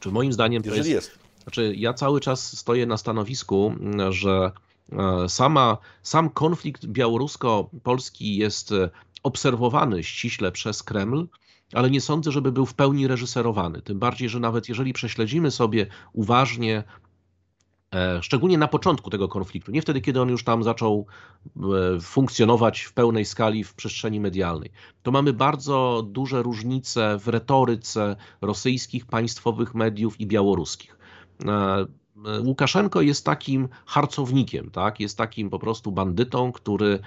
Czy 0.00 0.10
moim 0.10 0.32
zdaniem 0.32 0.62
to 0.62 0.68
Jeżeli 0.68 0.90
jest, 0.90 1.08
jest. 1.08 1.18
Znaczy, 1.42 1.74
ja 1.76 1.94
cały 1.94 2.20
czas 2.20 2.58
stoję 2.58 2.86
na 2.86 2.96
stanowisku, 2.96 3.74
że 4.10 4.52
e, 4.92 5.28
sama, 5.28 5.78
sam 6.02 6.30
konflikt 6.30 6.86
białorusko-polski 6.86 8.36
jest 8.36 8.72
e, 8.72 8.90
obserwowany 9.22 10.04
ściśle 10.04 10.52
przez 10.52 10.82
Kreml, 10.82 11.26
ale 11.72 11.90
nie 11.90 12.00
sądzę, 12.00 12.32
żeby 12.32 12.52
był 12.52 12.66
w 12.66 12.74
pełni 12.74 13.08
reżyserowany. 13.08 13.82
Tym 13.82 13.98
bardziej, 13.98 14.28
że 14.28 14.40
nawet 14.40 14.68
jeżeli 14.68 14.92
prześledzimy 14.92 15.50
sobie 15.50 15.86
uważnie 16.12 16.84
E, 16.84 16.84
szczególnie 18.20 18.58
na 18.58 18.68
początku 18.68 19.10
tego 19.10 19.28
konfliktu, 19.28 19.72
nie 19.72 19.82
wtedy, 19.82 20.00
kiedy 20.00 20.20
on 20.20 20.28
już 20.28 20.44
tam 20.44 20.62
zaczął 20.62 21.06
e, 21.56 22.00
funkcjonować 22.00 22.80
w 22.80 22.92
pełnej 22.92 23.24
skali 23.24 23.64
w 23.64 23.74
przestrzeni 23.74 24.20
medialnej, 24.20 24.70
to 25.02 25.10
mamy 25.10 25.32
bardzo 25.32 26.02
duże 26.10 26.42
różnice 26.42 27.18
w 27.18 27.28
retoryce 27.28 28.16
rosyjskich 28.40 29.06
państwowych 29.06 29.74
mediów 29.74 30.20
i 30.20 30.26
białoruskich. 30.26 30.96
E, 32.16 32.40
Łukaszenko 32.40 33.02
jest 33.02 33.24
takim 33.24 33.68
harcownikiem, 33.86 34.70
tak? 34.70 35.00
jest 35.00 35.18
takim 35.18 35.50
po 35.50 35.58
prostu 35.58 35.92
bandytą, 35.92 36.52
który, 36.52 36.98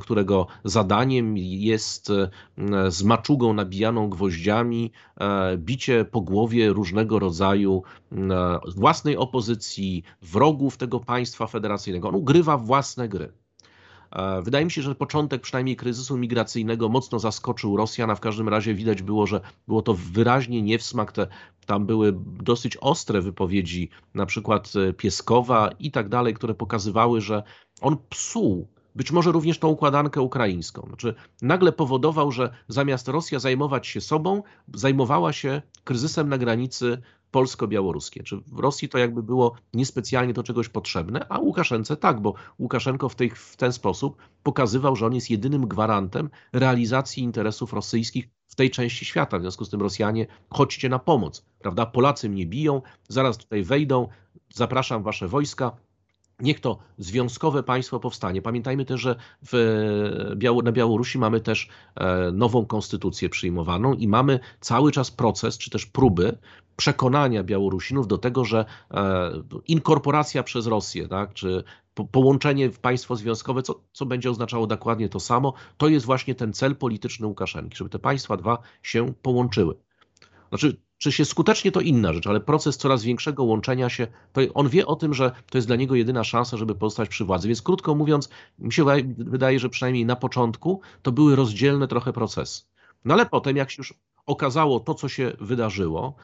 którego 0.00 0.46
zadaniem 0.64 1.36
jest 1.36 2.10
e, 2.10 2.30
z 2.90 3.02
maczugą 3.02 3.52
nabijaną 3.52 4.08
gwoździami 4.08 4.92
e, 5.20 5.56
bicie 5.56 6.04
po 6.04 6.20
głowie 6.20 6.68
różnego 6.72 7.18
rodzaju 7.18 7.82
e, 8.12 8.16
własnej 8.76 9.16
opozycji, 9.16 10.02
wrogów 10.22 10.76
tego 10.76 11.00
państwa 11.00 11.46
federacyjnego. 11.46 12.08
On 12.08 12.14
ugrywa 12.14 12.56
własne 12.56 13.08
gry. 13.08 13.32
E, 14.12 14.42
wydaje 14.42 14.64
mi 14.64 14.70
się, 14.70 14.82
że 14.82 14.94
początek 14.94 15.42
przynajmniej 15.42 15.76
kryzysu 15.76 16.16
migracyjnego 16.16 16.88
mocno 16.88 17.18
zaskoczył 17.18 17.76
Rosjan, 17.76 18.10
a 18.10 18.14
w 18.14 18.20
każdym 18.20 18.48
razie 18.48 18.74
widać 18.74 19.02
było, 19.02 19.26
że 19.26 19.40
było 19.68 19.82
to 19.82 19.94
wyraźnie 19.94 20.62
nie 20.62 20.78
w 20.78 20.82
smak. 20.82 21.12
Te, 21.12 21.26
tam 21.66 21.86
były 21.86 22.12
dosyć 22.42 22.76
ostre 22.76 23.20
wypowiedzi, 23.20 23.90
na 24.14 24.26
przykład 24.26 24.72
e, 24.88 24.92
Pieskowa 24.92 25.70
i 25.78 25.90
tak 25.90 26.08
dalej, 26.08 26.34
które 26.34 26.54
pokazywały, 26.54 27.20
że 27.20 27.42
on 27.80 27.96
psuł 28.08 28.68
być 28.94 29.12
może 29.12 29.32
również 29.32 29.58
tą 29.58 29.68
układankę 29.68 30.20
ukraińską. 30.20 30.82
Znaczy, 30.86 31.14
nagle 31.42 31.72
powodował, 31.72 32.32
że 32.32 32.54
zamiast 32.68 33.08
Rosja 33.08 33.38
zajmować 33.38 33.86
się 33.86 34.00
sobą, 34.00 34.42
zajmowała 34.74 35.32
się 35.32 35.62
kryzysem 35.84 36.28
na 36.28 36.38
granicy 36.38 37.02
polsko-białoruskie. 37.30 38.22
Czy 38.22 38.36
w 38.36 38.58
Rosji 38.58 38.88
to 38.88 38.98
jakby 38.98 39.22
było 39.22 39.54
niespecjalnie 39.74 40.32
do 40.32 40.42
czegoś 40.42 40.68
potrzebne, 40.68 41.26
a 41.28 41.38
Łukaszence 41.38 41.96
tak, 41.96 42.20
bo 42.20 42.34
Łukaszenko 42.58 43.08
w, 43.08 43.14
tej, 43.14 43.30
w 43.30 43.56
ten 43.56 43.72
sposób 43.72 44.16
pokazywał, 44.42 44.96
że 44.96 45.06
on 45.06 45.14
jest 45.14 45.30
jedynym 45.30 45.68
gwarantem 45.68 46.30
realizacji 46.52 47.22
interesów 47.22 47.72
rosyjskich 47.72 48.28
w 48.48 48.54
tej 48.54 48.70
części 48.70 49.04
świata. 49.04 49.38
W 49.38 49.40
związku 49.40 49.64
z 49.64 49.70
tym 49.70 49.80
Rosjanie, 49.80 50.26
chodźcie 50.50 50.88
na 50.88 50.98
pomoc, 50.98 51.44
prawda? 51.58 51.86
Polacy 51.86 52.28
mnie 52.28 52.46
biją, 52.46 52.82
zaraz 53.08 53.38
tutaj 53.38 53.62
wejdą, 53.62 54.08
zapraszam 54.54 55.02
wasze 55.02 55.28
wojska, 55.28 55.76
Niech 56.40 56.60
to 56.60 56.78
związkowe 56.98 57.62
państwo 57.62 58.00
powstanie. 58.00 58.42
Pamiętajmy 58.42 58.84
też, 58.84 59.00
że 59.00 59.16
na 60.64 60.72
Białorusi 60.72 61.18
mamy 61.18 61.40
też 61.40 61.68
e, 61.94 62.32
nową 62.32 62.66
konstytucję 62.66 63.28
przyjmowaną 63.28 63.94
i 63.94 64.08
mamy 64.08 64.40
cały 64.60 64.92
czas 64.92 65.10
proces, 65.10 65.58
czy 65.58 65.70
też 65.70 65.86
próby 65.86 66.38
przekonania 66.76 67.44
Białorusinów 67.44 68.06
do 68.06 68.18
tego, 68.18 68.44
że 68.44 68.64
e, 68.90 69.30
inkorporacja 69.66 70.42
przez 70.42 70.66
Rosję, 70.66 71.08
tak, 71.08 71.34
czy 71.34 71.64
połączenie 72.12 72.70
w 72.70 72.78
państwo 72.78 73.16
związkowe, 73.16 73.62
co, 73.62 73.80
co 73.92 74.06
będzie 74.06 74.30
oznaczało 74.30 74.66
dokładnie 74.66 75.08
to 75.08 75.20
samo, 75.20 75.54
to 75.76 75.88
jest 75.88 76.06
właśnie 76.06 76.34
ten 76.34 76.52
cel 76.52 76.76
polityczny 76.76 77.26
Łukaszenki, 77.26 77.76
żeby 77.76 77.90
te 77.90 77.98
państwa 77.98 78.36
dwa 78.36 78.58
się 78.82 79.12
połączyły. 79.22 79.74
Znaczy, 80.48 80.80
czy 81.00 81.12
się 81.12 81.24
skutecznie 81.24 81.72
to 81.72 81.80
inna 81.80 82.12
rzecz, 82.12 82.26
ale 82.26 82.40
proces 82.40 82.76
coraz 82.76 83.04
większego 83.04 83.44
łączenia 83.44 83.88
się, 83.88 84.06
on 84.54 84.68
wie 84.68 84.86
o 84.86 84.96
tym, 84.96 85.14
że 85.14 85.32
to 85.50 85.58
jest 85.58 85.66
dla 85.66 85.76
niego 85.76 85.94
jedyna 85.94 86.24
szansa, 86.24 86.56
żeby 86.56 86.74
pozostać 86.74 87.08
przy 87.08 87.24
władzy. 87.24 87.48
Więc 87.48 87.62
krótko 87.62 87.94
mówiąc, 87.94 88.28
mi 88.58 88.72
się 88.72 88.84
wydaje, 89.18 89.58
że 89.58 89.68
przynajmniej 89.68 90.06
na 90.06 90.16
początku 90.16 90.80
to 91.02 91.12
były 91.12 91.36
rozdzielne 91.36 91.88
trochę 91.88 92.12
procesy. 92.12 92.62
No 93.04 93.14
ale 93.14 93.26
potem, 93.26 93.56
jak 93.56 93.70
się 93.70 93.76
już 93.78 93.94
okazało 94.26 94.80
to, 94.80 94.94
co 94.94 95.08
się 95.08 95.32
wydarzyło, 95.40 96.14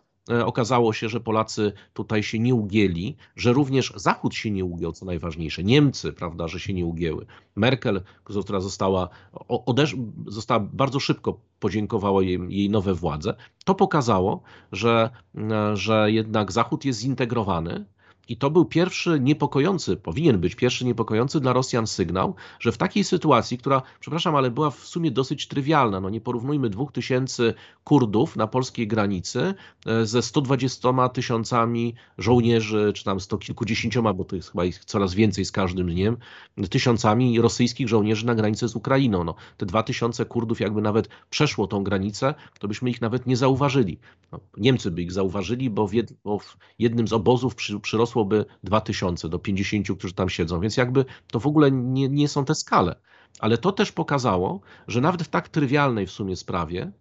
okazało 0.44 0.92
się, 0.92 1.08
że 1.08 1.20
Polacy 1.20 1.72
tutaj 1.92 2.22
się 2.22 2.38
nie 2.38 2.54
ugięli, 2.54 3.16
że 3.36 3.52
również 3.52 3.92
Zachód 3.96 4.34
się 4.34 4.50
nie 4.50 4.64
ugiął, 4.64 4.92
co 4.92 5.06
najważniejsze. 5.06 5.64
Niemcy, 5.64 6.12
prawda, 6.12 6.48
że 6.48 6.60
się 6.60 6.72
nie 6.74 6.86
ugięły. 6.86 7.26
Merkel, 7.56 8.02
która 8.24 8.60
została, 8.60 9.08
odesz- 9.48 10.12
została 10.26 10.60
bardzo 10.60 11.00
szybko 11.00 11.40
podziękowała 11.60 12.22
jej, 12.22 12.40
jej 12.48 12.70
nowe 12.70 12.94
władze. 12.94 13.34
To 13.64 13.74
pokazało, 13.74 14.42
że, 14.72 15.10
e, 15.36 15.76
że 15.76 16.12
jednak 16.12 16.52
Zachód 16.52 16.84
jest 16.84 17.00
zintegrowany, 17.00 17.84
i 18.28 18.36
to 18.36 18.50
był 18.50 18.64
pierwszy 18.64 19.20
niepokojący, 19.20 19.96
powinien 19.96 20.38
być 20.38 20.54
pierwszy 20.54 20.84
niepokojący 20.84 21.40
dla 21.40 21.52
Rosjan 21.52 21.86
sygnał, 21.86 22.34
że 22.60 22.72
w 22.72 22.78
takiej 22.78 23.04
sytuacji, 23.04 23.58
która, 23.58 23.82
przepraszam, 24.00 24.36
ale 24.36 24.50
była 24.50 24.70
w 24.70 24.78
sumie 24.78 25.10
dosyć 25.10 25.48
trywialna, 25.48 26.00
no 26.00 26.10
nie 26.10 26.20
porównujmy 26.20 26.70
dwóch 26.70 26.92
tysięcy 26.92 27.54
Kurdów 27.84 28.36
na 28.36 28.46
polskiej 28.46 28.88
granicy 28.88 29.54
e, 29.86 30.06
ze 30.06 30.22
120 30.22 31.08
tysiącami 31.08 31.94
żołnierzy, 32.18 32.92
czy 32.94 33.04
tam 33.04 33.20
sto 33.20 33.38
kilkudziesięcioma, 33.38 34.12
bo 34.12 34.24
to 34.24 34.36
jest 34.36 34.50
chyba 34.50 34.64
ich 34.64 34.84
coraz 34.84 35.14
więcej 35.14 35.44
z 35.44 35.52
każdym 35.52 35.86
dniem, 35.86 36.16
tysiącami 36.70 37.40
rosyjskich 37.40 37.88
żołnierzy 37.88 38.26
na 38.26 38.34
granicy 38.34 38.68
z 38.68 38.76
Ukrainą. 38.76 39.24
No, 39.24 39.34
te 39.56 39.66
dwa 39.66 39.82
tysiące 39.82 40.24
Kurdów 40.24 40.60
jakby 40.60 40.82
nawet 40.82 41.08
przeszło 41.30 41.66
tą 41.66 41.84
granicę, 41.84 42.34
to 42.58 42.68
byśmy 42.68 42.90
ich 42.90 43.00
nawet 43.00 43.26
nie 43.26 43.36
zauważyli. 43.36 43.98
No, 44.32 44.40
Niemcy 44.56 44.90
by 44.90 45.02
ich 45.02 45.12
zauważyli, 45.12 45.70
bo 45.70 45.88
w, 45.88 45.94
jed, 45.94 46.12
bo 46.24 46.38
w 46.38 46.56
jednym 46.78 47.08
z 47.08 47.12
obozów 47.12 47.54
przy, 47.54 47.80
przyrosło 47.80 48.15
wzrosłoby 48.16 48.44
2000 48.64 49.28
do 49.28 49.38
50, 49.38 49.98
którzy 49.98 50.14
tam 50.14 50.28
siedzą, 50.28 50.60
więc 50.60 50.76
jakby 50.76 51.04
to 51.26 51.40
w 51.40 51.46
ogóle 51.46 51.70
nie, 51.70 52.08
nie 52.08 52.28
są 52.28 52.44
te 52.44 52.54
skale. 52.54 52.96
Ale 53.40 53.58
to 53.58 53.72
też 53.72 53.92
pokazało, 53.92 54.60
że 54.88 55.00
nawet 55.00 55.22
w 55.22 55.28
tak 55.28 55.48
trywialnej 55.48 56.06
w 56.06 56.10
sumie 56.10 56.36
sprawie, 56.36 56.92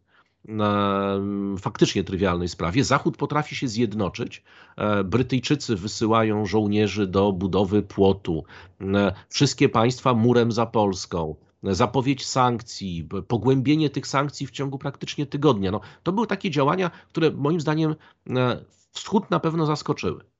faktycznie 1.59 2.03
trywialnej 2.03 2.47
sprawie, 2.47 2.83
Zachód 2.83 3.17
potrafi 3.17 3.55
się 3.55 3.67
zjednoczyć. 3.67 4.43
E, 4.77 5.03
Brytyjczycy 5.03 5.75
wysyłają 5.75 6.45
żołnierzy 6.45 7.07
do 7.07 7.31
budowy 7.31 7.81
płotu. 7.81 8.43
E, 8.81 9.13
wszystkie 9.29 9.69
państwa 9.69 10.13
murem 10.13 10.51
za 10.51 10.65
Polską. 10.65 11.35
Zapowiedź 11.63 12.25
sankcji, 12.25 13.09
pogłębienie 13.27 13.89
tych 13.89 14.07
sankcji 14.07 14.47
w 14.47 14.51
ciągu 14.51 14.77
praktycznie 14.77 15.25
tygodnia. 15.25 15.71
No, 15.71 15.81
to 16.03 16.11
były 16.11 16.27
takie 16.27 16.51
działania, 16.51 16.91
które 17.09 17.31
moim 17.31 17.59
zdaniem 17.59 17.95
e, 18.29 18.65
Wschód 18.95 19.31
na 19.31 19.39
pewno 19.39 19.65
zaskoczyły 19.65 20.34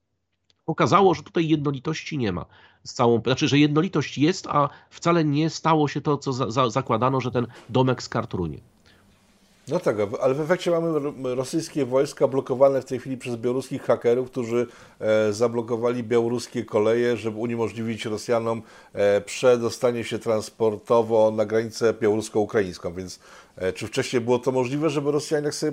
pokazało, 0.65 1.13
że 1.13 1.23
tutaj 1.23 1.47
jednolitości 1.47 2.17
nie 2.17 2.31
ma. 2.31 2.45
Z 2.83 2.93
całą, 2.93 3.21
znaczy, 3.21 3.47
że 3.47 3.59
jednolitość 3.59 4.17
jest, 4.17 4.47
a 4.47 4.69
wcale 4.89 5.25
nie 5.25 5.49
stało 5.49 5.87
się 5.87 6.01
to, 6.01 6.17
co 6.17 6.33
za, 6.33 6.51
za, 6.51 6.69
zakładano, 6.69 7.21
że 7.21 7.31
ten 7.31 7.47
domek 7.69 8.03
z 8.03 8.09
kart 8.09 8.33
runie. 8.33 8.57
No 9.67 9.79
tak, 9.79 9.95
ale 10.21 10.33
w 10.33 10.41
efekcie 10.41 10.71
mamy 10.71 11.11
rosyjskie 11.35 11.85
wojska 11.85 12.27
blokowane 12.27 12.81
w 12.81 12.85
tej 12.85 12.99
chwili 12.99 13.17
przez 13.17 13.35
białoruskich 13.35 13.81
hakerów, 13.81 14.31
którzy 14.31 14.67
e, 14.99 15.33
zablokowali 15.33 16.03
białoruskie 16.03 16.65
koleje, 16.65 17.17
żeby 17.17 17.37
uniemożliwić 17.37 18.05
Rosjanom 18.05 18.61
e, 18.93 19.21
przedostanie 19.21 20.03
się 20.03 20.19
transportowo 20.19 21.31
na 21.31 21.45
granicę 21.45 21.93
białorusko-ukraińską. 21.93 22.93
Więc 22.93 23.19
e, 23.55 23.73
czy 23.73 23.87
wcześniej 23.87 24.21
było 24.21 24.39
to 24.39 24.51
możliwe, 24.51 24.89
żeby 24.89 25.11
Rosjanie 25.11 25.51
sobie 25.51 25.71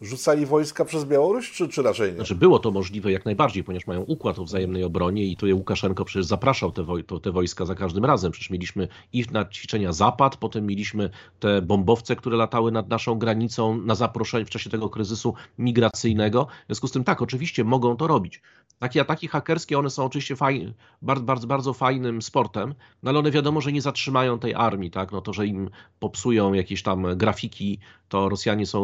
przerzucali 0.00 0.46
wojska 0.46 0.84
przez 0.84 1.04
Białoruś, 1.04 1.52
czy, 1.52 1.68
czy 1.68 1.82
raczej 1.82 2.10
nie? 2.10 2.16
Znaczy 2.16 2.34
było 2.34 2.58
to 2.58 2.70
możliwe 2.70 3.12
jak 3.12 3.24
najbardziej, 3.24 3.64
ponieważ 3.64 3.86
mają 3.86 4.00
układ 4.00 4.38
o 4.38 4.44
wzajemnej 4.44 4.84
obronie 4.84 5.24
i 5.24 5.36
tutaj 5.36 5.52
Łukaszenko 5.52 6.04
przecież 6.04 6.26
zapraszał 6.26 6.72
te, 6.72 6.82
woj 6.82 7.04
te 7.22 7.32
wojska 7.32 7.64
za 7.66 7.74
każdym 7.74 8.04
razem. 8.04 8.32
Przecież 8.32 8.50
mieliśmy 8.50 8.88
i 9.12 9.24
na 9.32 9.44
ćwiczenia 9.44 9.92
Zapad, 9.92 10.36
potem 10.36 10.66
mieliśmy 10.66 11.10
te 11.40 11.62
bombowce, 11.62 12.16
które 12.16 12.36
latały 12.36 12.72
nad 12.72 12.88
naszą 12.88 13.18
granicą 13.18 13.80
na 13.80 13.94
zaproszenie 13.94 14.44
w 14.44 14.50
czasie 14.50 14.70
tego 14.70 14.88
kryzysu 14.88 15.34
migracyjnego. 15.58 16.46
W 16.64 16.66
związku 16.66 16.88
z 16.88 16.92
tym 16.92 17.04
tak, 17.04 17.22
oczywiście 17.22 17.64
mogą 17.64 17.96
to 17.96 18.06
robić. 18.06 18.42
Takie 18.78 19.00
ataki 19.00 19.28
hakerskie, 19.28 19.78
one 19.78 19.90
są 19.90 20.04
oczywiście 20.04 20.34
bardzo, 21.02 21.24
bardzo, 21.24 21.46
bardzo 21.46 21.72
fajnym 21.72 22.22
sportem, 22.22 22.74
no 23.02 23.10
ale 23.10 23.18
one 23.18 23.30
wiadomo, 23.30 23.60
że 23.60 23.72
nie 23.72 23.82
zatrzymają 23.82 24.38
tej 24.38 24.54
armii, 24.54 24.90
tak? 24.90 25.12
No 25.12 25.20
to, 25.20 25.32
że 25.32 25.46
im 25.46 25.70
popsują 25.98 26.52
jakieś 26.52 26.82
tam 26.82 27.06
grafiki, 27.16 27.78
to 28.08 28.28
Rosjanie 28.28 28.66
są 28.66 28.82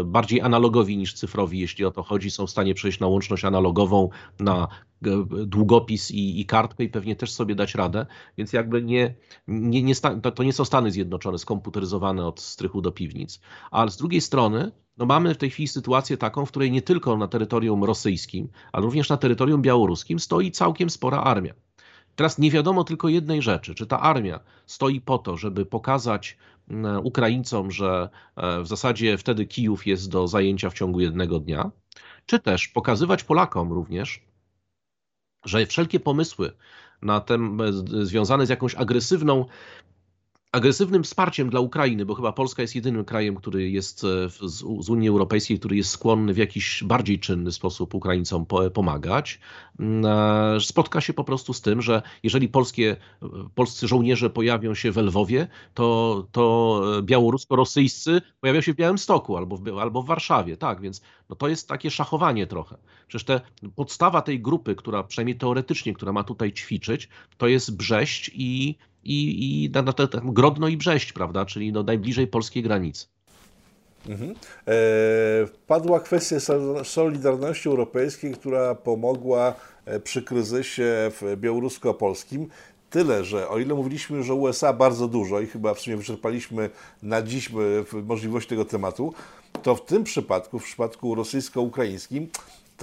e, 0.00 0.04
bardziej 0.04 0.40
analogowi 0.40 0.96
niż 0.96 1.14
cyfrowi, 1.14 1.58
jeśli 1.58 1.84
o 1.84 1.90
to 1.90 2.02
chodzi. 2.02 2.30
Są 2.30 2.46
w 2.46 2.50
stanie 2.50 2.74
przejść 2.74 3.00
na 3.00 3.06
łączność 3.06 3.44
analogową, 3.44 4.08
na 4.40 4.68
e, 5.06 5.24
długopis 5.46 6.10
i, 6.10 6.40
i 6.40 6.46
kartkę 6.46 6.84
i 6.84 6.88
pewnie 6.88 7.16
też 7.16 7.32
sobie 7.32 7.54
dać 7.54 7.74
radę. 7.74 8.06
Więc 8.38 8.52
jakby 8.52 8.82
nie, 8.82 9.14
nie, 9.48 9.82
nie 9.82 9.94
to, 9.94 10.32
to 10.32 10.42
nie 10.42 10.52
są 10.52 10.64
Stany 10.64 10.90
Zjednoczone 10.90 11.38
skomputeryzowane 11.38 12.26
od 12.26 12.40
strychu 12.40 12.80
do 12.80 12.92
piwnic. 12.92 13.40
Ale 13.70 13.90
z 13.90 13.96
drugiej 13.96 14.20
strony 14.20 14.72
no 14.96 15.06
mamy 15.06 15.34
w 15.34 15.38
tej 15.38 15.50
chwili 15.50 15.68
sytuację 15.68 16.16
taką, 16.16 16.46
w 16.46 16.50
której 16.50 16.70
nie 16.70 16.82
tylko 16.82 17.16
na 17.16 17.28
terytorium 17.28 17.84
rosyjskim, 17.84 18.48
ale 18.72 18.84
również 18.84 19.08
na 19.08 19.16
terytorium 19.16 19.62
białoruskim 19.62 20.18
stoi 20.18 20.50
całkiem 20.50 20.90
spora 20.90 21.18
armia. 21.18 21.54
Teraz 22.16 22.38
nie 22.38 22.50
wiadomo 22.50 22.84
tylko 22.84 23.08
jednej 23.08 23.42
rzeczy, 23.42 23.74
czy 23.74 23.86
ta 23.86 24.00
armia 24.00 24.40
stoi 24.66 25.00
po 25.00 25.18
to, 25.18 25.36
żeby 25.36 25.66
pokazać 25.66 26.36
Ukraińcom, 27.02 27.70
że 27.70 28.08
e, 28.36 28.62
w 28.62 28.66
zasadzie 28.66 29.18
wtedy 29.18 29.46
Kijów 29.46 29.86
jest 29.86 30.10
do 30.10 30.28
zajęcia 30.28 30.70
w 30.70 30.74
ciągu 30.74 31.00
jednego 31.00 31.40
dnia, 31.40 31.70
czy 32.26 32.38
też 32.38 32.68
pokazywać 32.68 33.24
Polakom 33.24 33.72
również, 33.72 34.24
że 35.44 35.66
wszelkie 35.66 36.00
pomysły 36.00 36.52
na 37.02 37.20
tem, 37.20 37.60
e, 37.60 37.72
związane 38.06 38.46
z 38.46 38.48
jakąś 38.48 38.74
agresywną 38.74 39.46
agresywnym 40.52 41.02
wsparciem 41.02 41.50
dla 41.50 41.60
Ukrainy, 41.60 42.06
bo 42.06 42.14
chyba 42.14 42.32
Polska 42.32 42.62
jest 42.62 42.74
jedynym 42.74 43.04
krajem, 43.04 43.36
który 43.36 43.70
jest 43.70 44.04
e, 44.04 44.28
z, 44.48 44.88
Unii 44.88 45.08
Europejskiej, 45.08 45.58
który 45.58 45.76
jest 45.76 45.90
skłonny 45.90 46.34
w 46.34 46.36
jakiś 46.36 46.84
bardziej 46.84 47.18
czynny 47.18 47.52
sposób 47.52 47.94
Ukraińcom 47.94 48.46
pomagać, 48.74 49.40
mm, 49.78 50.06
e, 50.56 50.60
spotka 50.60 51.00
się 51.00 51.12
po 51.12 51.24
prostu 51.24 51.52
z 51.52 51.60
tym, 51.60 51.82
że 51.82 52.02
jeżeli 52.22 52.48
polskie, 52.48 52.96
polscy 53.54 53.88
żołnierze 53.88 54.30
pojawią 54.30 54.74
się 54.74 54.92
w 54.92 54.96
Lwowie, 54.96 55.46
to, 55.74 56.26
to 56.32 56.80
białorusko-rosyjscy 57.02 58.20
pojawią 58.40 58.60
się 58.60 58.72
w 58.72 58.76
Białymstoku 58.76 59.36
albo 59.36 59.56
w, 59.56 59.78
albo 59.78 60.02
w 60.02 60.06
Warszawie. 60.06 60.56
Tak, 60.56 60.80
więc 60.80 61.02
no 61.28 61.36
to 61.36 61.48
jest 61.48 61.68
takie 61.68 61.90
szachowanie 61.90 62.46
trochę. 62.46 62.76
Przecież 63.08 63.24
te, 63.24 63.40
podstawa 63.76 64.22
tej 64.22 64.40
grupy, 64.40 64.74
która 64.74 65.02
przynajmniej 65.02 65.36
teoretycznie, 65.36 65.94
która 65.94 66.12
ma 66.12 66.24
tutaj 66.24 66.52
ćwiczyć, 66.52 67.08
to 67.38 67.48
jest 67.48 67.76
Brześć 67.76 68.30
i 68.34 68.76
i, 69.04 69.64
i 69.64 69.70
na, 69.70 69.82
na, 69.82 69.92
na 69.98 70.32
Grodno 70.32 70.68
i 70.68 70.76
Brześć, 70.76 71.12
prawda, 71.12 71.44
czyli 71.44 71.72
no 71.72 71.82
najbliżej 71.82 72.26
polskiej 72.26 72.62
granicy. 72.62 73.06
Mhm. 74.08 74.34
E, 74.66 74.74
padła 75.66 76.00
kwestia 76.00 76.36
Solidarności 76.84 77.68
Europejskiej, 77.68 78.32
która 78.34 78.74
pomogła 78.74 79.54
e, 79.84 80.00
przy 80.00 80.22
kryzysie 80.22 81.10
białorusko-polskim. 81.36 82.48
Tyle, 82.90 83.24
że 83.24 83.48
o 83.48 83.58
ile 83.58 83.74
mówiliśmy, 83.74 84.22
że 84.22 84.34
USA 84.34 84.72
bardzo 84.72 85.08
dużo 85.08 85.40
i 85.40 85.46
chyba 85.46 85.74
w 85.74 85.80
sumie 85.80 85.96
wyczerpaliśmy 85.96 86.70
na 87.02 87.22
dziś 87.22 87.50
możliwość 88.04 88.48
tego 88.48 88.64
tematu, 88.64 89.14
to 89.62 89.74
w 89.74 89.84
tym 89.84 90.04
przypadku, 90.04 90.58
w 90.58 90.64
przypadku 90.64 91.14
rosyjsko-ukraińskim, 91.14 92.28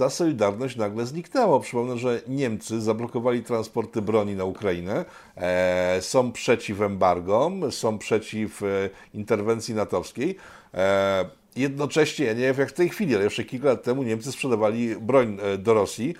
ta 0.00 0.10
solidarność 0.10 0.76
nagle 0.76 1.06
zniknęła. 1.06 1.60
Przypomnę, 1.60 1.98
że 1.98 2.20
Niemcy 2.28 2.80
zablokowali 2.80 3.42
transporty 3.42 4.02
broni 4.02 4.34
na 4.34 4.44
Ukrainę, 4.44 5.04
e, 5.36 5.98
są 6.00 6.32
przeciw 6.32 6.80
embargom, 6.80 7.72
są 7.72 7.98
przeciw 7.98 8.62
e, 8.62 8.66
interwencji 9.14 9.74
natowskiej. 9.74 10.36
E, 10.74 11.24
jednocześnie, 11.56 12.26
ja 12.26 12.32
nie 12.32 12.40
wiem 12.40 12.54
jak 12.58 12.68
w 12.68 12.72
tej 12.72 12.88
chwili, 12.88 13.14
ale 13.14 13.24
jeszcze 13.24 13.44
kilka 13.44 13.68
lat 13.68 13.82
temu 13.82 14.02
Niemcy 14.02 14.32
sprzedawali 14.32 14.96
broń 14.96 15.38
do 15.58 15.74
Rosji, 15.74 16.14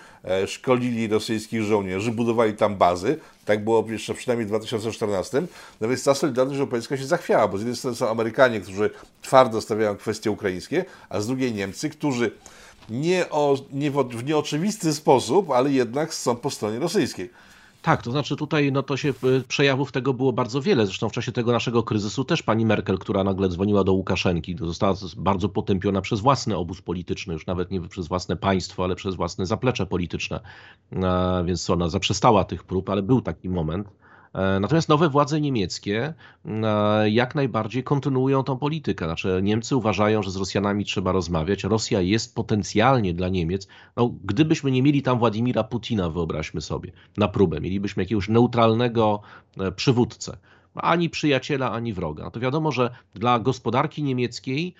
szkolili 0.47 1.09
rosyjskich 1.09 1.62
żołnierzy, 1.62 2.12
budowali 2.12 2.55
tam 2.55 2.76
bazy. 2.76 3.18
Tak 3.45 3.64
było 3.64 3.87
jeszcze 3.89 4.14
przynajmniej 4.14 4.47
w 4.47 4.49
2014. 4.49 5.43
No 5.81 5.89
więc 5.89 6.05
ta 6.05 6.14
solidarność 6.14 6.61
europejska 6.61 6.97
się 6.97 7.07
zachwiała, 7.07 7.49
bo 7.49 7.59
z 7.59 7.61
jednej 7.61 7.76
strony 7.76 7.97
są 7.97 8.09
Amerykanie, 8.09 8.61
którzy 8.61 8.91
twardo 9.22 9.61
stawiają 9.61 9.97
kwestie 9.97 10.31
ukraińskie, 10.31 10.85
a 11.09 11.20
z 11.20 11.26
drugiej 11.26 11.55
Niemcy, 11.55 11.91
którzy 11.91 12.31
nie, 12.91 13.30
o, 13.30 13.57
nie 13.72 13.91
w, 13.91 14.05
w 14.09 14.24
nieoczywisty 14.24 14.95
sposób, 14.95 15.51
ale 15.51 15.72
jednak 15.72 16.14
są 16.14 16.36
po 16.36 16.51
stronie 16.51 16.78
rosyjskiej. 16.78 17.30
Tak, 17.82 18.03
to 18.03 18.11
znaczy 18.11 18.36
tutaj 18.36 18.72
no 18.72 18.82
to 18.82 18.97
się 18.97 19.09
y, 19.09 19.45
przejawów 19.49 19.93
tego 19.93 20.14
było 20.14 20.32
bardzo 20.32 20.62
wiele. 20.62 20.86
Zresztą 20.86 21.09
w 21.09 21.12
czasie 21.12 21.32
tego 21.32 21.53
naszego 21.53 21.82
kryzysu 21.82 22.24
też 22.24 22.43
pani 22.43 22.66
Merkel, 22.66 22.99
która 22.99 23.24
nagle 23.24 23.49
dzwoniła 23.49 23.84
do 23.84 23.93
Łukaszenki, 23.93 24.57
została 24.61 24.95
bardzo 25.16 25.49
potępiona 25.49 26.01
przez 26.01 26.20
własny 26.20 26.57
obóz 26.57 26.82
polityczny, 26.82 27.34
już 27.34 27.47
nawet 27.47 27.70
nie 27.70 27.80
przez 27.80 28.09
własne 28.09 28.36
państwo, 28.36 28.84
ale 28.84 28.95
przez 28.97 29.14
własne 29.14 29.47
zaplecze 29.47 29.86
polityczne. 29.86 30.41
E, 30.93 31.45
więc 31.47 31.70
ona 31.70 31.88
zaprzestała 31.88 32.45
tych 32.45 32.64
prób, 32.64 32.91
ale 32.91 33.03
był 33.03 33.20
taki 33.20 33.49
moment. 33.49 33.88
E, 34.35 34.61
natomiast 34.61 34.89
nowe 34.89 35.09
władze 35.09 35.41
niemieckie 35.41 36.14
e, 36.45 37.11
jak 37.11 37.35
najbardziej 37.35 37.85
kontynuują 37.85 38.43
tą 38.43 38.59
politykę. 38.59 39.05
Znaczy, 39.05 39.41
Niemcy 39.43 39.76
uważają, 39.76 40.22
że 40.22 40.31
z 40.31 40.37
Rosjanami 40.37 40.85
trzeba 40.85 41.12
rozmawiać. 41.12 41.64
Rosja 41.64 42.01
jest 42.01 42.35
potencjalnie 42.35 43.14
dla 43.14 43.28
Niemiec. 43.28 43.68
No, 43.97 44.14
gdybyśmy 44.24 44.70
nie 44.70 44.83
mieli 44.83 45.03
tam 45.03 45.18
Władimira 45.18 45.64
Putina, 45.64 46.11
wyobraźmy 46.11 46.61
sobie, 46.61 46.93
na 47.16 47.28
próbę, 47.28 47.61
mielibyśmy 47.61 48.03
jakiegoś 48.03 48.28
neutralnego 48.28 49.20
e, 49.59 49.72
przywódcę 49.72 50.37
ani 50.74 51.11
przyjaciela, 51.11 51.72
ani 51.72 51.93
wroga. 51.93 52.24
No 52.24 52.31
to 52.31 52.41
wiadomo, 52.41 52.72
że 52.72 52.91
dla 53.14 53.39
gospodarki 53.39 54.03
niemieckiej 54.03 54.74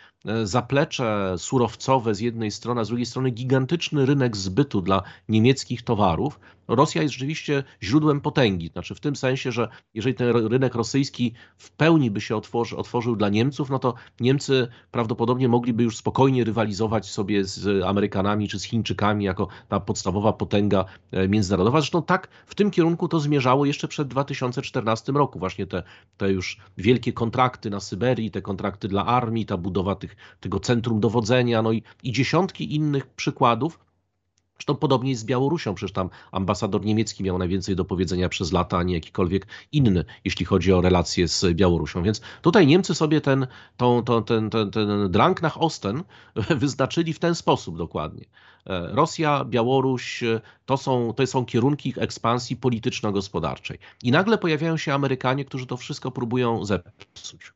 zaplecze 0.45 1.35
surowcowe 1.39 2.15
z 2.15 2.21
jednej 2.21 2.51
strony, 2.51 2.81
a 2.81 2.85
z 2.85 2.89
drugiej 2.89 3.07
strony 3.07 3.31
gigantyczny 3.31 4.07
rynek 4.07 4.37
zbytu 4.37 4.83
dla 4.83 5.03
niemieckich 5.29 5.83
towarów 5.83 6.41
Rosja 6.71 7.03
jest 7.03 7.15
rzeczywiście 7.15 7.65
źródłem 7.83 8.21
potęgi. 8.21 8.69
Znaczy 8.69 8.95
w 8.95 9.01
tym 9.01 9.17
sensie, 9.17 9.53
że 9.53 9.69
jeżeli 9.95 10.15
ten 10.15 10.37
rynek 10.37 10.75
rosyjski 10.75 11.35
w 11.57 11.71
pełni 11.71 12.11
by 12.11 12.21
się 12.21 12.37
otworzy, 12.37 12.77
otworzył 12.77 13.17
dla 13.17 13.29
Niemców, 13.29 13.71
no 13.71 13.79
to 13.79 13.95
Niemcy 14.21 14.69
prawdopodobnie 14.91 15.49
mogliby 15.49 15.83
już 15.83 15.97
spokojnie 15.97 16.45
rywalizować 16.45 17.11
sobie 17.11 17.45
z 17.45 17.85
Amerykanami 17.85 18.49
czy 18.49 18.59
z 18.59 18.65
Chińczykami 18.65 19.25
jako 19.25 19.49
ta 19.69 19.81
podstawowa 19.81 20.33
potęga 20.33 20.85
e, 21.13 21.29
międzynarodowa. 21.29 21.81
Zresztą 21.81 22.03
tak 22.03 22.29
w 22.47 22.55
tym 22.55 22.71
kierunku 22.71 23.09
to 23.09 23.21
zmierzało 23.21 23.65
jeszcze 23.67 23.89
przed 23.89 24.09
2014 24.09 25.13
roku. 25.13 25.39
Właśnie 25.39 25.67
te, 25.67 25.83
te 26.17 26.33
już 26.33 26.59
wielkie 26.79 27.13
kontrakty 27.13 27.71
na 27.71 27.81
Syberii, 27.81 28.31
te 28.31 28.43
kontrakty 28.43 28.89
dla 28.89 29.07
armii, 29.07 29.47
ta 29.47 29.57
budowa 29.57 29.95
tych, 29.95 30.10
tego 30.41 30.61
centrum 30.61 31.01
dowodzenia, 31.01 31.63
no 31.63 31.73
i, 31.73 31.83
i 32.03 32.13
dziesiątki 32.13 32.75
innych 32.75 33.07
przykładów, 33.07 33.79
Zresztą 34.61 34.77
podobnie 34.77 35.11
jest 35.11 35.23
z 35.23 35.25
Białorusią, 35.25 35.75
przecież 35.75 35.93
tam 35.93 36.11
ambasador 36.33 36.85
niemiecki 36.85 37.25
miał 37.25 37.39
najwięcej 37.39 37.77
do 37.77 37.85
powiedzenia 37.85 38.29
przez 38.29 38.53
lata, 38.53 38.79
a 38.79 38.83
nie 38.83 38.95
jakikolwiek 38.95 39.47
inny, 39.73 40.05
jeśli 40.25 40.47
chodzi 40.47 40.73
o 40.73 40.81
relacje 40.81 41.29
z 41.29 41.45
Białorusią. 41.55 42.03
Więc 42.03 42.21
tutaj 42.43 42.67
Niemcy 42.67 42.95
sobie 42.95 43.21
ten, 43.21 43.47
tą, 43.77 44.03
tą, 44.03 44.25
ten, 44.25 44.51
ten, 44.51 44.71
ten 44.71 45.11
Drang 45.11 45.43
nach 45.43 45.63
Osten 45.63 46.03
wyznaczyli 46.63 47.13
w 47.13 47.19
ten 47.19 47.35
sposób 47.35 47.79
dokładnie. 47.79 48.25
E, 48.67 48.89
Rosja, 48.93 49.45
Białoruś 49.45 50.25
to 50.67 50.77
są, 50.77 51.13
to 51.13 51.27
są 51.27 51.45
kierunki 51.45 51.95
ekspansji 51.97 52.57
polityczno-gospodarczej. 52.57 53.79
I 54.03 54.11
nagle 54.11 54.39
pojawiają 54.39 54.77
się 54.77 54.95
Amerykanie, 54.95 55.45
którzy 55.45 55.67
to 55.67 55.77
wszystko 55.77 56.11
próbują 56.11 56.65
zepsuć. 56.65 57.53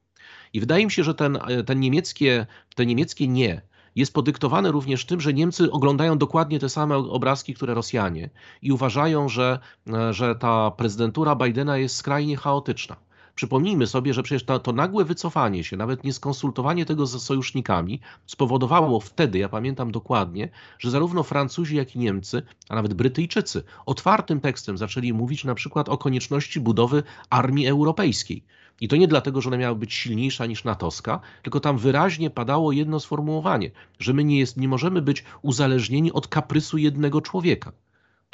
I 0.54 0.60
wydaje 0.60 0.84
mi 0.84 0.90
się, 0.90 1.04
że 1.04 1.14
ten, 1.14 1.38
ten 1.66 1.80
niemieckie, 1.80 2.46
te 2.74 2.86
niemieckie 2.86 3.28
nie 3.28 3.62
jest 3.96 4.14
podyktowane 4.14 4.70
również 4.70 5.04
tym, 5.04 5.20
że 5.20 5.34
Niemcy 5.34 5.72
oglądają 5.72 6.18
dokładnie 6.18 6.58
te 6.58 6.68
same 6.68 6.96
obrazki, 6.96 7.54
które 7.54 7.74
Rosjanie 7.74 8.30
i 8.62 8.72
uważają, 8.72 9.28
że, 9.28 9.58
e, 9.92 10.12
że 10.12 10.34
ta 10.34 10.70
prezydentura 10.70 11.36
Bidena 11.36 11.78
jest 11.78 11.96
skrajnie 11.96 12.36
chaotyczna. 12.36 12.96
Przypomnijmy 13.34 13.86
sobie, 13.86 14.14
że 14.14 14.22
przecież 14.22 14.44
to, 14.44 14.58
to, 14.58 14.72
nagłe 14.72 15.04
wycofanie 15.04 15.64
się, 15.64 15.76
nawet 15.76 16.04
nie 16.04 16.12
skonsultowanie 16.12 16.86
tego 16.86 17.06
ze 17.06 17.20
sojusznikami, 17.20 18.00
spowodowało 18.26 19.00
wtedy, 19.00 19.38
ja 19.38 19.48
pamiętam 19.48 19.92
dokładnie, 19.92 20.48
że 20.78 20.90
zarówno 20.90 21.22
Francuzi, 21.22 21.76
jak 21.76 21.96
i 21.96 21.98
Niemcy, 21.98 22.42
a 22.68 22.74
nawet 22.74 22.94
Brytyjczycy 22.94 23.62
otwartym 23.86 24.40
tekstem 24.40 24.78
zaczęli 24.78 25.12
mówić 25.12 25.44
na 25.44 25.54
przykład 25.54 25.88
o 25.88 25.98
konieczności 25.98 26.60
budowy 26.60 27.02
armii 27.30 27.66
europejskiej. 27.66 28.44
I 28.80 28.88
to 28.88 28.96
nie 28.96 29.08
dlatego, 29.08 29.40
że 29.40 29.48
ona 29.48 29.56
miała 29.56 29.74
być 29.74 29.94
silniejsza 29.94 30.46
niż 30.46 30.64
natowska, 30.64 31.20
tylko 31.42 31.60
tam 31.60 31.78
wyraźnie 31.78 32.30
padało 32.30 32.72
jedno 32.72 33.00
sformułowanie, 33.00 33.70
że 33.98 34.12
my 34.12 34.24
nie, 34.24 34.38
jest, 34.38 34.56
nie 34.56 34.68
możemy 34.68 35.02
być 35.02 35.24
uzależnieni 35.42 36.12
od 36.12 36.28
kaprysu 36.28 36.78
jednego 36.78 37.20
człowieka 37.20 37.72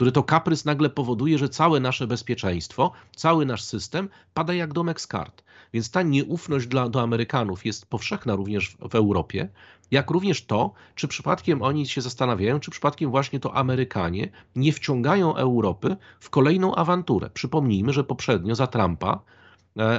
który 0.01 0.13
to 0.13 0.23
kaprys 0.23 0.65
nagle 0.65 0.91
powoduje, 0.91 1.39
że 1.39 1.49
całe 1.49 1.81
nasze 1.81 2.07
bezpieczeństwo, 2.07 2.93
cały 3.17 3.47
nasz 3.47 3.63
system 3.63 4.09
pada 4.35 4.55
jak 4.55 4.73
domek 4.73 5.01
z 5.01 5.07
kart. 5.07 5.45
Więc 5.73 5.91
ta 5.91 6.03
nieufność 6.03 6.67
dla, 6.67 6.89
do 6.89 7.03
Amerykanów 7.03 7.67
jest 7.67 7.87
powszechna 7.87 8.37
również 8.37 8.69
w, 8.69 8.89
w 8.89 8.95
Europie, 8.95 9.49
jak 9.91 10.11
również 10.11 10.45
to, 10.45 10.73
czy 10.95 11.09
przypadkiem 11.09 11.63
oni 11.63 11.87
się 11.87 12.01
zastanawiają, 12.01 12.61
czy 12.61 12.71
przypadkiem 12.71 13.11
właśnie 13.11 13.41
to 13.41 13.55
Amerykanie 13.55 14.29
nie 14.57 14.73
wciągają 14.73 15.37
Europy 15.37 15.97
w 16.21 16.31
kolejną 16.31 16.75
awanturę. 16.75 17.31
Przypomnijmy, 17.35 17.93
że 17.93 18.05
poprzednio 18.05 18.55
za 18.55 18.67
Trumpa 18.67 19.21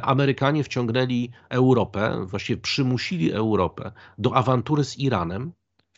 Amerykanie 0.02 0.64
wciągnęli 0.64 1.32
Europę, 1.50 2.26
właściwie 2.26 2.62
przymusili 2.62 3.32
Europę 3.32 3.92
do 4.18 4.36
awantury 4.36 4.84
z 4.84 5.00
Iranem 5.00 5.52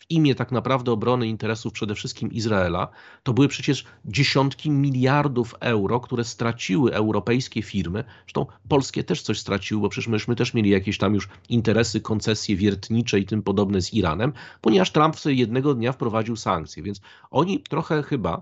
w 0.03 0.11
imię 0.11 0.35
tak 0.35 0.51
naprawdę 0.51 0.91
obrony 0.91 1.27
interesów 1.27 1.73
przede 1.73 1.95
wszystkim 1.95 2.31
Izraela. 2.31 2.87
To 3.23 3.33
były 3.33 3.47
przecież 3.47 3.85
dziesiątki 4.05 4.71
miliardów 4.71 5.55
euro, 5.59 5.99
które 5.99 6.23
straciły 6.23 6.93
europejskie 6.93 7.61
firmy. 7.61 8.03
Zresztą 8.25 8.45
polskie 8.69 9.03
też 9.03 9.21
coś 9.21 9.39
straciły, 9.39 9.81
bo 9.81 9.89
przecież 9.89 10.07
myśmy 10.07 10.35
też 10.35 10.53
mieli 10.53 10.69
jakieś 10.69 10.97
tam 10.97 11.13
już 11.13 11.29
interesy, 11.49 12.01
koncesje 12.01 12.55
wiertnicze 12.55 13.19
i 13.19 13.25
tym 13.25 13.43
podobne 13.43 13.81
z 13.81 13.93
Iranem, 13.93 14.33
ponieważ 14.61 14.91
Trump 14.91 15.19
sobie 15.19 15.35
jednego 15.35 15.73
dnia 15.73 15.91
wprowadził 15.91 16.35
sankcje. 16.35 16.83
Więc 16.83 17.01
oni 17.31 17.59
trochę 17.59 18.03
chyba 18.03 18.41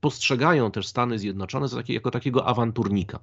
postrzegają 0.00 0.70
też 0.70 0.86
Stany 0.86 1.18
Zjednoczone 1.18 1.66
jako 1.88 2.10
takiego 2.10 2.46
awanturnika. 2.46 3.20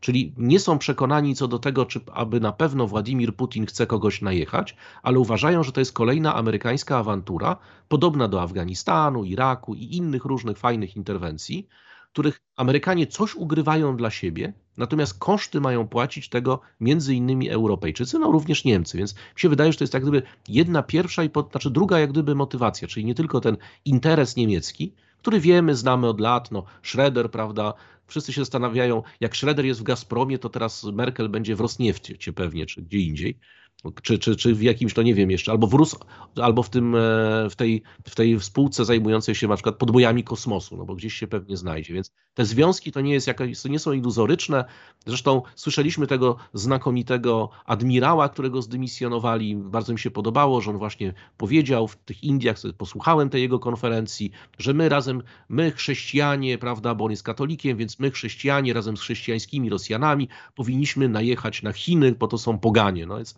Czyli 0.00 0.34
nie 0.36 0.60
są 0.60 0.78
przekonani 0.78 1.34
co 1.34 1.48
do 1.48 1.58
tego, 1.58 1.86
czy 1.86 2.00
aby 2.12 2.40
na 2.40 2.52
pewno 2.52 2.86
Władimir 2.86 3.36
Putin 3.36 3.66
chce 3.66 3.86
kogoś 3.86 4.22
najechać, 4.22 4.76
ale 5.02 5.18
uważają, 5.18 5.62
że 5.62 5.72
to 5.72 5.80
jest 5.80 5.92
kolejna 5.92 6.34
amerykańska 6.34 6.98
awantura, 6.98 7.56
podobna 7.88 8.28
do 8.28 8.42
Afganistanu, 8.42 9.24
Iraku 9.24 9.74
i 9.74 9.96
innych 9.96 10.24
różnych 10.24 10.58
fajnych 10.58 10.96
interwencji, 10.96 11.68
których 12.12 12.42
Amerykanie 12.56 13.06
coś 13.06 13.34
ugrywają 13.34 13.96
dla 13.96 14.10
siebie, 14.10 14.52
natomiast 14.76 15.18
koszty 15.18 15.60
mają 15.60 15.88
płacić 15.88 16.28
tego 16.28 16.60
między 16.80 17.14
innymi 17.14 17.50
Europejczycy, 17.50 18.18
no 18.18 18.32
również 18.32 18.64
Niemcy, 18.64 18.98
więc 18.98 19.14
mi 19.14 19.40
się 19.40 19.48
wydaje, 19.48 19.72
że 19.72 19.78
to 19.78 19.84
jest 19.84 19.94
jak 19.94 20.02
gdyby 20.02 20.22
jedna 20.48 20.82
pierwsza 20.82 21.24
i 21.24 21.30
po, 21.30 21.48
znaczy 21.50 21.70
druga 21.70 21.98
jak 21.98 22.10
gdyby 22.10 22.34
motywacja, 22.34 22.88
czyli 22.88 23.06
nie 23.06 23.14
tylko 23.14 23.40
ten 23.40 23.56
interes 23.84 24.36
niemiecki, 24.36 24.94
który 25.22 25.40
wiemy, 25.40 25.74
znamy 25.74 26.08
od 26.08 26.20
lat, 26.20 26.50
no 26.50 26.64
Schroeder, 26.82 27.30
prawda, 27.30 27.74
wszyscy 28.06 28.32
się 28.32 28.40
zastanawiają, 28.40 29.02
jak 29.20 29.36
Schroeder 29.36 29.64
jest 29.64 29.80
w 29.80 29.82
Gazpromie, 29.82 30.38
to 30.38 30.48
teraz 30.48 30.84
Merkel 30.84 31.28
będzie 31.28 31.56
w 31.56 31.60
Rosniefcie 31.60 32.32
pewnie, 32.32 32.66
czy 32.66 32.82
gdzie 32.82 32.98
indziej 32.98 33.38
czy, 34.02 34.18
czy, 34.18 34.36
czy 34.36 34.54
w 34.54 34.62
jakimś, 34.62 34.94
to 34.94 35.02
nie 35.02 35.14
wiem 35.14 35.30
jeszcze, 35.30 35.52
albo 35.52 35.66
w 35.66 35.74
Rus, 35.74 35.96
albo 36.36 36.62
w, 36.62 36.70
tym, 36.70 36.94
e, 36.94 36.98
w, 37.50 37.56
tej, 37.56 37.82
w 38.08 38.14
tej 38.14 38.40
spółce 38.40 38.84
zajmującej 38.84 39.34
się 39.34 39.48
na 39.48 39.54
przykład 39.54 39.76
podbojami 39.76 40.24
kosmosu, 40.24 40.76
no 40.76 40.84
bo 40.84 40.94
gdzieś 40.94 41.14
się 41.14 41.26
pewnie 41.26 41.56
znajdzie. 41.56 41.94
Więc 41.94 42.12
te 42.34 42.44
związki 42.44 42.92
to 42.92 43.00
nie, 43.00 43.12
jest 43.12 43.26
jakaś, 43.26 43.62
to 43.62 43.68
nie 43.68 43.78
są 43.78 43.92
iluzoryczne. 43.92 44.64
Zresztą 45.06 45.42
słyszeliśmy 45.54 46.06
tego 46.06 46.36
znakomitego 46.54 47.50
admirała, 47.64 48.28
którego 48.28 48.62
zdymisjonowali. 48.62 49.56
Bardzo 49.56 49.92
mi 49.92 49.98
się 49.98 50.10
podobało, 50.10 50.60
że 50.60 50.70
on 50.70 50.78
właśnie 50.78 51.14
powiedział 51.36 51.88
w 51.88 51.96
tych 51.96 52.24
Indiach, 52.24 52.56
posłuchałem 52.78 53.30
tej 53.30 53.42
jego 53.42 53.58
konferencji, 53.58 54.30
że 54.58 54.74
my 54.74 54.88
razem, 54.88 55.22
my 55.48 55.70
chrześcijanie, 55.70 56.58
prawda, 56.58 56.94
bo 56.94 57.04
on 57.04 57.10
jest 57.10 57.22
katolikiem, 57.22 57.76
więc 57.76 57.98
my 57.98 58.10
chrześcijanie 58.10 58.72
razem 58.72 58.96
z 58.96 59.00
chrześcijańskimi 59.00 59.70
Rosjanami 59.70 60.28
powinniśmy 60.54 61.08
najechać 61.08 61.62
na 61.62 61.72
Chiny, 61.72 62.12
bo 62.12 62.28
to 62.28 62.38
są 62.38 62.58
poganie. 62.58 63.06
No 63.06 63.16
więc 63.16 63.34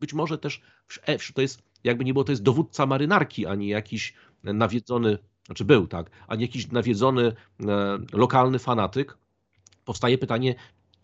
być 0.00 0.14
może 0.14 0.38
też 0.38 0.62
to 1.34 1.40
jest, 1.40 1.62
jakby 1.84 2.04
nie 2.04 2.12
było, 2.12 2.24
to 2.24 2.32
jest 2.32 2.42
dowódca 2.42 2.86
marynarki, 2.86 3.46
a 3.46 3.54
nie 3.54 3.68
jakiś 3.68 4.14
nawiedzony, 4.42 5.18
znaczy 5.46 5.64
był, 5.64 5.86
tak, 5.86 6.10
a 6.28 6.36
nie 6.36 6.42
jakiś 6.42 6.70
nawiedzony 6.70 7.26
e, 7.26 7.98
lokalny 8.12 8.58
fanatyk, 8.58 9.18
powstaje 9.84 10.18
pytanie, 10.18 10.54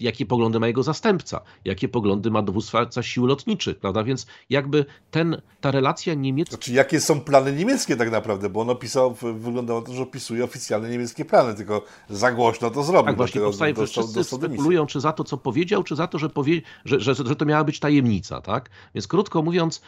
jakie 0.03 0.26
poglądy 0.26 0.61
ma 0.61 0.66
jego 0.66 0.82
zastępca, 0.82 1.40
jakie 1.64 1.88
poglądy 1.88 2.30
ma 2.30 2.42
dowódca 2.42 3.03
sił 3.03 3.26
lotniczych, 3.26 3.78
prawda? 3.78 4.05
Więc 4.05 4.26
jakby 4.50 4.84
ten, 5.11 5.42
ta 5.61 5.70
relacja 5.70 6.14
niemiecka... 6.14 6.57
Znaczy, 6.57 6.72
jakie 6.72 7.00
są 7.00 7.20
plany 7.20 7.53
niemieckie 7.53 7.96
tak 7.96 8.11
naprawdę, 8.11 8.50
bo 8.50 8.61
on 8.61 8.70
opisał, 8.70 9.14
wyglądało 9.34 9.82
to, 9.82 9.92
że 9.92 10.03
opisuje 10.03 10.44
oficjalne 10.44 10.90
niemieckie 10.90 11.24
plany, 11.24 11.55
tylko 11.55 11.84
za 12.11 12.32
głośno 12.32 12.70
to 12.70 12.82
zrobił. 12.82 13.07
Tak 13.07 13.16
właśnie 13.16 13.40
powstaje, 13.40 13.74
że 13.76 13.86
wszyscy 13.86 14.24
spekulują, 14.24 14.86
czy 14.86 15.00
za 15.00 15.12
to, 15.12 15.24
co 15.24 15.36
powiedział, 15.36 15.82
czy 15.82 15.96
za 15.96 16.07
to, 16.07 16.18
że, 16.18 16.28
powie, 16.28 16.62
że, 16.84 17.00
że, 17.00 17.14
że 17.14 17.36
to 17.36 17.44
miała 17.44 17.64
być 17.64 17.80
tajemnica, 17.80 18.40
tak? 18.40 18.70
Więc 18.94 19.07
krótko 19.07 19.42
mówiąc, 19.42 19.82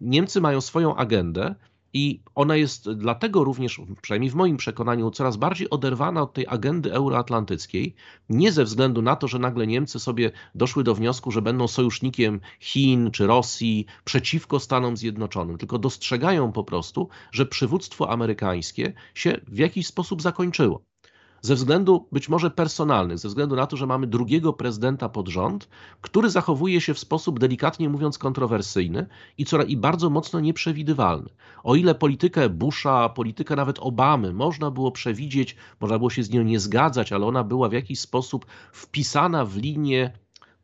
Niemcy 0.00 0.40
mają 0.40 0.60
swoją 0.60 0.96
agendę, 0.96 1.54
i 1.96 2.20
ona 2.34 2.56
jest 2.56 2.90
dlatego 2.92 3.44
również, 3.44 3.80
przynajmniej 4.02 4.30
w 4.30 4.34
moim 4.34 4.56
przekonaniu, 4.56 5.10
coraz 5.10 5.36
bardziej 5.36 5.70
oderwana 5.70 6.22
od 6.22 6.32
tej 6.32 6.46
agendy 6.48 6.92
euroatlantyckiej, 6.92 7.94
nie 8.28 8.52
ze 8.52 8.64
względu 8.64 9.02
na 9.02 9.16
to, 9.16 9.28
że 9.28 9.38
nagle 9.38 9.66
Niemcy 9.66 10.00
sobie 10.00 10.30
doszły 10.54 10.84
do 10.84 10.94
wniosku, 10.94 11.30
że 11.30 11.42
będą 11.42 11.68
sojusznikiem 11.68 12.40
Chin 12.60 13.10
czy 13.10 13.26
Rosji 13.26 13.86
przeciwko 14.04 14.60
Stanom 14.60 14.96
Zjednoczonym, 14.96 15.58
tylko 15.58 15.78
dostrzegają 15.78 16.52
po 16.52 16.64
prostu, 16.64 17.08
że 17.32 17.46
przywództwo 17.46 18.10
amerykańskie 18.10 18.92
się 19.14 19.40
w 19.48 19.58
jakiś 19.58 19.86
sposób 19.86 20.22
zakończyło 20.22 20.82
ze 21.42 21.54
względu 21.54 22.08
być 22.12 22.28
może 22.28 22.50
personalnych, 22.50 23.18
ze 23.18 23.28
względu 23.28 23.56
na 23.56 23.66
to, 23.66 23.76
że 23.76 23.86
mamy 23.86 24.06
drugiego 24.06 24.52
prezydenta 24.52 25.08
pod 25.08 25.28
rząd, 25.28 25.68
który 26.00 26.30
zachowuje 26.30 26.80
się 26.80 26.94
w 26.94 26.98
sposób 26.98 27.38
delikatnie 27.38 27.88
mówiąc 27.88 28.18
kontrowersyjny 28.18 29.06
i, 29.38 29.44
co, 29.44 29.62
i 29.62 29.76
bardzo 29.76 30.10
mocno 30.10 30.40
nieprzewidywalny. 30.40 31.28
O 31.62 31.74
ile 31.74 31.94
politykę 31.94 32.48
Busha, 32.48 33.08
politykę 33.08 33.56
nawet 33.56 33.78
Obamy 33.78 34.32
można 34.32 34.70
było 34.70 34.92
przewidzieć, 34.92 35.56
można 35.80 35.98
było 35.98 36.10
się 36.10 36.22
z 36.22 36.30
nią 36.30 36.42
nie 36.42 36.60
zgadzać, 36.60 37.12
ale 37.12 37.26
ona 37.26 37.44
była 37.44 37.68
w 37.68 37.72
jakiś 37.72 38.00
sposób 38.00 38.46
wpisana 38.72 39.44
w 39.44 39.56
linię 39.56 40.12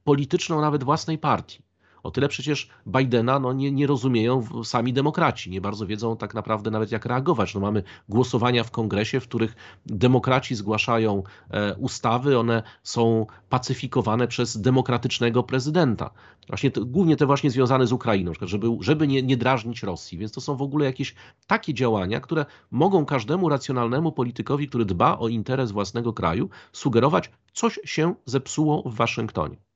polityczną 0.04 0.60
nawet 0.60 0.84
własnej 0.84 1.18
partii. 1.18 1.71
O 2.03 2.11
tyle 2.11 2.28
przecież 2.28 2.68
Bidena 2.86 3.38
no, 3.38 3.53
nie, 3.53 3.72
nie 3.72 3.86
rozumieją 3.86 4.64
sami 4.64 4.92
demokraci, 4.92 5.50
nie 5.50 5.61
bardzo 5.61 5.86
wiedzą 5.86 6.16
tak 6.16 6.34
naprawdę 6.34 6.70
nawet 6.70 6.92
jak 6.92 7.07
reagować. 7.07 7.55
No, 7.55 7.61
mamy 7.61 7.82
głosowania 8.09 8.64
w 8.64 8.70
kongresie, 8.70 9.20
w 9.20 9.28
których 9.28 9.57
demokraci 9.86 10.55
zgłaszają 10.55 11.22
e, 11.50 11.74
ustawy, 11.74 12.38
one 12.38 12.62
są 12.82 13.26
pacyfikowane 13.48 14.28
przez 14.28 14.61
demokratycznego 14.61 15.42
prezydenta. 15.42 16.11
Właśnie 16.48 16.70
to, 16.70 16.84
głównie 16.84 17.16
te 17.16 17.26
właśnie 17.26 17.50
związane 17.50 17.86
z 17.86 17.92
Ukrainą, 17.92 18.32
żeby, 18.40 18.66
żeby 18.80 19.09
nie, 19.09 19.22
nie 19.22 19.36
drażnić 19.36 19.82
Rosji. 19.82 20.18
Więc 20.18 20.32
to 20.32 20.40
są 20.40 20.57
w 20.57 20.62
ogóle 20.62 20.84
jakieś 20.84 21.14
takie 21.46 21.74
działania, 21.74 22.20
które 22.20 22.46
mogą 22.70 23.05
każdemu 23.05 23.48
racjonalnemu 23.48 24.12
politykowi, 24.12 24.68
który 24.68 24.84
dba 24.84 25.18
o 25.18 25.28
interes 25.28 25.72
własnego 25.72 26.12
kraju, 26.12 26.48
sugerować, 26.72 27.30
coś 27.53 27.80
się 27.84 28.14
zepsuło 28.26 28.82
w 28.82 28.94
Waszyngtonie. 28.94 29.71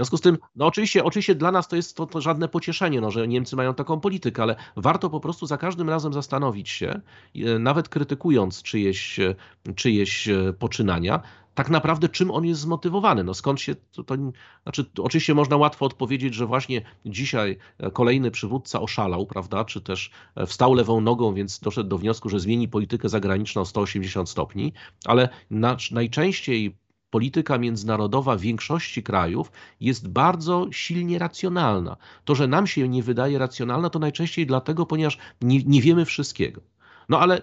W 0.00 0.02
związku 0.02 0.16
z 0.16 0.20
tym, 0.20 0.38
no 0.56 0.66
oczywiście, 0.66 1.04
oczywiście 1.04 1.34
dla 1.34 1.52
nas 1.52 1.68
to 1.68 1.76
jest 1.76 1.96
to, 1.96 2.06
to, 2.06 2.20
żadne 2.20 2.48
pocieszenie, 2.48 3.00
no, 3.00 3.10
że 3.10 3.28
Niemcy 3.28 3.56
mają 3.56 3.74
taką 3.74 4.00
politykę, 4.00 4.42
ale 4.42 4.56
warto 4.76 5.10
po 5.10 5.20
prostu 5.20 5.46
za 5.46 5.58
każdym 5.58 5.88
razem 5.88 6.12
zastanowić 6.12 6.68
się, 6.68 7.00
e, 7.36 7.58
nawet 7.58 7.88
krytykując 7.88 8.62
czyjeś, 8.62 9.20
e, 9.20 9.34
czyjeś 9.74 10.28
e, 10.28 10.52
poczynania, 10.58 11.20
tak 11.54 11.70
naprawdę 11.70 12.08
czym 12.08 12.30
on 12.30 12.44
jest 12.44 12.60
zmotywowany. 12.60 13.24
No 13.24 13.34
skąd 13.34 13.60
się 13.60 13.74
to, 13.74 14.04
to 14.04 14.14
znaczy 14.62 14.84
oczywiście 14.98 15.34
można 15.34 15.56
łatwo 15.56 15.86
odpowiedzieć, 15.86 16.34
że 16.34 16.46
właśnie 16.46 16.82
dzisiaj 17.06 17.58
kolejny 17.92 18.30
przywódca 18.30 18.80
oszalał, 18.80 19.26
prawda, 19.26 19.64
czy 19.64 19.80
też 19.80 20.10
wstał 20.46 20.74
lewą 20.74 21.00
nogą, 21.00 21.34
więc 21.34 21.60
doszedł 21.60 21.88
do 21.88 21.98
wniosku, 21.98 22.28
że 22.28 22.40
zmieni 22.40 22.68
politykę 22.68 23.08
zagraniczną 23.08 23.62
o 23.62 23.64
180 23.64 24.28
stopni, 24.28 24.72
ale 25.04 25.28
na, 25.50 25.76
najczęściej 25.90 26.76
polityka 27.10 27.58
międzynarodowa 27.58 28.36
większości 28.36 29.02
krajów 29.02 29.52
jest 29.80 30.08
bardzo 30.08 30.66
silnie 30.70 31.18
racjonalna. 31.18 31.96
To, 32.24 32.34
że 32.34 32.48
nam 32.48 32.66
się 32.66 32.88
nie 32.88 33.02
wydaje 33.02 33.38
racjonalna, 33.38 33.90
to 33.90 33.98
najczęściej 33.98 34.46
dlatego, 34.46 34.86
ponieważ 34.86 35.18
nie, 35.42 35.62
nie 35.64 35.82
wiemy 35.82 36.04
wszystkiego. 36.04 36.60
No 37.08 37.20
ale 37.20 37.42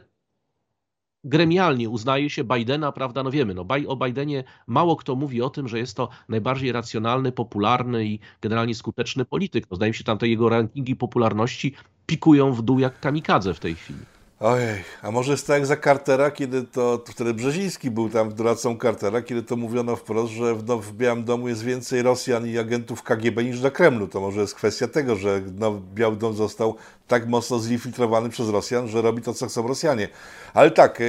gremialnie 1.24 1.90
uznaje 1.90 2.30
się 2.30 2.44
Bidena, 2.44 2.92
prawda, 2.92 3.24
no 3.24 3.32
wiemy, 3.32 3.54
no 3.54 3.66
o 3.88 3.96
Bidenie 3.96 4.44
mało 4.68 4.96
kto 4.96 5.16
mówi 5.16 5.42
o 5.42 5.50
tym, 5.50 5.68
że 5.68 5.80
jest 5.80 5.98
to 5.98 6.10
najbardziej 6.30 6.72
racjonalny, 6.72 7.32
popularny 7.32 8.06
i 8.06 8.20
generalnie 8.42 8.76
skuteczny 8.76 9.26
polityk. 9.26 9.66
No, 9.72 9.78
zdaje 9.78 9.92
mi 9.92 9.96
się, 9.96 10.04
tam 10.04 10.18
te 10.18 10.28
jego 10.28 10.50
rankingi 10.50 10.96
popularności 10.96 11.76
pikują 12.06 12.54
w 12.54 12.62
dół 12.62 12.80
jak 12.80 13.00
kamikadze 13.00 13.54
w 13.54 13.60
tej 13.60 13.76
chwili. 13.76 14.17
Ojej, 14.40 14.84
a 15.02 15.12
może 15.12 15.32
jest 15.32 15.48
tak 15.48 15.54
jak 15.54 15.66
za 15.66 15.78
Cartera, 15.78 16.32
kiedy 16.32 16.64
to, 16.64 17.04
wtedy 17.08 17.34
Brzeziński 17.34 17.92
był 17.92 18.10
tam 18.10 18.34
doradcą 18.36 18.78
Cartera, 18.78 19.22
kiedy 19.22 19.44
to 19.44 19.56
mówiono 19.56 19.96
wprost, 19.96 20.34
że 20.34 20.56
w, 20.56 20.68
no, 20.68 20.78
w 20.78 20.94
Białym 20.94 21.24
Domu 21.24 21.48
jest 21.48 21.64
więcej 21.64 22.02
Rosjan 22.02 22.48
i 22.48 22.58
agentów 22.58 23.04
KGB 23.04 23.44
niż 23.44 23.62
na 23.62 23.72
Kremlu. 23.72 24.08
To 24.08 24.22
może 24.22 24.42
jest 24.42 24.56
kwestia 24.56 24.88
tego, 24.88 25.16
że 25.16 25.42
no, 25.60 25.82
Biały 25.94 26.16
Dom 26.16 26.34
został 26.34 26.76
tak 27.08 27.28
mocno 27.28 27.60
zinfiltrowany 27.60 28.30
przez 28.30 28.50
Rosjan, 28.50 28.88
że 28.88 29.02
robi 29.02 29.22
to, 29.22 29.34
co 29.34 29.48
chcą 29.48 29.68
Rosjanie. 29.68 30.08
Ale 30.54 30.72
tak, 30.72 31.00
yy, 31.00 31.08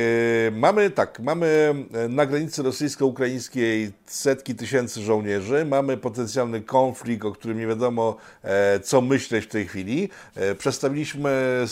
mamy 0.53 0.91
tak, 0.91 1.21
mamy 1.21 1.75
e, 1.93 2.09
na 2.09 2.27
granicy 2.27 2.63
rosyjsko-ukraińskiej 2.63 3.93
setki 4.07 4.55
tysięcy 4.55 5.01
żołnierzy, 5.01 5.65
mamy 5.65 5.97
potencjalny 5.97 6.61
konflikt, 6.61 7.25
o 7.25 7.33
którym 7.33 7.59
nie 7.59 7.67
wiadomo, 7.67 8.17
e, 8.43 8.81
co 8.81 9.01
myśleć 9.01 9.45
w 9.45 9.49
tej 9.49 9.67
chwili. 9.67 10.09
E, 10.35 10.55
przedstawiliśmy 10.55 11.65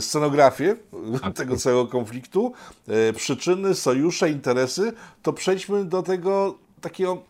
scenografię 0.00 0.76
tak. 1.22 1.34
tego 1.44 1.56
całego 1.56 1.86
konfliktu, 1.86 2.52
e, 2.88 3.12
przyczyny, 3.12 3.74
sojusze, 3.74 4.30
interesy, 4.30 4.92
to 5.22 5.32
przejdźmy 5.32 5.84
do 5.84 6.02
tego 6.02 6.58
takiego 6.80 7.22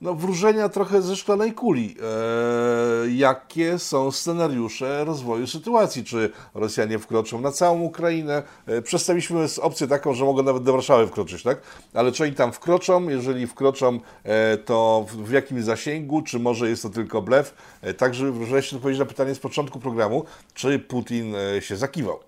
no, 0.00 0.14
wróżenia 0.14 0.68
trochę 0.68 1.02
ze 1.02 1.16
szklanej 1.16 1.52
kuli. 1.52 1.96
E, 2.02 3.10
jakie 3.10 3.78
są 3.78 4.10
scenariusze 4.10 5.04
rozwoju 5.04 5.46
sytuacji? 5.46 6.04
Czy 6.04 6.30
Rosjanie 6.54 6.98
wkroczą 6.98 7.40
na 7.40 7.52
całą 7.52 7.80
Ukrainę? 7.80 8.42
E, 8.66 8.82
przedstawiliśmy 8.82 9.46
opcję 9.60 9.86
taką, 9.86 10.14
że 10.14 10.24
mogą 10.24 10.42
nawet 10.42 10.62
do 10.62 10.72
Warszawy 10.72 11.06
wkroczyć, 11.06 11.42
tak? 11.42 11.60
Ale 11.94 12.12
czy 12.12 12.24
oni 12.24 12.32
tam 12.32 12.52
wkroczą? 12.52 13.08
Jeżeli 13.08 13.46
wkroczą, 13.46 14.00
e, 14.24 14.56
to 14.56 15.06
w, 15.08 15.16
w 15.16 15.30
jakim 15.30 15.62
zasięgu? 15.62 16.22
Czy 16.22 16.38
może 16.38 16.68
jest 16.68 16.82
to 16.82 16.90
tylko 16.90 17.22
blef? 17.22 17.54
E, 17.82 17.94
także 17.94 18.32
wreszcie 18.32 18.76
odpowiedzieć 18.76 19.00
na 19.00 19.06
pytanie 19.06 19.34
z 19.34 19.38
początku 19.38 19.80
programu, 19.80 20.24
czy 20.54 20.78
Putin 20.78 21.34
e, 21.34 21.62
się 21.62 21.76
zakiwał? 21.76 22.18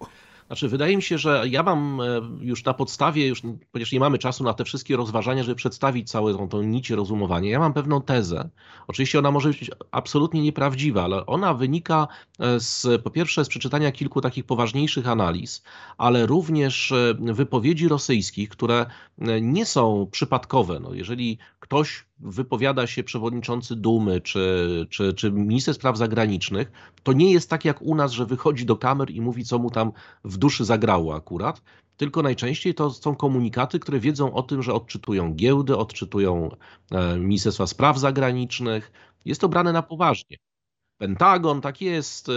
Znaczy, 0.51 0.68
wydaje 0.68 0.96
mi 0.96 1.03
się, 1.03 1.18
że 1.18 1.42
ja 1.51 1.62
mam 1.62 2.01
e, 2.01 2.05
już 2.40 2.64
na 2.64 2.74
podstawie, 2.74 3.26
już, 3.26 3.42
ponieważ 3.72 3.92
nie 3.92 4.01
mamy 4.01 4.18
czasu 4.18 4.44
na 4.44 4.55
te 4.55 4.64
wszystkie 4.64 4.96
rozważania, 4.96 5.42
żeby 5.42 5.55
przedstawić 5.55 6.11
całą 6.11 6.36
tą, 6.36 6.48
tą 6.48 6.62
nić 6.62 6.90
rozumowania, 6.90 7.51
ja 7.51 7.59
mam 7.59 7.72
pewną 7.72 8.03
tezę. 8.03 8.48
Oczywiście 8.88 9.18
ona 9.18 9.30
może 9.30 9.48
być 9.48 9.70
absolutnie 9.90 10.42
nieprawdziwa, 10.42 11.05
ale 11.05 11.26
ona 11.26 11.55
wynika 11.55 12.09
e, 12.38 12.61
z, 12.61 13.03
po 13.03 13.11
pierwsze 13.11 13.44
z 13.44 13.48
przeczytania 13.48 13.92
kilku 13.92 14.20
takich 14.20 14.44
poważniejszych 14.44 15.09
analiz, 15.09 15.62
ale 15.98 16.26
również 16.26 16.92
e, 16.92 17.14
wypowiedzi 17.18 17.88
rosyjskich, 17.88 18.48
które 18.48 18.86
nie 19.41 19.66
są 19.66 20.09
przypadkowe. 20.11 20.81
No, 20.81 20.95
jeżeli 20.95 21.39
ktoś 21.61 22.05
wypowiada 22.18 22.87
się 22.87 23.05
przewodniczący 23.05 23.77
Dumy 23.77 24.21
czy, 24.21 24.87
czy, 24.91 25.14
czy 25.14 25.33
minister 25.33 25.75
spraw 25.75 25.97
zagranicznych, 25.97 26.73
to 27.03 27.12
nie 27.12 27.33
jest 27.33 27.51
tak 27.51 27.64
jak 27.64 27.83
u 27.83 27.95
nas, 27.95 28.12
że 28.12 28.27
wychodzi 28.27 28.66
do 28.66 28.77
kamer 28.77 29.11
i 29.11 29.21
mówi, 29.21 29.45
co 29.45 29.59
mu 29.59 29.71
tam 29.71 29.93
w 30.25 30.37
duszy 30.37 30.64
zagrało 30.64 31.14
akurat, 31.14 31.62
tylko 31.97 32.23
najczęściej 32.23 32.75
to 32.75 32.91
są 32.91 33.16
komunikaty, 33.16 33.79
które 33.79 34.01
wiedzą 34.01 34.33
o 34.33 34.43
tym, 34.43 34.62
że 34.62 34.75
odczytują 34.75 35.35
giełdy, 35.35 35.77
odczytują 35.77 36.57
e, 36.91 37.16
Ministerstwa 37.18 37.66
Spraw 37.66 37.99
Zagranicznych. 37.99 38.93
Jest 39.25 39.41
to 39.41 39.49
brane 39.49 39.73
na 39.73 39.83
poważnie. 39.83 40.37
Pentagon, 41.01 41.61
tak 41.61 41.80
jest, 41.80 42.28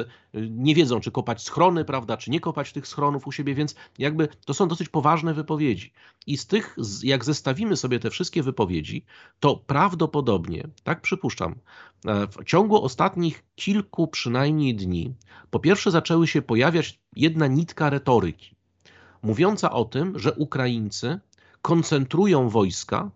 nie 0.49 0.75
wiedzą, 0.75 0.99
czy 0.99 1.11
kopać 1.11 1.41
schrony, 1.43 1.85
prawda, 1.85 2.17
czy 2.17 2.31
nie 2.31 2.39
kopać 2.39 2.73
tych 2.73 2.87
schronów 2.87 3.27
u 3.27 3.31
siebie, 3.31 3.55
więc 3.55 3.75
jakby 3.97 4.27
to 4.45 4.53
są 4.53 4.67
dosyć 4.67 4.89
poważne 4.89 5.33
wypowiedzi. 5.33 5.93
I 6.27 6.37
z 6.37 6.47
tych, 6.47 6.75
jak 7.03 7.25
zestawimy 7.25 7.77
sobie 7.77 7.99
te 7.99 8.09
wszystkie 8.09 8.43
wypowiedzi, 8.43 9.05
to 9.39 9.57
prawdopodobnie, 9.57 10.67
tak 10.83 11.01
przypuszczam, 11.01 11.55
e, 12.05 12.27
w 12.27 12.45
ciągu 12.45 12.83
ostatnich 12.83 13.43
kilku 13.55 14.07
przynajmniej 14.07 14.75
dni, 14.75 15.13
po 15.49 15.59
pierwsze 15.59 15.91
zaczęły 15.91 16.27
się 16.27 16.41
pojawiać 16.41 16.99
jedna 17.15 17.47
nitka 17.47 17.89
retoryki, 17.89 18.55
mówiąca 19.23 19.71
o 19.71 19.85
tym, 19.85 20.19
że 20.19 20.33
Ukraińcy 20.33 21.19
koncentrują 21.61 22.49
wojska 22.49 23.11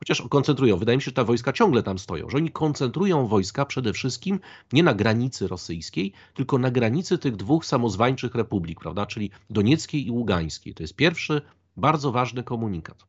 chociaż 0.00 0.22
koncentrują, 0.28 0.76
wydaje 0.76 0.98
mi 0.98 1.02
się, 1.02 1.04
że 1.04 1.12
te 1.12 1.24
wojska 1.24 1.52
ciągle 1.52 1.82
tam 1.82 1.98
stoją, 1.98 2.30
że 2.30 2.36
oni 2.36 2.50
koncentrują 2.50 3.26
wojska 3.26 3.64
przede 3.66 3.92
wszystkim 3.92 4.40
nie 4.72 4.82
na 4.82 4.94
granicy 4.94 5.48
rosyjskiej, 5.48 6.12
tylko 6.34 6.58
na 6.58 6.70
granicy 6.70 7.18
tych 7.18 7.36
dwóch 7.36 7.66
samozwańczych 7.66 8.34
republik, 8.34 8.80
prawda, 8.80 9.06
czyli 9.06 9.30
Donieckiej 9.50 10.06
i 10.06 10.10
Ługańskiej. 10.10 10.74
To 10.74 10.82
jest 10.82 10.96
pierwszy 10.96 11.42
bardzo 11.76 12.12
ważny 12.12 12.42
komunikat. 12.42 13.04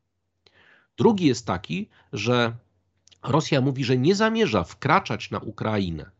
Drugi 0.97 1.25
jest 1.25 1.47
taki, 1.47 1.89
że 2.13 2.55
Rosja 3.23 3.61
mówi, 3.61 3.83
że 3.83 3.97
nie 3.97 4.15
zamierza 4.15 4.63
wkraczać 4.63 5.31
na 5.31 5.39
Ukrainę, 5.39 6.11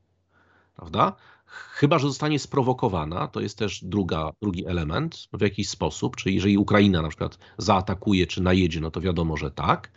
prawda? 0.75 1.15
Chyba, 1.45 1.99
że 1.99 2.07
zostanie 2.07 2.39
sprowokowana, 2.39 3.27
to 3.27 3.41
jest 3.41 3.57
też 3.57 3.83
druga, 3.83 4.31
drugi 4.41 4.67
element 4.67 5.27
w 5.33 5.41
jakiś 5.41 5.69
sposób, 5.69 6.15
czyli 6.15 6.35
jeżeli 6.35 6.57
Ukraina 6.57 7.01
na 7.01 7.09
przykład 7.09 7.37
zaatakuje 7.57 8.27
czy 8.27 8.41
najedzie, 8.41 8.79
no 8.79 8.91
to 8.91 9.01
wiadomo, 9.01 9.37
że 9.37 9.51
tak, 9.51 9.91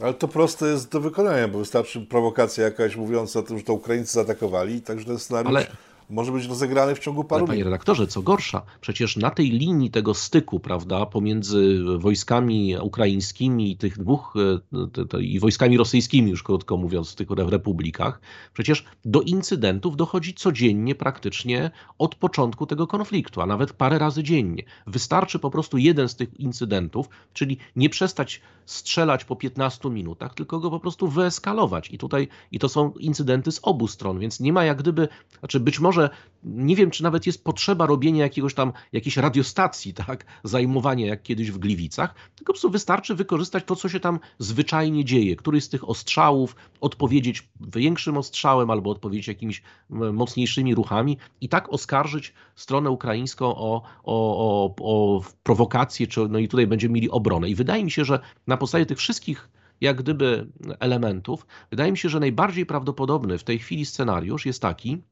Ale 0.00 0.14
to 0.14 0.28
proste 0.28 0.66
jest 0.66 0.92
do 0.92 1.00
wykonania, 1.00 1.48
bo 1.48 1.58
wystarczy 1.58 2.00
prowokacja 2.00 2.64
jakaś 2.64 2.96
mówiąca 2.96 3.38
o 3.40 3.42
tym, 3.42 3.58
że 3.58 3.64
to 3.64 3.72
Ukraińcy 3.72 4.12
zaatakowali, 4.12 4.82
także 4.82 5.06
ten 5.06 5.18
scenariusz 5.18 5.56
Ale 5.56 5.66
może 6.10 6.32
być 6.32 6.46
rozegrany 6.46 6.94
w 6.94 6.98
ciągu 6.98 7.24
paru 7.24 7.38
Ale, 7.38 7.48
Panie 7.48 7.64
redaktorze, 7.64 8.06
co 8.06 8.22
gorsza, 8.22 8.62
przecież 8.80 9.16
na 9.16 9.30
tej 9.30 9.50
linii 9.50 9.90
tego 9.90 10.14
styku, 10.14 10.60
prawda, 10.60 11.06
pomiędzy 11.06 11.84
wojskami 11.98 12.76
ukraińskimi 12.82 13.70
i 13.70 13.76
tych 13.76 13.98
dwóch, 13.98 14.34
e, 14.36 14.88
te, 14.88 15.06
te, 15.06 15.22
i 15.22 15.40
wojskami 15.40 15.76
rosyjskimi, 15.76 16.30
już 16.30 16.42
krótko 16.42 16.76
mówiąc, 16.76 17.12
w 17.12 17.14
tych 17.14 17.30
republikach, 17.30 18.20
przecież 18.52 18.84
do 19.04 19.22
incydentów 19.22 19.96
dochodzi 19.96 20.34
codziennie 20.34 20.94
praktycznie 20.94 21.70
od 21.98 22.14
początku 22.14 22.66
tego 22.66 22.86
konfliktu, 22.86 23.40
a 23.40 23.46
nawet 23.46 23.72
parę 23.72 23.98
razy 23.98 24.22
dziennie. 24.22 24.62
Wystarczy 24.86 25.38
po 25.38 25.50
prostu 25.50 25.78
jeden 25.78 26.08
z 26.08 26.16
tych 26.16 26.40
incydentów, 26.40 27.08
czyli 27.32 27.58
nie 27.76 27.90
przestać 27.90 28.40
strzelać 28.66 29.24
po 29.24 29.36
15 29.36 29.90
minutach, 29.90 30.34
tylko 30.34 30.60
go 30.60 30.70
po 30.70 30.80
prostu 30.80 31.08
wyeskalować. 31.08 31.90
I 31.90 31.98
tutaj, 31.98 32.28
i 32.52 32.58
to 32.58 32.68
są 32.68 32.92
incydenty 32.92 33.52
z 33.52 33.60
obu 33.62 33.88
stron, 33.88 34.18
więc 34.18 34.40
nie 34.40 34.52
ma 34.52 34.64
jak 34.64 34.78
gdyby, 34.78 35.08
znaczy 35.38 35.60
być 35.60 35.80
może 35.80 35.95
może 35.96 36.10
nie 36.44 36.76
wiem, 36.76 36.90
czy 36.90 37.02
nawet 37.02 37.26
jest 37.26 37.44
potrzeba 37.44 37.86
robienia 37.86 38.22
jakiegoś 38.22 38.54
tam, 38.54 38.72
jakiejś 38.92 39.16
radiostacji, 39.16 39.94
tak, 39.94 40.24
zajmowania 40.44 41.06
jak 41.06 41.22
kiedyś 41.22 41.50
w 41.50 41.58
Gliwicach, 41.58 42.14
tylko 42.14 42.52
po 42.52 42.52
prostu 42.52 42.70
wystarczy 42.70 43.14
wykorzystać 43.14 43.64
to, 43.64 43.76
co 43.76 43.88
się 43.88 44.00
tam 44.00 44.18
zwyczajnie 44.38 45.04
dzieje, 45.04 45.36
któryś 45.36 45.64
z 45.64 45.68
tych 45.68 45.88
ostrzałów, 45.88 46.56
odpowiedzieć 46.80 47.48
większym 47.60 48.16
ostrzałem 48.16 48.70
albo 48.70 48.90
odpowiedzieć 48.90 49.28
jakimiś 49.28 49.62
mocniejszymi 49.90 50.74
ruchami 50.74 51.18
i 51.40 51.48
tak 51.48 51.72
oskarżyć 51.72 52.34
stronę 52.54 52.90
ukraińską 52.90 53.46
o, 53.46 53.82
o, 54.04 54.16
o, 54.38 54.74
o 54.78 55.22
prowokację, 55.42 56.06
czy, 56.06 56.28
no 56.28 56.38
i 56.38 56.48
tutaj 56.48 56.66
będziemy 56.66 56.94
mieli 56.94 57.10
obronę. 57.10 57.48
I 57.48 57.54
wydaje 57.54 57.84
mi 57.84 57.90
się, 57.90 58.04
że 58.04 58.20
na 58.46 58.56
podstawie 58.56 58.86
tych 58.86 58.98
wszystkich 58.98 59.48
jak 59.80 59.96
gdyby 59.96 60.46
elementów, 60.80 61.46
wydaje 61.70 61.92
mi 61.92 61.98
się, 61.98 62.08
że 62.08 62.20
najbardziej 62.20 62.66
prawdopodobny 62.66 63.38
w 63.38 63.44
tej 63.44 63.58
chwili 63.58 63.86
scenariusz 63.86 64.46
jest 64.46 64.62
taki, 64.62 65.02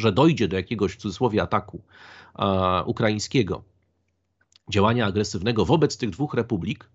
że 0.00 0.12
dojdzie 0.12 0.48
do 0.48 0.56
jakiegoś 0.56 0.92
w 0.92 0.96
cudzysłowie 0.96 1.42
ataku 1.42 1.82
e, 2.38 2.82
ukraińskiego, 2.84 3.62
działania 4.68 5.06
agresywnego 5.06 5.64
wobec 5.64 5.96
tych 5.96 6.10
dwóch 6.10 6.34
republik, 6.34 6.90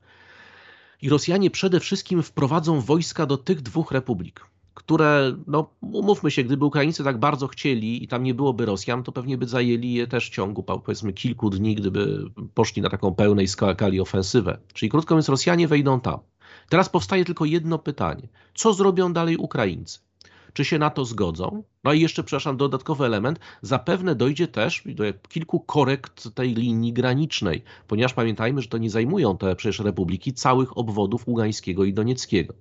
i 1.02 1.10
Rosjanie 1.10 1.52
przede 1.52 1.80
wszystkim 1.80 2.24
wprowadzą 2.24 2.82
wojska 2.82 3.26
do 3.26 3.38
tych 3.38 3.62
dwóch 3.62 3.92
republik, 3.92 4.46
które, 4.74 5.36
no 5.48 5.70
umówmy 5.82 6.32
się, 6.32 6.44
gdyby 6.44 6.66
Ukraińcy 6.66 7.04
tak 7.04 7.18
bardzo 7.20 7.48
chcieli 7.48 8.04
i 8.04 8.08
tam 8.08 8.24
nie 8.24 8.34
byłoby 8.34 8.66
Rosjan, 8.66 9.04
to 9.04 9.12
pewnie 9.12 9.38
by 9.38 9.48
zajęli 9.48 9.94
je 9.94 10.08
też 10.08 10.28
w 10.28 10.34
ciągu 10.34 10.64
powiedzmy 10.64 11.14
kilku 11.14 11.50
dni, 11.50 11.76
gdyby 11.76 12.32
poszli 12.54 12.82
na 12.82 12.90
taką 12.90 13.16
pełnej 13.16 13.48
skali 13.48 14.00
ofensywę. 14.00 14.58
Czyli 14.74 14.90
krótko 14.90 15.16
mówiąc, 15.16 15.30
Rosjanie 15.30 15.68
wejdą 15.68 16.00
tam. 16.00 16.20
Teraz 16.70 16.90
powstaje 16.90 17.26
tylko 17.26 17.46
jedno 17.46 17.80
pytanie. 17.80 18.28
Co 18.54 18.74
zrobią 18.74 19.14
dalej 19.14 19.38
Ukraińcy? 19.38 20.00
Czy 20.56 20.66
się 20.66 20.80
na 20.80 20.90
to 20.90 21.06
zgodzą. 21.06 21.64
No 21.84 21.94
i 21.94 22.02
jeszcze, 22.02 22.24
przepraszam, 22.24 22.58
dodatkowy 22.58 23.06
element, 23.06 23.40
zapewne 23.62 24.16
dojdzie 24.16 24.48
też 24.48 24.84
do 24.86 25.04
kilku 25.30 25.60
korekt 25.60 26.36
tej 26.36 26.54
linii 26.54 26.94
granicznej, 26.94 27.64
ponieważ 27.88 28.14
pamiętajmy, 28.14 28.62
że 28.62 28.68
to 28.68 28.78
nie 28.78 28.90
zajmują 28.90 29.38
te 29.38 29.56
przecież 29.56 29.80
republiki 29.80 30.34
całych 30.34 30.78
obwodów 30.78 31.28
Ługańskiego 31.28 31.84
i 31.84 31.94
Donieckiego. 31.94 32.54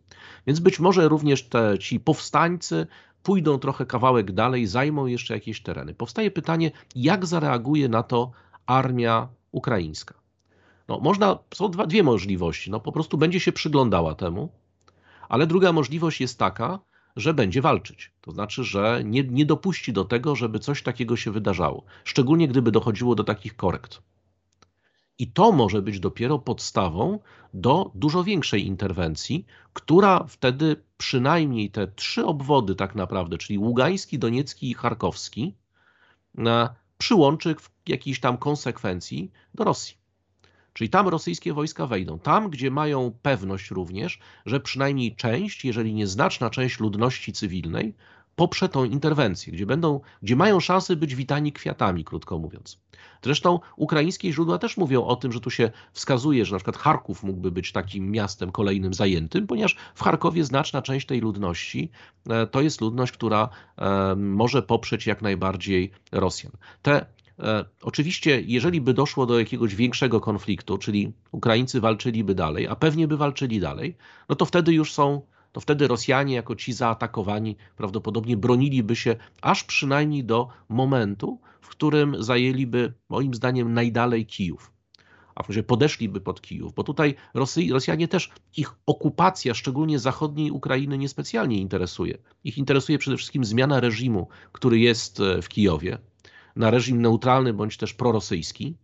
Więc 0.46 0.60
być 0.60 0.80
może 0.80 1.08
również 1.08 1.48
te, 1.48 1.78
ci 1.78 2.00
powstańcy 2.00 2.86
pójdą 3.22 3.58
trochę 3.58 3.86
kawałek 3.86 4.32
dalej, 4.32 4.66
zajmą 4.66 5.06
jeszcze 5.06 5.34
jakieś 5.34 5.62
tereny. 5.62 5.94
Powstaje 5.94 6.30
pytanie, 6.30 6.70
jak 6.96 7.26
zareaguje 7.26 7.88
na 7.88 8.02
to 8.02 8.30
armia 8.66 9.28
ukraińska. 9.52 10.14
No, 10.88 11.00
można, 11.00 11.38
są 11.54 11.70
dwa, 11.70 11.86
dwie 11.86 12.02
możliwości. 12.02 12.70
No, 12.70 12.80
po 12.80 12.92
prostu 12.92 13.18
będzie 13.18 13.40
się 13.40 13.52
przyglądała 13.52 14.14
temu, 14.14 14.48
ale 15.28 15.46
druga 15.46 15.72
możliwość 15.72 16.20
jest 16.20 16.38
taka, 16.38 16.78
że 17.16 17.34
będzie 17.34 17.62
walczyć. 17.62 18.12
To 18.20 18.32
znaczy, 18.32 18.64
że 18.64 19.02
nie, 19.04 19.22
nie 19.22 19.46
dopuści 19.46 19.92
do 19.92 20.04
tego, 20.04 20.36
żeby 20.36 20.58
coś 20.58 20.82
takiego 20.82 21.16
się 21.16 21.30
wydarzało. 21.30 21.84
Szczególnie 22.04 22.48
gdyby 22.48 22.72
dochodziło 22.72 23.14
do 23.14 23.24
takich 23.24 23.56
korekt. 23.56 24.02
I 25.18 25.32
to 25.32 25.52
może 25.52 25.82
być 25.82 26.00
dopiero 26.00 26.38
podstawą 26.38 27.18
do 27.54 27.90
dużo 27.94 28.24
większej 28.24 28.66
interwencji, 28.66 29.46
która 29.72 30.24
wtedy 30.28 30.76
przynajmniej 30.96 31.70
te 31.70 31.86
trzy 31.86 32.26
obwody, 32.26 32.74
tak 32.74 32.94
naprawdę, 32.94 33.38
czyli 33.38 33.58
Ługański, 33.58 34.18
Doniecki 34.18 34.70
i 34.70 34.74
Charkowski, 34.74 35.54
przyłączy 36.98 37.54
w 37.54 37.70
jakiejś 37.86 38.20
tam 38.20 38.38
konsekwencji 38.38 39.32
do 39.54 39.64
Rosji. 39.64 40.03
Czyli 40.74 40.90
tam 40.90 41.08
rosyjskie 41.08 41.52
wojska 41.52 41.86
wejdą. 41.86 42.18
Tam, 42.18 42.50
gdzie 42.50 42.70
mają 42.70 43.12
pewność 43.22 43.70
również, 43.70 44.18
że 44.46 44.60
przynajmniej 44.60 45.16
część, 45.16 45.64
jeżeli 45.64 45.94
nie 45.94 46.06
znaczna 46.06 46.50
część 46.50 46.80
ludności 46.80 47.32
cywilnej, 47.32 47.94
poprze 48.36 48.68
tą 48.68 48.84
interwencję, 48.84 49.52
gdzie, 49.52 49.66
będą, 49.66 50.00
gdzie 50.22 50.36
mają 50.36 50.60
szansę 50.60 50.96
być 50.96 51.14
witani 51.14 51.52
kwiatami, 51.52 52.04
krótko 52.04 52.38
mówiąc. 52.38 52.78
Zresztą 53.22 53.60
ukraińskie 53.76 54.32
źródła 54.32 54.58
też 54.58 54.76
mówią 54.76 55.04
o 55.04 55.16
tym, 55.16 55.32
że 55.32 55.40
tu 55.40 55.50
się 55.50 55.70
wskazuje, 55.92 56.44
że 56.44 56.52
na 56.52 56.58
przykład 56.58 56.76
Charków 56.76 57.22
mógłby 57.22 57.50
być 57.50 57.72
takim 57.72 58.10
miastem 58.10 58.52
kolejnym 58.52 58.94
zajętym, 58.94 59.46
ponieważ 59.46 59.76
w 59.94 60.02
Charkowie 60.02 60.44
znaczna 60.44 60.82
część 60.82 61.06
tej 61.06 61.20
ludności 61.20 61.90
e, 62.30 62.46
to 62.46 62.60
jest 62.60 62.80
ludność, 62.80 63.12
która 63.12 63.48
e, 63.78 64.14
może 64.16 64.62
poprzeć 64.62 65.06
jak 65.06 65.22
najbardziej 65.22 65.90
Rosjan. 66.12 66.52
Te 66.82 67.06
oczywiście, 67.82 68.42
jeżeli 68.46 68.80
by 68.80 68.94
doszło 68.94 69.26
do 69.26 69.38
jakiegoś 69.38 69.74
większego 69.74 70.20
konfliktu, 70.20 70.78
czyli 70.78 71.12
Ukraińcy 71.32 71.80
walczyliby 71.80 72.34
dalej, 72.34 72.68
a 72.68 72.76
pewnie 72.76 73.08
by 73.08 73.16
walczyli 73.16 73.60
dalej, 73.60 73.96
no 74.28 74.34
to 74.36 74.44
wtedy 74.44 74.72
już 74.72 74.92
są, 74.92 75.22
to 75.52 75.60
wtedy 75.60 75.88
Rosjanie, 75.88 76.34
jako 76.34 76.56
ci 76.56 76.72
zaatakowani, 76.72 77.56
prawdopodobnie 77.76 78.36
broniliby 78.36 78.96
się 78.96 79.16
aż 79.42 79.64
przynajmniej 79.64 80.24
do 80.24 80.48
momentu, 80.68 81.40
w 81.60 81.68
którym 81.68 82.22
zajęliby, 82.22 82.92
moim 83.08 83.34
zdaniem, 83.34 83.74
najdalej 83.74 84.26
Kijów. 84.26 84.70
A 85.34 85.42
w 85.42 85.62
podeszliby 85.66 86.20
pod 86.20 86.40
Kijów, 86.42 86.74
bo 86.74 86.84
tutaj 86.84 87.14
Rosy, 87.34 87.60
Rosjanie 87.70 88.08
też, 88.08 88.30
ich 88.56 88.74
okupacja, 88.86 89.54
szczególnie 89.54 89.98
zachodniej 89.98 90.50
Ukrainy, 90.50 90.98
niespecjalnie 90.98 91.58
interesuje. 91.58 92.18
Ich 92.44 92.58
interesuje 92.58 92.98
przede 92.98 93.16
wszystkim 93.16 93.44
zmiana 93.44 93.80
reżimu, 93.80 94.28
który 94.52 94.78
jest 94.78 95.20
e, 95.20 95.42
w 95.42 95.48
Kijowie, 95.48 95.98
na 96.56 96.70
reżim 96.70 97.02
neutralny 97.02 97.52
bądź 97.52 97.76
też 97.76 97.94
prorosyjski. 97.94 98.74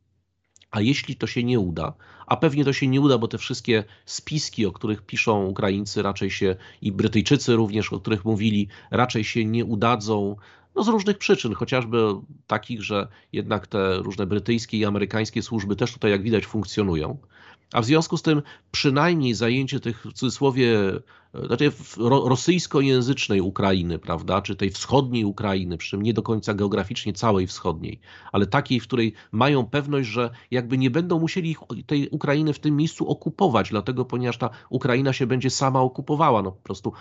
A 0.71 0.81
jeśli 0.81 1.17
to 1.17 1.27
się 1.27 1.45
nie 1.45 1.61
uda, 1.61 1.95
a 2.27 2.37
pewnie 2.37 2.65
to 2.65 2.73
się 2.73 2.87
nie 2.89 3.01
uda, 3.01 3.19
bo 3.19 3.29
te 3.29 3.39
wszystkie 3.39 3.85
spiski, 4.07 4.67
o 4.67 4.73
których 4.73 5.03
piszą 5.03 5.47
Ukraińcy, 5.47 6.03
raczej 6.03 6.31
się 6.31 6.57
i 6.83 6.93
Brytyjczycy 6.93 7.57
również, 7.57 7.93
o 7.93 8.01
których 8.01 8.25
mówili, 8.25 8.69
raczej 8.91 9.25
się 9.25 9.45
nie 9.45 9.65
udadzą, 9.65 10.37
no 10.75 10.85
z 10.85 10.89
różnych 10.89 11.19
przyczyn, 11.19 11.55
chociażby 11.55 12.07
takich, 12.47 12.83
że 12.83 13.09
jednak 13.33 13.67
te 13.67 13.99
różne 13.99 14.27
brytyjskie 14.27 14.79
i 14.79 14.85
amerykańskie 14.85 15.43
służby 15.43 15.77
też 15.77 15.93
tutaj, 15.93 16.11
jak 16.11 16.23
widać, 16.23 16.47
funkcjonują. 16.47 17.19
A 17.73 17.81
w 17.81 17.85
związku 17.85 18.17
z 18.17 18.23
tym 18.23 18.43
przynajmniej 18.71 19.35
zajęcie 19.35 19.81
tych 19.81 20.07
w 20.07 20.13
cudzysłowie 20.13 20.79
znaczy 21.35 21.73
rosyjskojęzycznej 22.07 23.41
Ukrainy, 23.41 23.99
prawda, 23.99 24.43
czy 24.43 24.57
tej 24.57 24.71
wschodniej 24.71 25.25
Ukrainy, 25.25 25.79
przy 25.79 25.91
czym 25.91 26.03
nie 26.03 26.15
do 26.15 26.23
końca 26.23 26.55
geograficznie 26.55 27.13
całej 27.13 27.47
wschodniej, 27.47 28.01
ale 28.33 28.47
takiej, 28.47 28.81
w 28.81 28.83
której 28.83 29.13
mają 29.33 29.67
pewność, 29.67 30.09
że 30.09 30.31
jakby 30.51 30.79
nie 30.79 30.91
będą 30.91 31.19
musieli 31.19 31.57
tej 31.87 32.09
Ukrainy 32.09 32.53
w 32.53 32.59
tym 32.59 32.77
miejscu 32.77 33.09
okupować, 33.09 33.71
dlatego 33.71 34.05
ponieważ 34.05 34.39
ta 34.39 34.51
Ukraina 34.71 35.13
się 35.13 35.27
będzie 35.27 35.51
sama 35.51 35.81
okupowała, 35.81 36.43
no 36.43 36.53
po 36.53 36.63
prostu 36.63 36.93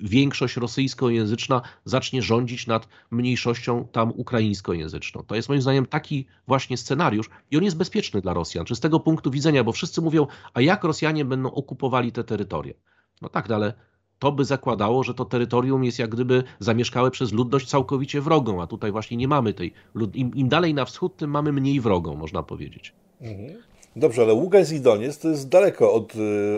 większość 0.00 0.56
rosyjskojęzyczna 0.56 1.62
zacznie 1.84 2.22
rządzić 2.22 2.66
nad 2.66 2.88
mniejszością 3.10 3.88
tam 3.92 4.12
ukraińskojęzyczną. 4.16 5.22
To 5.26 5.34
jest 5.34 5.48
moim 5.48 5.62
zdaniem 5.62 5.86
taki 5.86 6.26
właśnie 6.46 6.76
scenariusz 6.76 7.30
i 7.50 7.56
on 7.56 7.64
jest 7.64 7.76
bezpieczny 7.76 8.20
dla 8.20 8.32
Rosjan, 8.32 8.64
czy 8.64 8.74
z 8.74 8.80
tego 8.80 9.00
punktu 9.00 9.30
widzenia, 9.30 9.64
bo 9.64 9.72
wszyscy 9.72 10.00
mówią, 10.00 10.26
a 10.54 10.60
jak 10.60 10.84
Rosjanie 10.84 11.24
będą 11.24 11.50
okupowali 11.50 12.12
te 12.12 12.24
terytoria? 12.24 12.74
No 13.22 13.28
tak, 13.28 13.48
no 13.48 13.54
ale 13.54 13.74
to 14.18 14.32
by 14.32 14.44
zakładało, 14.44 15.02
że 15.02 15.14
to 15.14 15.24
terytorium 15.24 15.84
jest 15.84 15.98
jak 15.98 16.10
gdyby 16.10 16.42
zamieszkałe 16.58 17.10
przez 17.10 17.32
ludność 17.32 17.68
całkowicie 17.68 18.20
wrogą, 18.20 18.62
a 18.62 18.66
tutaj 18.66 18.92
właśnie 18.92 19.16
nie 19.16 19.28
mamy 19.28 19.54
tej. 19.54 19.72
Im, 20.14 20.34
im 20.34 20.48
dalej 20.48 20.74
na 20.74 20.84
wschód, 20.84 21.16
tym 21.16 21.30
mamy 21.30 21.52
mniej 21.52 21.80
wrogą, 21.80 22.14
można 22.14 22.42
powiedzieć. 22.42 22.92
Mhm. 23.20 23.62
Dobrze, 23.96 24.22
ale 24.22 24.34
Ługańsk 24.34 24.72
i 24.72 24.80
Doniec 24.80 25.18
to 25.18 25.28
jest 25.28 25.48
daleko 25.48 25.92
od, 25.92 26.12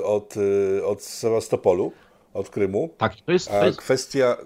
od, 0.04 0.34
od 0.84 1.02
Sewastopolu, 1.02 1.92
od 2.34 2.50
Krymu. 2.50 2.90
Tak, 2.98 3.16
to 3.20 3.32
jest, 3.32 3.48
to 3.48 3.66
jest... 3.66 3.78
kwestia 3.78 4.36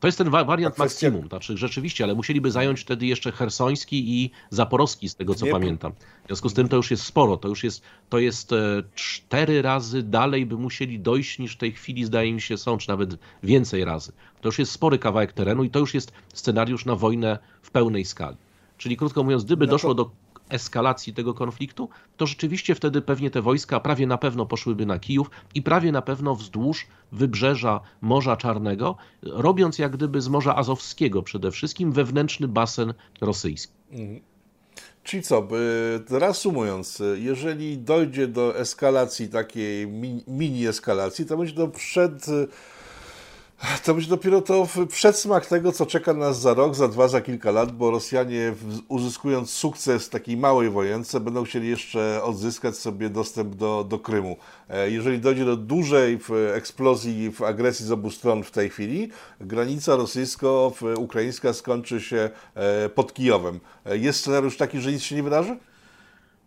to 0.00 0.08
jest 0.08 0.18
ten 0.18 0.30
wariant 0.30 0.74
kwestia... 0.74 1.06
maksimum, 1.06 1.28
znaczy 1.28 1.56
rzeczywiście, 1.56 2.04
ale 2.04 2.14
musieliby 2.14 2.50
zająć 2.50 2.80
wtedy 2.80 3.06
jeszcze 3.06 3.32
Hersoński 3.32 4.22
i 4.22 4.30
Zaporowski, 4.50 5.08
z 5.08 5.14
tego 5.14 5.34
co 5.34 5.46
Nie, 5.46 5.52
pamiętam. 5.52 5.92
W 6.24 6.26
związku 6.26 6.48
z 6.48 6.54
tym 6.54 6.68
to 6.68 6.76
już 6.76 6.90
jest 6.90 7.02
sporo, 7.02 7.36
to 7.36 7.48
już 7.48 7.64
jest, 7.64 7.82
to 8.08 8.18
jest 8.18 8.52
e, 8.52 8.82
cztery 8.94 9.62
razy 9.62 10.02
dalej 10.02 10.46
by 10.46 10.56
musieli 10.56 10.98
dojść 10.98 11.38
niż 11.38 11.54
w 11.54 11.58
tej 11.58 11.72
chwili 11.72 12.04
zdaje 12.04 12.32
mi 12.32 12.40
się 12.40 12.56
są, 12.56 12.78
czy 12.78 12.88
nawet 12.88 13.16
więcej 13.42 13.84
razy. 13.84 14.12
To 14.40 14.48
już 14.48 14.58
jest 14.58 14.72
spory 14.72 14.98
kawałek 14.98 15.32
terenu 15.32 15.64
i 15.64 15.70
to 15.70 15.78
już 15.78 15.94
jest 15.94 16.12
scenariusz 16.34 16.84
na 16.84 16.96
wojnę 16.96 17.38
w 17.62 17.70
pełnej 17.70 18.04
skali. 18.04 18.36
Czyli 18.78 18.96
krótko 18.96 19.22
mówiąc, 19.22 19.44
gdyby 19.44 19.66
no 19.66 19.70
to... 19.70 19.74
doszło 19.74 19.94
do 19.94 20.10
eskalacji 20.50 21.14
tego 21.14 21.34
konfliktu, 21.34 21.88
to 22.16 22.26
rzeczywiście 22.26 22.74
wtedy 22.74 23.02
pewnie 23.02 23.30
te 23.30 23.42
wojska 23.42 23.80
prawie 23.80 24.06
na 24.06 24.18
pewno 24.18 24.46
poszłyby 24.46 24.86
na 24.86 24.98
Kijów 24.98 25.30
i 25.54 25.62
prawie 25.62 25.92
na 25.92 26.02
pewno 26.02 26.34
wzdłuż 26.34 26.86
wybrzeża 27.12 27.80
Morza 28.00 28.36
Czarnego, 28.36 28.96
robiąc 29.22 29.78
jak 29.78 29.92
gdyby 29.92 30.20
z 30.20 30.28
Morza 30.28 30.56
Azowskiego 30.56 31.22
przede 31.22 31.50
wszystkim 31.50 31.92
wewnętrzny 31.92 32.48
basen 32.48 32.94
rosyjski. 33.20 33.72
Mhm. 33.90 34.20
Czyli 35.04 35.22
co, 35.22 35.48
reasumując, 36.10 37.02
jeżeli 37.14 37.78
dojdzie 37.78 38.26
do 38.28 38.58
eskalacji, 38.58 39.28
takiej 39.28 39.86
mini 40.28 40.66
eskalacji, 40.66 41.26
to 41.26 41.36
będzie 41.36 41.54
to 41.54 41.68
przed 41.68 42.26
to 43.84 43.94
będzie 43.94 44.10
dopiero 44.10 44.40
to 44.40 44.68
przedsmak 44.88 45.46
tego, 45.46 45.72
co 45.72 45.86
czeka 45.86 46.14
nas 46.14 46.40
za 46.40 46.54
rok, 46.54 46.74
za 46.74 46.88
dwa, 46.88 47.08
za 47.08 47.20
kilka 47.20 47.50
lat, 47.50 47.72
bo 47.72 47.90
Rosjanie 47.90 48.54
uzyskując 48.88 49.50
sukces 49.50 50.06
w 50.06 50.08
takiej 50.08 50.36
małej 50.36 50.70
wojence 50.70 51.20
będą 51.20 51.44
chcieli 51.44 51.68
jeszcze 51.68 52.22
odzyskać 52.22 52.76
sobie 52.76 53.10
dostęp 53.10 53.54
do, 53.54 53.84
do 53.88 53.98
Krymu. 53.98 54.36
E, 54.68 54.90
jeżeli 54.90 55.18
dojdzie 55.18 55.44
do 55.44 55.56
dużej 55.56 56.18
eksplozji 56.54 57.30
w 57.30 57.42
agresji 57.42 57.86
z 57.86 57.92
obu 57.92 58.10
stron 58.10 58.44
w 58.44 58.50
tej 58.50 58.70
chwili, 58.70 59.10
granica 59.40 59.96
rosyjsko-ukraińska 59.96 61.52
skończy 61.52 62.00
się 62.00 62.30
e, 62.54 62.88
pod 62.88 63.14
Kijowem. 63.14 63.60
E, 63.86 63.98
jest 63.98 64.20
scenariusz 64.20 64.56
taki, 64.56 64.80
że 64.80 64.92
nic 64.92 65.02
się 65.02 65.16
nie 65.16 65.22
wydarzy? 65.22 65.56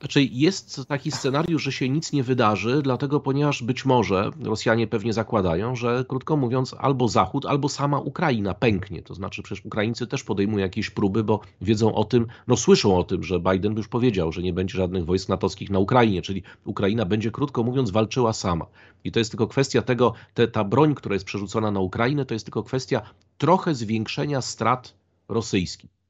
Znaczy 0.04 0.24
jest 0.24 0.82
taki 0.88 1.12
scenariusz, 1.12 1.64
że 1.64 1.72
się 1.72 1.90
nic 1.90 2.14
nie 2.14 2.24
wydarzy, 2.24 2.82
dlatego 2.82 3.20
ponieważ 3.20 3.64
być 3.64 3.86
może 3.86 4.32
Rosjanie 4.42 4.88
pewnie 4.88 5.14
zakładają, 5.14 5.76
że 5.76 6.06
krótko 6.08 6.38
mówiąc 6.38 6.76
albo 6.80 7.08
Zachód, 7.08 7.46
albo 7.46 7.70
sama 7.70 8.00
Ukraina 8.00 8.54
pęknie. 8.54 9.02
To 9.02 9.14
znaczy 9.14 9.44
przecież 9.44 9.66
Ukraińcy 9.66 10.08
też 10.08 10.24
podejmują 10.24 10.58
jakieś 10.58 10.90
próby, 10.90 11.24
bo 11.24 11.40
wiedzą 11.62 11.96
o 11.96 12.04
tym, 12.04 12.28
no 12.48 12.58
słyszą 12.58 12.98
o 12.98 13.04
tym, 13.04 13.24
że 13.24 13.40
Biden 13.40 13.78
już 13.78 13.88
powiedział, 13.88 14.32
że 14.32 14.42
nie 14.42 14.54
będzie 14.54 14.78
żadnych 14.78 15.06
wojsk 15.06 15.30
natowskich 15.30 15.70
na 15.70 15.80
Ukrainie, 15.80 16.22
czyli 16.22 16.44
Ukraina 16.66 17.06
będzie 17.06 17.32
krótko 17.32 17.64
mówiąc 17.64 17.92
walczyła 17.92 18.34
sama. 18.34 18.66
I 19.04 19.12
to 19.12 19.20
jest 19.20 19.32
tylko 19.32 19.48
kwestia 19.48 19.82
tego, 19.82 20.14
te, 20.34 20.48
ta 20.48 20.64
broń, 20.64 20.96
która 20.96 21.14
jest 21.14 21.26
przerzucona 21.26 21.72
na 21.72 21.80
Ukrainę, 21.80 22.26
to 22.26 22.34
jest 22.34 22.46
tylko 22.46 22.64
kwestia 22.64 23.02
trochę 23.38 23.76
zwiększenia 23.76 24.42
strat 24.42 24.94
rosyjskich 25.30 26.03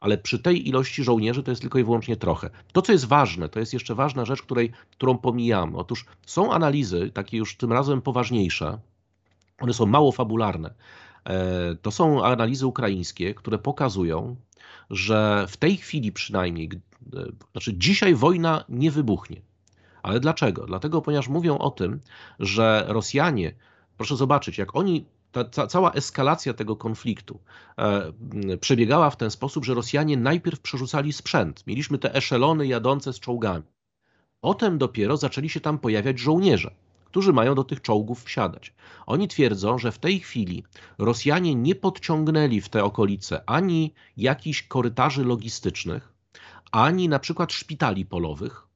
ale 0.00 0.18
przy 0.18 0.38
tej 0.38 0.68
ilości 0.68 1.04
żołnierzy 1.04 1.42
to 1.42 1.50
jest 1.50 1.62
tylko 1.62 1.78
i 1.78 1.84
wyłącznie 1.84 2.16
trochę. 2.16 2.50
To, 2.72 2.82
co 2.82 2.92
jest 2.92 3.04
ważne, 3.04 3.48
to 3.48 3.60
jest 3.60 3.72
jeszcze 3.72 3.94
ważna 3.94 4.24
rzecz, 4.24 4.42
której, 4.42 4.72
którą 4.90 5.18
pomijamy. 5.18 5.76
Otóż 5.76 6.04
są 6.26 6.52
analizy, 6.52 7.10
takie 7.14 7.36
już 7.36 7.56
tym 7.56 7.72
razem 7.72 8.02
poważniejsze, 8.02 8.78
one 9.60 9.74
są 9.74 9.86
mało 9.86 10.12
fabularne. 10.12 10.74
E, 11.24 11.74
to 11.82 11.90
są 11.90 12.24
analizy 12.24 12.66
ukraińskie, 12.66 13.34
które 13.34 13.58
pokazują, 13.58 14.36
że 14.90 15.46
w 15.48 15.56
tej 15.56 15.76
chwili 15.76 16.12
przynajmniej, 16.12 16.70
e, 17.16 17.24
znaczy 17.52 17.74
dzisiaj 17.74 18.14
wojna 18.14 18.64
nie 18.68 18.90
wybuchnie. 18.90 19.40
Ale 20.02 20.20
dlaczego? 20.20 20.66
Dlatego, 20.66 21.02
ponieważ 21.02 21.28
mówią 21.28 21.58
o 21.58 21.70
tym, 21.70 22.00
że 22.40 22.84
Rosjanie, 22.88 23.54
proszę 23.96 24.16
zobaczyć, 24.16 24.58
jak 24.58 24.76
oni 24.76 25.04
ta, 25.32 25.44
ta, 25.44 25.66
cała 25.66 25.92
eskalacja 25.92 26.54
tego 26.54 26.76
konfliktu 26.76 27.40
e, 27.78 28.12
przebiegała 28.60 29.10
w 29.10 29.16
ten 29.16 29.30
sposób, 29.30 29.64
że 29.64 29.74
Rosjanie 29.74 30.16
najpierw 30.16 30.60
przerzucali 30.60 31.12
sprzęt. 31.12 31.66
Mieliśmy 31.66 31.98
te 31.98 32.14
eszelony 32.14 32.66
jadące 32.66 33.12
z 33.12 33.20
czołgami. 33.20 33.64
Potem 34.40 34.78
dopiero 34.78 35.16
zaczęli 35.16 35.48
się 35.48 35.60
tam 35.60 35.78
pojawiać 35.78 36.18
żołnierze, 36.18 36.70
którzy 37.04 37.32
mają 37.32 37.54
do 37.54 37.64
tych 37.64 37.82
czołgów 37.82 38.24
wsiadać. 38.24 38.74
Oni 39.06 39.28
twierdzą, 39.28 39.78
że 39.78 39.92
w 39.92 39.98
tej 39.98 40.20
chwili 40.20 40.64
Rosjanie 40.98 41.54
nie 41.54 41.74
podciągnęli 41.74 42.60
w 42.60 42.68
te 42.68 42.84
okolice 42.84 43.42
ani 43.46 43.94
jakichś 44.16 44.62
korytarzy 44.62 45.24
logistycznych, 45.24 46.12
ani 46.72 47.08
na 47.08 47.18
przykład 47.18 47.52
szpitali 47.52 48.06
polowych, 48.06 48.67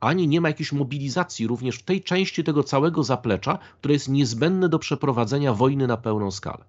ani 0.00 0.28
nie 0.28 0.40
ma 0.40 0.48
jakiejś 0.48 0.72
mobilizacji 0.72 1.46
również 1.46 1.76
w 1.76 1.82
tej 1.82 2.02
części 2.02 2.44
tego 2.44 2.64
całego 2.64 3.04
zaplecza, 3.04 3.58
które 3.78 3.94
jest 3.94 4.08
niezbędne 4.08 4.68
do 4.68 4.78
przeprowadzenia 4.78 5.54
wojny 5.54 5.86
na 5.86 5.96
pełną 5.96 6.30
skalę. 6.30 6.64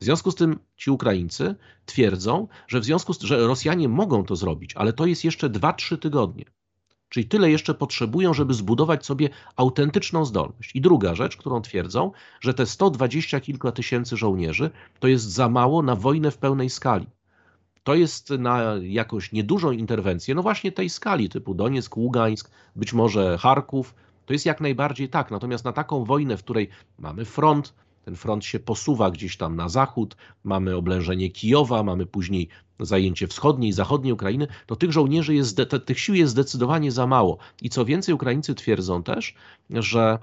W 0.00 0.04
związku 0.04 0.30
z 0.30 0.34
tym 0.34 0.58
ci 0.76 0.90
Ukraińcy 0.90 1.54
twierdzą, 1.86 2.48
że 2.68 2.80
w 2.80 2.84
związku 2.84 3.14
z 3.14 3.18
tym, 3.18 3.28
że 3.28 3.46
Rosjanie 3.46 3.88
mogą 3.88 4.24
to 4.24 4.36
zrobić, 4.36 4.76
ale 4.76 4.92
to 4.92 5.06
jest 5.06 5.24
jeszcze 5.24 5.50
2-3 5.50 5.98
tygodnie. 5.98 6.44
Czyli 7.08 7.28
tyle 7.28 7.50
jeszcze 7.50 7.74
potrzebują, 7.74 8.34
żeby 8.34 8.54
zbudować 8.54 9.06
sobie 9.06 9.28
autentyczną 9.56 10.24
zdolność. 10.24 10.76
I 10.76 10.80
druga 10.80 11.14
rzecz, 11.14 11.36
którą 11.36 11.62
twierdzą, 11.62 12.12
że 12.40 12.54
te 12.54 12.66
120 12.66 13.40
kilka 13.40 13.72
tysięcy 13.72 14.16
żołnierzy 14.16 14.70
to 15.00 15.08
jest 15.08 15.24
za 15.24 15.48
mało 15.48 15.82
na 15.82 15.96
wojnę 15.96 16.30
w 16.30 16.38
pełnej 16.38 16.70
skali 16.70 17.06
to 17.84 17.94
jest 17.94 18.30
na 18.30 18.74
jakąś 18.82 19.32
niedużą 19.32 19.70
interwencję, 19.70 20.34
no 20.34 20.42
właśnie 20.42 20.72
tej 20.72 20.90
skali 20.90 21.28
typu 21.28 21.54
Donieck, 21.54 21.96
Ługańsk, 21.96 22.50
być 22.76 22.92
może 22.92 23.38
Charków, 23.38 23.94
to 24.26 24.32
jest 24.32 24.46
jak 24.46 24.60
najbardziej 24.60 25.08
tak. 25.08 25.30
Natomiast 25.30 25.64
na 25.64 25.72
taką 25.72 26.04
wojnę, 26.04 26.36
w 26.36 26.42
której 26.42 26.68
mamy 26.98 27.24
front, 27.24 27.74
ten 28.04 28.16
front 28.16 28.44
się 28.44 28.60
posuwa 28.60 29.10
gdzieś 29.10 29.36
tam 29.36 29.56
na 29.56 29.68
zachód, 29.68 30.16
mamy 30.44 30.76
oblężenie 30.76 31.30
Kijowa, 31.30 31.82
mamy 31.82 32.06
później 32.06 32.48
zajęcie 32.80 33.26
wschodniej 33.26 33.72
zachodniej 33.72 34.12
Ukrainy, 34.12 34.46
to 34.66 34.76
tych 34.76 34.92
żołnierzy 34.92 35.34
jest, 35.34 35.60
tych 35.86 36.00
sił 36.00 36.14
jest 36.14 36.32
zdecydowanie 36.32 36.92
za 36.92 37.06
mało. 37.06 37.38
I 37.62 37.70
co 37.70 37.84
więcej, 37.84 38.14
Ukraińcy 38.14 38.54
twierdzą 38.54 39.02
też, 39.02 39.34
że 39.70 40.18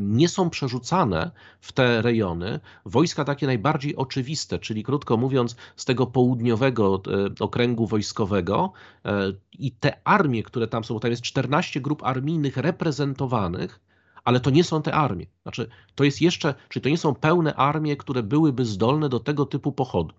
nie 0.00 0.28
są 0.28 0.50
przerzucane 0.50 1.30
w 1.60 1.72
te 1.72 2.02
rejony 2.02 2.60
wojska 2.84 3.24
takie 3.24 3.46
najbardziej 3.46 3.96
oczywiste, 3.96 4.58
czyli 4.58 4.84
krótko 4.84 5.16
mówiąc, 5.16 5.56
z 5.76 5.84
tego 5.84 6.06
południowego 6.06 7.02
e, 7.06 7.44
okręgu 7.44 7.86
wojskowego 7.86 8.72
e, 9.04 9.32
i 9.58 9.72
te 9.72 10.00
armie, 10.04 10.42
które 10.42 10.66
tam 10.66 10.84
są, 10.84 11.00
tam 11.00 11.10
jest 11.10 11.22
14 11.22 11.80
grup 11.80 12.02
armijnych 12.02 12.56
reprezentowanych, 12.56 13.80
ale 14.24 14.40
to 14.40 14.50
nie 14.50 14.64
są 14.64 14.82
te 14.82 14.94
armie. 14.94 15.26
Znaczy, 15.42 15.68
to 15.94 16.04
jest 16.04 16.20
jeszcze, 16.20 16.54
czyli 16.68 16.82
to 16.82 16.88
nie 16.88 16.98
są 16.98 17.14
pełne 17.14 17.54
armie, 17.54 17.96
które 17.96 18.22
byłyby 18.22 18.64
zdolne 18.64 19.08
do 19.08 19.20
tego 19.20 19.46
typu 19.46 19.72
pochodu. 19.72 20.14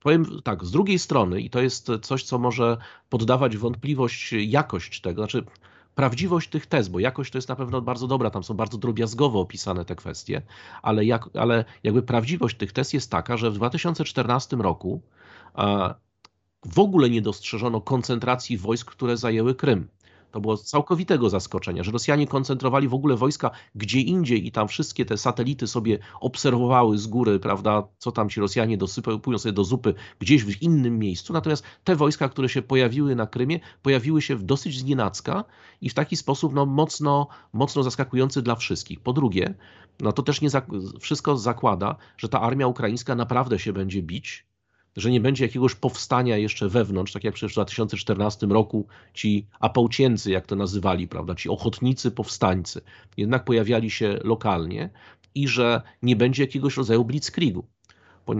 Powiem 0.00 0.26
tak, 0.44 0.64
z 0.64 0.70
drugiej 0.70 0.98
strony, 0.98 1.40
i 1.40 1.50
to 1.50 1.60
jest 1.60 1.90
coś, 2.02 2.22
co 2.22 2.38
może 2.38 2.76
poddawać 3.08 3.56
wątpliwość 3.56 4.32
jakość 4.32 5.00
tego, 5.00 5.22
znaczy 5.22 5.44
prawdziwość 5.96 6.48
tych 6.48 6.66
tez, 6.66 6.88
bo 6.88 6.98
jakość 6.98 7.32
to 7.32 7.38
jest 7.38 7.48
na 7.48 7.56
pewno 7.56 7.82
bardzo 7.82 8.06
dobra, 8.06 8.30
tam 8.30 8.44
są 8.44 8.54
bardzo 8.54 8.78
drobiazgowo 8.78 9.40
opisane 9.40 9.84
te 9.84 9.96
kwestie, 9.96 10.42
ale, 10.82 11.04
jak, 11.04 11.28
ale 11.34 11.64
jakby 11.82 12.02
prawdziwość 12.02 12.56
tych 12.56 12.72
tez 12.72 12.92
jest 12.92 13.10
taka, 13.10 13.36
że 13.36 13.50
w 13.50 13.54
2014 13.54 14.56
roku 14.56 15.00
w 16.64 16.78
ogóle 16.78 17.10
nie 17.10 17.22
dostrzeżono 17.22 17.80
koncentracji 17.80 18.58
wojsk, 18.58 18.90
które 18.90 19.16
zajęły 19.16 19.54
Krym. 19.54 19.88
To 20.36 20.40
było 20.40 20.56
całkowitego 20.56 21.30
zaskoczenia, 21.30 21.82
że 21.82 21.92
Rosjanie 21.92 22.26
koncentrowali 22.26 22.88
w 22.88 22.94
ogóle 22.94 23.16
wojska 23.16 23.50
gdzie 23.74 24.00
indziej 24.00 24.46
i 24.46 24.52
tam 24.52 24.68
wszystkie 24.68 25.04
te 25.04 25.16
satelity 25.16 25.66
sobie 25.66 25.98
obserwowały 26.20 26.98
z 26.98 27.06
góry, 27.06 27.38
prawda, 27.38 27.88
co 27.98 28.12
tam 28.12 28.28
ci 28.28 28.40
Rosjanie 28.40 28.78
dosypują 28.78 29.38
sobie 29.38 29.52
do 29.52 29.64
zupy 29.64 29.94
gdzieś 30.18 30.44
w 30.44 30.62
innym 30.62 30.98
miejscu. 30.98 31.32
Natomiast 31.32 31.64
te 31.84 31.96
wojska, 31.96 32.28
które 32.28 32.48
się 32.48 32.62
pojawiły 32.62 33.14
na 33.14 33.26
Krymie, 33.26 33.60
pojawiły 33.82 34.22
się 34.22 34.36
w 34.36 34.42
dosyć 34.42 34.78
znienacka 34.78 35.44
i 35.80 35.90
w 35.90 35.94
taki 35.94 36.16
sposób 36.16 36.54
no, 36.54 36.66
mocno, 36.66 37.28
mocno 37.52 37.82
zaskakujący 37.82 38.42
dla 38.42 38.54
wszystkich. 38.54 39.00
Po 39.00 39.12
drugie, 39.12 39.54
no 40.00 40.12
to 40.12 40.22
też 40.22 40.40
nie 40.40 40.48
wszystko 41.00 41.36
zakłada, 41.36 41.96
że 42.16 42.28
ta 42.28 42.40
armia 42.40 42.66
ukraińska 42.66 43.14
naprawdę 43.14 43.58
się 43.58 43.72
będzie 43.72 44.02
bić, 44.02 44.46
że 44.96 45.10
nie 45.10 45.20
będzie 45.20 45.44
jakiegoś 45.44 45.74
powstania 45.74 46.36
jeszcze 46.36 46.68
wewnątrz, 46.68 47.12
tak 47.12 47.24
jak 47.24 47.34
przecież 47.34 47.52
w 47.52 47.54
2014 47.54 48.46
roku 48.46 48.86
ci 49.14 49.46
apałcięcy, 49.60 50.30
jak 50.30 50.46
to 50.46 50.56
nazywali, 50.56 51.08
prawda, 51.08 51.34
ci 51.34 51.48
ochotnicy, 51.48 52.10
powstańcy, 52.10 52.80
jednak 53.16 53.44
pojawiali 53.44 53.90
się 53.90 54.18
lokalnie 54.24 54.90
i 55.34 55.48
że 55.48 55.82
nie 56.02 56.16
będzie 56.16 56.42
jakiegoś 56.42 56.76
rodzaju 56.76 57.04
blitzkriegu. 57.04 57.66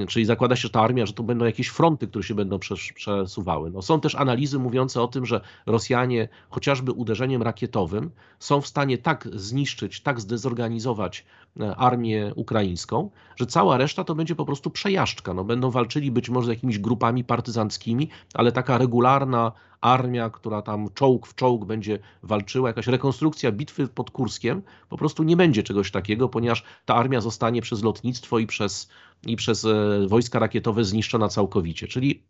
Czyli 0.09 0.25
zakłada 0.25 0.57
się, 0.57 0.63
że 0.63 0.71
ta 0.71 0.81
armia, 0.81 1.07
że 1.07 1.13
to 1.13 1.23
będą 1.23 1.45
jakieś 1.45 1.69
fronty, 1.69 2.07
które 2.07 2.25
się 2.25 2.35
będą 2.35 2.59
przesuwały. 2.95 3.71
No, 3.71 3.83
są 3.83 4.01
też 4.01 4.15
analizy 4.15 4.59
mówiące 4.59 5.03
o 5.03 5.09
tym, 5.09 5.27
że 5.27 5.41
Rosjanie 5.67 6.29
chociażby 6.51 6.93
uderzeniem 6.93 7.43
rakietowym 7.43 8.11
są 8.39 8.61
w 8.61 8.67
stanie 8.67 8.99
tak 8.99 9.29
zniszczyć, 9.33 10.01
tak 10.01 10.21
zdezorganizować 10.21 11.25
e, 11.61 11.77
armię 11.77 12.33
ukraińską, 12.37 13.11
że 13.37 13.47
cała 13.47 13.77
reszta 13.77 14.05
to 14.05 14.15
będzie 14.15 14.35
po 14.35 14.45
prostu 14.45 14.71
przejażdżka. 14.71 15.35
No, 15.35 15.45
będą 15.45 15.71
walczyli 15.71 16.11
być 16.11 16.31
może 16.31 16.47
z 16.47 16.51
jakimiś 16.51 16.79
grupami 16.79 17.25
partyzanckimi, 17.25 18.09
ale 18.35 18.53
taka 18.53 18.79
regularna 18.79 19.53
armia, 19.81 20.31
która 20.31 20.63
tam 20.63 20.89
czołg 20.95 21.27
w 21.27 21.35
czołg 21.35 21.65
będzie 21.65 21.99
walczyła, 22.23 22.69
jakaś 22.69 22.87
rekonstrukcja 22.87 23.53
bitwy 23.53 23.89
pod 23.89 24.11
Kurskiem, 24.11 24.63
po 24.89 24.97
prostu 24.97 25.23
nie 25.23 25.37
będzie 25.37 25.63
czegoś 25.63 25.91
takiego, 25.91 26.29
ponieważ 26.29 26.65
ta 26.85 26.95
armia 26.95 27.21
zostanie 27.21 27.63
przez 27.63 27.83
lotnictwo 27.83 28.39
i 28.39 28.47
przez, 28.47 28.89
i 29.27 29.37
przez 29.37 29.65
e, 29.65 30.07
wojska 30.09 30.39
rakietowe 30.39 30.85
zniszczona 30.85 31.29
całkowicie. 31.29 31.89
Czyli 31.89 32.23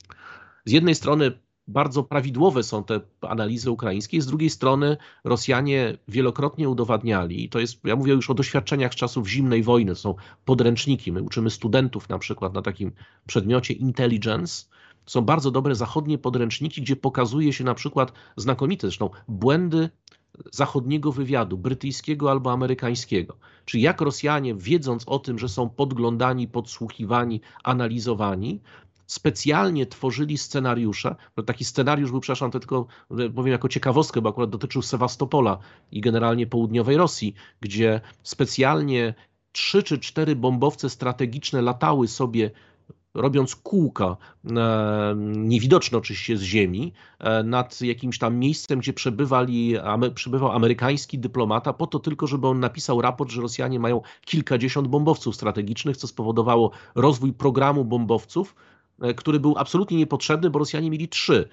z 0.65 0.73
jednej 0.73 0.95
strony 0.95 1.33
bardzo 1.69 2.05
prawidłowe 2.05 2.63
są 2.63 2.85
te 2.85 3.01
analizy 3.21 3.71
ukraińskie, 3.71 4.23
z 4.23 4.27
drugiej 4.27 4.51
strony 4.51 4.97
Rosjanie 5.25 5.99
wielokrotnie 6.09 6.69
udowadniali, 6.69 7.45
i 7.45 7.49
to 7.49 7.59
jest, 7.59 7.85
ja 7.85 7.97
mówię 7.97 8.13
już 8.13 8.31
o 8.31 8.35
doświadczeniach 8.35 8.93
z 8.93 8.97
czasów 8.97 9.29
zimnej 9.29 9.63
wojny, 9.63 9.95
są 9.95 10.15
podręczniki, 10.45 11.13
my 11.13 11.23
uczymy 11.23 11.51
studentów 11.51 12.09
na 12.09 12.19
przykład 12.19 12.55
na 12.55 12.63
takim 12.63 12.93
przedmiocie 13.27 13.75
intelligence, 13.75 14.67
są 15.07 15.21
bardzo 15.21 15.51
dobre 15.51 15.75
zachodnie 15.75 16.19
podręczniki, 16.19 16.83
gdzie 16.83 16.97
pokazuje 16.97 17.53
się 17.53 17.65
na 17.65 17.75
przykład 17.75 18.13
znakomite 18.37 18.87
zresztą 18.87 19.11
błędy 19.29 19.91
zachodniego 20.53 21.13
wywiadu, 21.13 21.59
brytyjskiego 21.59 22.31
albo 22.31 22.53
amerykańskiego. 22.53 23.37
Czy 23.65 23.79
jak 23.79 24.01
Rosjanie, 24.01 24.55
wiedząc 24.55 25.09
o 25.09 25.19
tym, 25.19 25.39
że 25.39 25.49
są 25.49 25.69
podglądani, 25.69 26.49
podsłuchiwani, 26.49 27.41
analizowani, 27.65 28.61
specjalnie 29.07 29.87
tworzyli 29.87 30.39
scenariusze. 30.39 31.17
No 31.37 31.43
taki 31.43 31.65
scenariusz 31.65 32.11
był, 32.11 32.21
przepraszam, 32.21 32.51
to 32.51 32.61
tylko 32.61 32.87
powiem 33.09 33.53
jako 33.53 33.69
ciekawostkę, 33.69 34.21
bo 34.21 34.29
akurat 34.29 34.51
dotyczył 34.51 34.83
Sewastopola 34.83 35.59
i 35.93 36.01
generalnie 36.01 36.47
południowej 36.47 36.97
Rosji, 36.97 37.35
gdzie 37.61 38.01
specjalnie 38.23 39.15
trzy 39.53 39.83
czy 39.83 39.99
cztery 39.99 40.37
bombowce 40.37 40.91
strategiczne 40.91 41.63
latały 41.63 42.09
sobie 42.09 42.51
robiąc 43.17 43.57
kółka, 43.57 44.17
e, 44.57 45.15
niewidoczne 45.37 45.99
oczywiście 45.99 46.37
z 46.37 46.43
ziemi, 46.43 46.93
e, 47.19 47.43
nad 47.43 47.81
jakimś 47.81 48.19
tam 48.19 48.37
miejscem, 48.37 48.79
gdzie 48.79 48.93
przebywali, 48.93 49.75
przebywał 50.15 50.53
amerykański 50.53 51.19
dyplomata, 51.19 51.73
po 51.73 51.87
to 51.87 51.99
tylko, 51.99 52.27
żeby 52.27 52.47
on 52.47 52.61
napisał 52.61 53.01
raport, 53.01 53.31
że 53.31 53.43
Rosjanie 53.43 53.81
mają 53.81 54.01
kilkadziesiąt 54.25 54.89
bombowców 54.89 55.35
strategicznych, 55.35 55.97
co 55.97 56.07
spowodowało 56.07 56.71
rozwój 56.95 57.33
programu 57.33 57.85
bombowców, 57.85 58.55
e, 59.01 59.15
który 59.15 59.41
był 59.41 59.55
absolutnie 59.59 59.97
niepotrzebny, 59.97 60.51
bo 60.51 60.59
Rosjanie 60.59 60.91
mieli 60.91 61.09
trzy. 61.09 61.49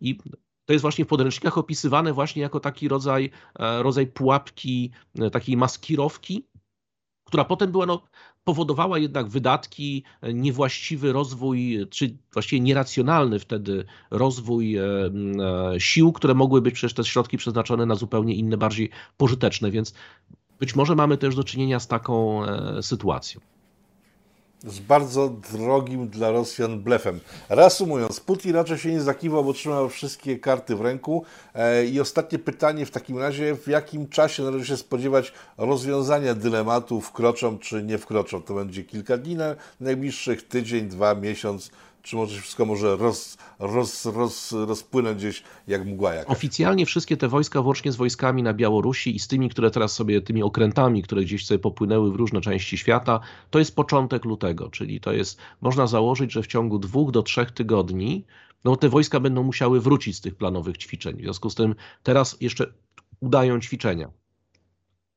I 0.00 0.18
to 0.66 0.72
jest 0.72 0.82
właśnie 0.82 1.04
w 1.04 1.08
podręcznikach 1.08 1.58
opisywane 1.58 2.12
właśnie 2.12 2.42
jako 2.42 2.60
taki 2.60 2.88
rodzaj, 2.88 3.30
rodzaj 3.58 4.06
pułapki, 4.06 4.90
takiej 5.32 5.56
maskirowki, 5.56 6.44
która 7.30 7.44
potem 7.44 7.72
była 7.72 7.86
no, 7.86 8.02
powodowała 8.44 8.98
jednak 8.98 9.28
wydatki, 9.28 10.04
e, 10.22 10.34
niewłaściwy 10.34 11.12
rozwój, 11.12 11.86
czy 11.90 12.16
właściwie 12.32 12.60
nieracjonalny 12.60 13.38
wtedy 13.38 13.84
rozwój 14.10 14.76
e, 14.76 14.84
e, 14.84 15.80
sił, 15.80 16.12
które 16.12 16.34
mogły 16.34 16.62
być 16.62 16.74
przecież 16.74 16.94
te 16.94 17.04
środki 17.04 17.36
przeznaczone 17.36 17.86
na 17.86 17.94
zupełnie 17.94 18.34
inne, 18.34 18.56
bardziej 18.56 18.90
pożyteczne, 19.16 19.70
więc 19.70 19.94
być 20.60 20.76
może 20.76 20.94
mamy 20.94 21.16
też 21.16 21.34
do 21.34 21.44
czynienia 21.44 21.80
z 21.80 21.88
taką 21.88 22.42
sytuacją 22.80 23.40
z 24.64 24.78
bardzo 24.78 25.28
drogim 25.52 26.08
dla 26.08 26.30
Rosjan 26.30 26.80
blefem. 26.80 27.20
Reasumując, 27.48 28.20
Putin 28.20 28.54
raczej 28.54 28.78
się 28.78 28.92
nie 28.92 29.00
zakiwał, 29.00 29.44
bo 29.44 29.52
trzymał 29.52 29.88
wszystkie 29.88 30.38
karty 30.38 30.76
w 30.76 30.80
ręku. 30.80 31.24
E, 31.54 31.86
I 31.86 32.00
ostatnie 32.00 32.38
pytanie 32.38 32.86
w 32.86 32.90
takim 32.90 33.18
razie, 33.18 33.56
w 33.56 33.68
jakim 33.68 34.08
czasie 34.08 34.42
należy 34.42 34.66
się 34.66 34.76
spodziewać 34.76 35.32
rozwiązania 35.58 36.34
dylematu, 36.34 37.00
wkroczą 37.00 37.58
czy 37.58 37.82
nie 37.82 37.98
wkroczą? 37.98 38.42
To 38.42 38.54
będzie 38.54 38.84
kilka 38.84 39.16
dni 39.16 39.36
na 39.36 39.56
najbliższych, 39.80 40.48
tydzień, 40.48 40.88
dwa, 40.88 41.14
miesiąc, 41.14 41.70
czy 42.02 42.16
może 42.16 42.36
się 42.36 42.40
wszystko 42.40 42.66
może 42.66 42.96
roz, 42.96 43.38
roz, 43.58 44.06
roz, 44.06 44.52
rozpłynąć 44.52 45.18
gdzieś 45.18 45.42
jak 45.66 45.86
mgła 45.86 46.14
jakaś? 46.14 46.36
Oficjalnie 46.36 46.86
wszystkie 46.86 47.16
te 47.16 47.28
wojska, 47.28 47.62
włącznie 47.62 47.92
z 47.92 47.96
wojskami 47.96 48.42
na 48.42 48.54
Białorusi 48.54 49.16
i 49.16 49.18
z 49.18 49.28
tymi, 49.28 49.50
które 49.50 49.70
teraz 49.70 49.92
sobie, 49.92 50.20
tymi 50.20 50.42
okrętami, 50.42 51.02
które 51.02 51.22
gdzieś 51.22 51.46
sobie 51.46 51.58
popłynęły 51.58 52.12
w 52.12 52.16
różne 52.16 52.40
części 52.40 52.78
świata, 52.78 53.20
to 53.50 53.58
jest 53.58 53.76
początek 53.76 54.24
lutego, 54.24 54.70
czyli 54.70 55.00
to 55.00 55.12
jest, 55.12 55.38
można 55.60 55.86
założyć, 55.86 56.32
że 56.32 56.42
w 56.42 56.46
ciągu 56.46 56.78
dwóch 56.78 57.10
do 57.10 57.22
trzech 57.22 57.50
tygodni 57.50 58.24
no 58.64 58.76
te 58.76 58.88
wojska 58.88 59.20
będą 59.20 59.42
musiały 59.42 59.80
wrócić 59.80 60.16
z 60.16 60.20
tych 60.20 60.34
planowych 60.34 60.78
ćwiczeń. 60.78 61.16
W 61.16 61.20
związku 61.20 61.50
z 61.50 61.54
tym 61.54 61.74
teraz 62.02 62.36
jeszcze 62.40 62.72
udają 63.20 63.60
ćwiczenia. 63.60 64.10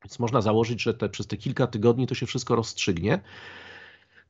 Więc 0.03 0.19
można 0.19 0.41
założyć, 0.41 0.81
że 0.81 0.93
te, 0.93 1.09
przez 1.09 1.27
te 1.27 1.37
kilka 1.37 1.67
tygodni 1.67 2.07
to 2.07 2.15
się 2.15 2.25
wszystko 2.25 2.55
rozstrzygnie. 2.55 3.19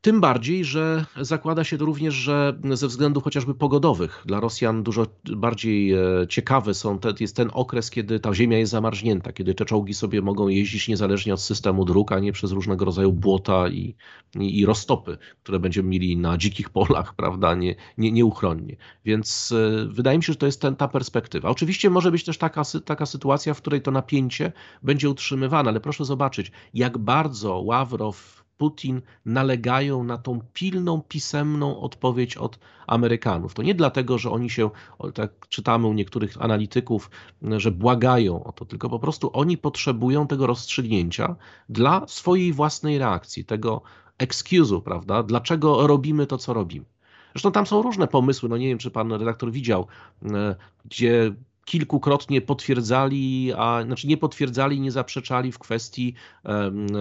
Tym 0.04 0.22
bardziej, 0.22 0.66
że 0.66 1.06
zakłada 1.22 1.64
się 1.64 1.78
to 1.78 1.86
również, 1.86 2.14
że 2.14 2.60
ze 2.74 2.88
względów 2.88 3.24
chociażby 3.24 3.56
pogodowych 3.56 4.24
dla 4.26 4.40
Rosjan 4.40 4.84
dużo 4.84 5.06
bardziej 5.36 5.94
e, 5.94 6.00
ciekawy 6.30 6.74
są 6.74 7.00
te, 7.00 7.14
jest 7.20 7.36
ten 7.36 7.50
okres, 7.54 7.90
kiedy 7.90 8.20
ta 8.20 8.34
ziemia 8.34 8.58
jest 8.58 8.72
zamarznięta, 8.72 9.34
kiedy 9.34 9.54
te 9.54 9.66
czołgi 9.66 9.94
sobie 9.94 10.22
mogą 10.22 10.48
jeździć 10.48 10.88
niezależnie 10.88 11.34
od 11.34 11.42
systemu 11.42 11.86
dróg, 11.86 12.12
a 12.12 12.20
nie 12.20 12.32
przez 12.32 12.52
różnego 12.52 12.86
rodzaju 12.86 13.12
błota 13.12 13.68
i, 13.68 13.96
i, 14.40 14.60
i 14.60 14.66
roztopy, 14.66 15.18
które 15.44 15.60
będziemy 15.60 15.90
mieli 15.90 16.18
na 16.18 16.38
dzikich 16.38 16.70
polach, 16.70 17.14
prawda, 17.22 17.56
nie, 17.56 17.76
nie, 17.98 18.12
nieuchronnie. 18.12 18.76
Więc 19.06 19.52
e, 19.52 19.88
wydaje 19.88 20.18
mi 20.18 20.24
się, 20.24 20.34
że 20.34 20.40
to 20.40 20.46
jest 20.46 20.62
ten, 20.62 20.76
ta 20.76 20.88
perspektywa. 20.88 21.50
Oczywiście 21.50 21.90
może 21.90 22.12
być 22.12 22.24
też 22.24 22.38
taka, 22.38 22.64
taka 22.86 23.06
sytuacja, 23.06 23.54
w 23.54 23.58
której 23.58 23.82
to 23.82 23.92
napięcie 23.92 24.52
będzie 24.82 25.10
utrzymywane, 25.10 25.70
ale 25.70 25.80
proszę 25.80 26.06
zobaczyć, 26.06 26.52
jak 26.74 26.98
bardzo 26.98 27.60
Ławrow 27.60 28.43
Putin 28.64 29.02
nalegają 29.26 30.04
na 30.04 30.18
tą 30.18 30.40
pilną, 30.54 31.02
pisemną 31.02 31.80
odpowiedź 31.80 32.38
od 32.38 32.60
Amerykanów. 32.88 33.54
To 33.54 33.64
nie 33.64 33.76
dlatego, 33.76 34.18
że 34.18 34.32
oni 34.32 34.50
się, 34.50 34.70
tak 35.14 35.48
czytamy 35.50 35.88
u 35.88 35.94
niektórych 35.94 36.42
analityków, 36.42 37.10
że 37.58 37.72
błagają 37.72 38.44
o 38.44 38.52
to, 38.52 38.66
tylko 38.66 38.90
po 38.90 39.00
prostu 39.00 39.30
oni 39.34 39.58
potrzebują 39.58 40.28
tego 40.28 40.48
rozstrzygnięcia 40.48 41.36
dla 41.70 42.08
swojej 42.08 42.54
własnej 42.54 42.98
reakcji, 42.98 43.46
tego 43.46 43.82
excuse'u, 44.20 44.82
prawda? 44.82 45.24
Dlaczego 45.24 45.88
robimy 45.88 46.28
to, 46.28 46.38
co 46.38 46.54
robimy. 46.54 46.86
Zresztą 47.34 47.52
tam 47.52 47.66
są 47.66 47.82
różne 47.82 48.08
pomysły, 48.08 48.50
no 48.50 48.58
nie 48.58 48.68
wiem, 48.68 48.78
czy 48.78 48.92
pan 48.92 49.12
redaktor 49.12 49.52
widział, 49.52 49.88
e, 50.26 50.56
gdzie 50.86 51.36
kilkukrotnie 51.66 52.42
potwierdzali, 52.42 53.54
a 53.58 53.84
znaczy 53.86 54.08
nie 54.08 54.18
potwierdzali, 54.18 54.80
nie 54.80 54.92
zaprzeczali 54.92 55.52
w 55.52 55.60
kwestii 55.60 56.14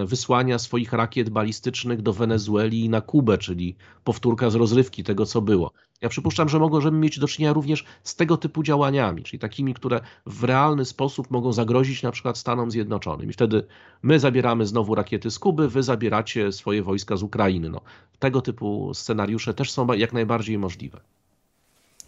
wysłania 0.05 0.59
swoich 0.59 0.93
rakiet 0.93 1.29
balistycznych 1.29 2.01
do 2.01 2.13
Wenezueli 2.13 2.85
i 2.85 2.89
na 2.89 3.01
Kubę, 3.01 3.37
czyli 3.37 3.75
powtórka 4.03 4.49
z 4.49 4.55
rozrywki 4.55 5.03
tego, 5.03 5.25
co 5.25 5.41
było. 5.41 5.71
Ja 6.01 6.09
przypuszczam, 6.09 6.49
że 6.49 6.59
możemy 6.59 6.97
mieć 6.97 7.19
do 7.19 7.27
czynienia 7.27 7.53
również 7.53 7.85
z 8.03 8.15
tego 8.15 8.37
typu 8.37 8.63
działaniami, 8.63 9.23
czyli 9.23 9.39
takimi, 9.39 9.73
które 9.73 10.01
w 10.25 10.43
realny 10.43 10.85
sposób 10.85 11.31
mogą 11.31 11.53
zagrozić 11.53 12.03
na 12.03 12.11
przykład 12.11 12.37
Stanom 12.37 12.71
Zjednoczonym. 12.71 13.29
I 13.29 13.33
wtedy 13.33 13.63
my 14.01 14.19
zabieramy 14.19 14.65
znowu 14.65 14.95
rakiety 14.95 15.31
z 15.31 15.39
Kuby, 15.39 15.69
wy 15.69 15.83
zabieracie 15.83 16.51
swoje 16.51 16.83
wojska 16.83 17.17
z 17.17 17.23
Ukrainy. 17.23 17.69
No, 17.69 17.81
tego 18.19 18.41
typu 18.41 18.93
scenariusze 18.93 19.53
też 19.53 19.71
są 19.71 19.93
jak 19.93 20.13
najbardziej 20.13 20.57
możliwe. 20.57 21.01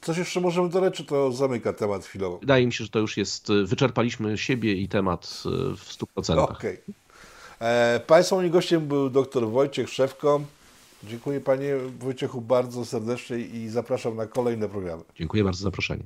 Coś 0.06 0.18
jeszcze 0.18 0.42
możemy 0.42 0.70
dodać, 0.70 0.94
czy 0.94 1.06
to 1.06 1.32
zamyka 1.32 1.74
temat 1.74 2.06
chwilowo? 2.06 2.38
Wydaje 2.38 2.66
mi 2.66 2.74
się, 2.74 2.84
że 2.84 2.90
to 2.90 3.00
już 3.00 3.18
jest, 3.18 3.48
wyczerpaliśmy 3.66 4.38
siebie 4.38 4.74
i 4.74 4.88
temat 4.88 5.44
e, 5.46 5.50
w 5.76 5.90
100%. 6.18 6.40
Okej. 6.40 6.44
Okay. 6.44 6.80
E, 7.60 8.00
państwa 8.08 8.36
moim 8.36 8.52
gościem 8.52 8.88
był 8.88 9.10
dr 9.10 9.50
Wojciech 9.50 9.90
Szewko. 9.90 10.42
Dziękuję 11.04 11.42
panie 11.42 11.76
Wojciechu 12.00 12.42
bardzo 12.42 12.86
serdecznie 12.86 13.38
i 13.38 13.70
zapraszam 13.70 14.16
na 14.16 14.26
kolejne 14.26 14.70
programy. 14.70 15.04
Dziękuję 15.16 15.44
bardzo 15.44 15.60
za 15.60 15.64
zaproszenie. 15.64 16.04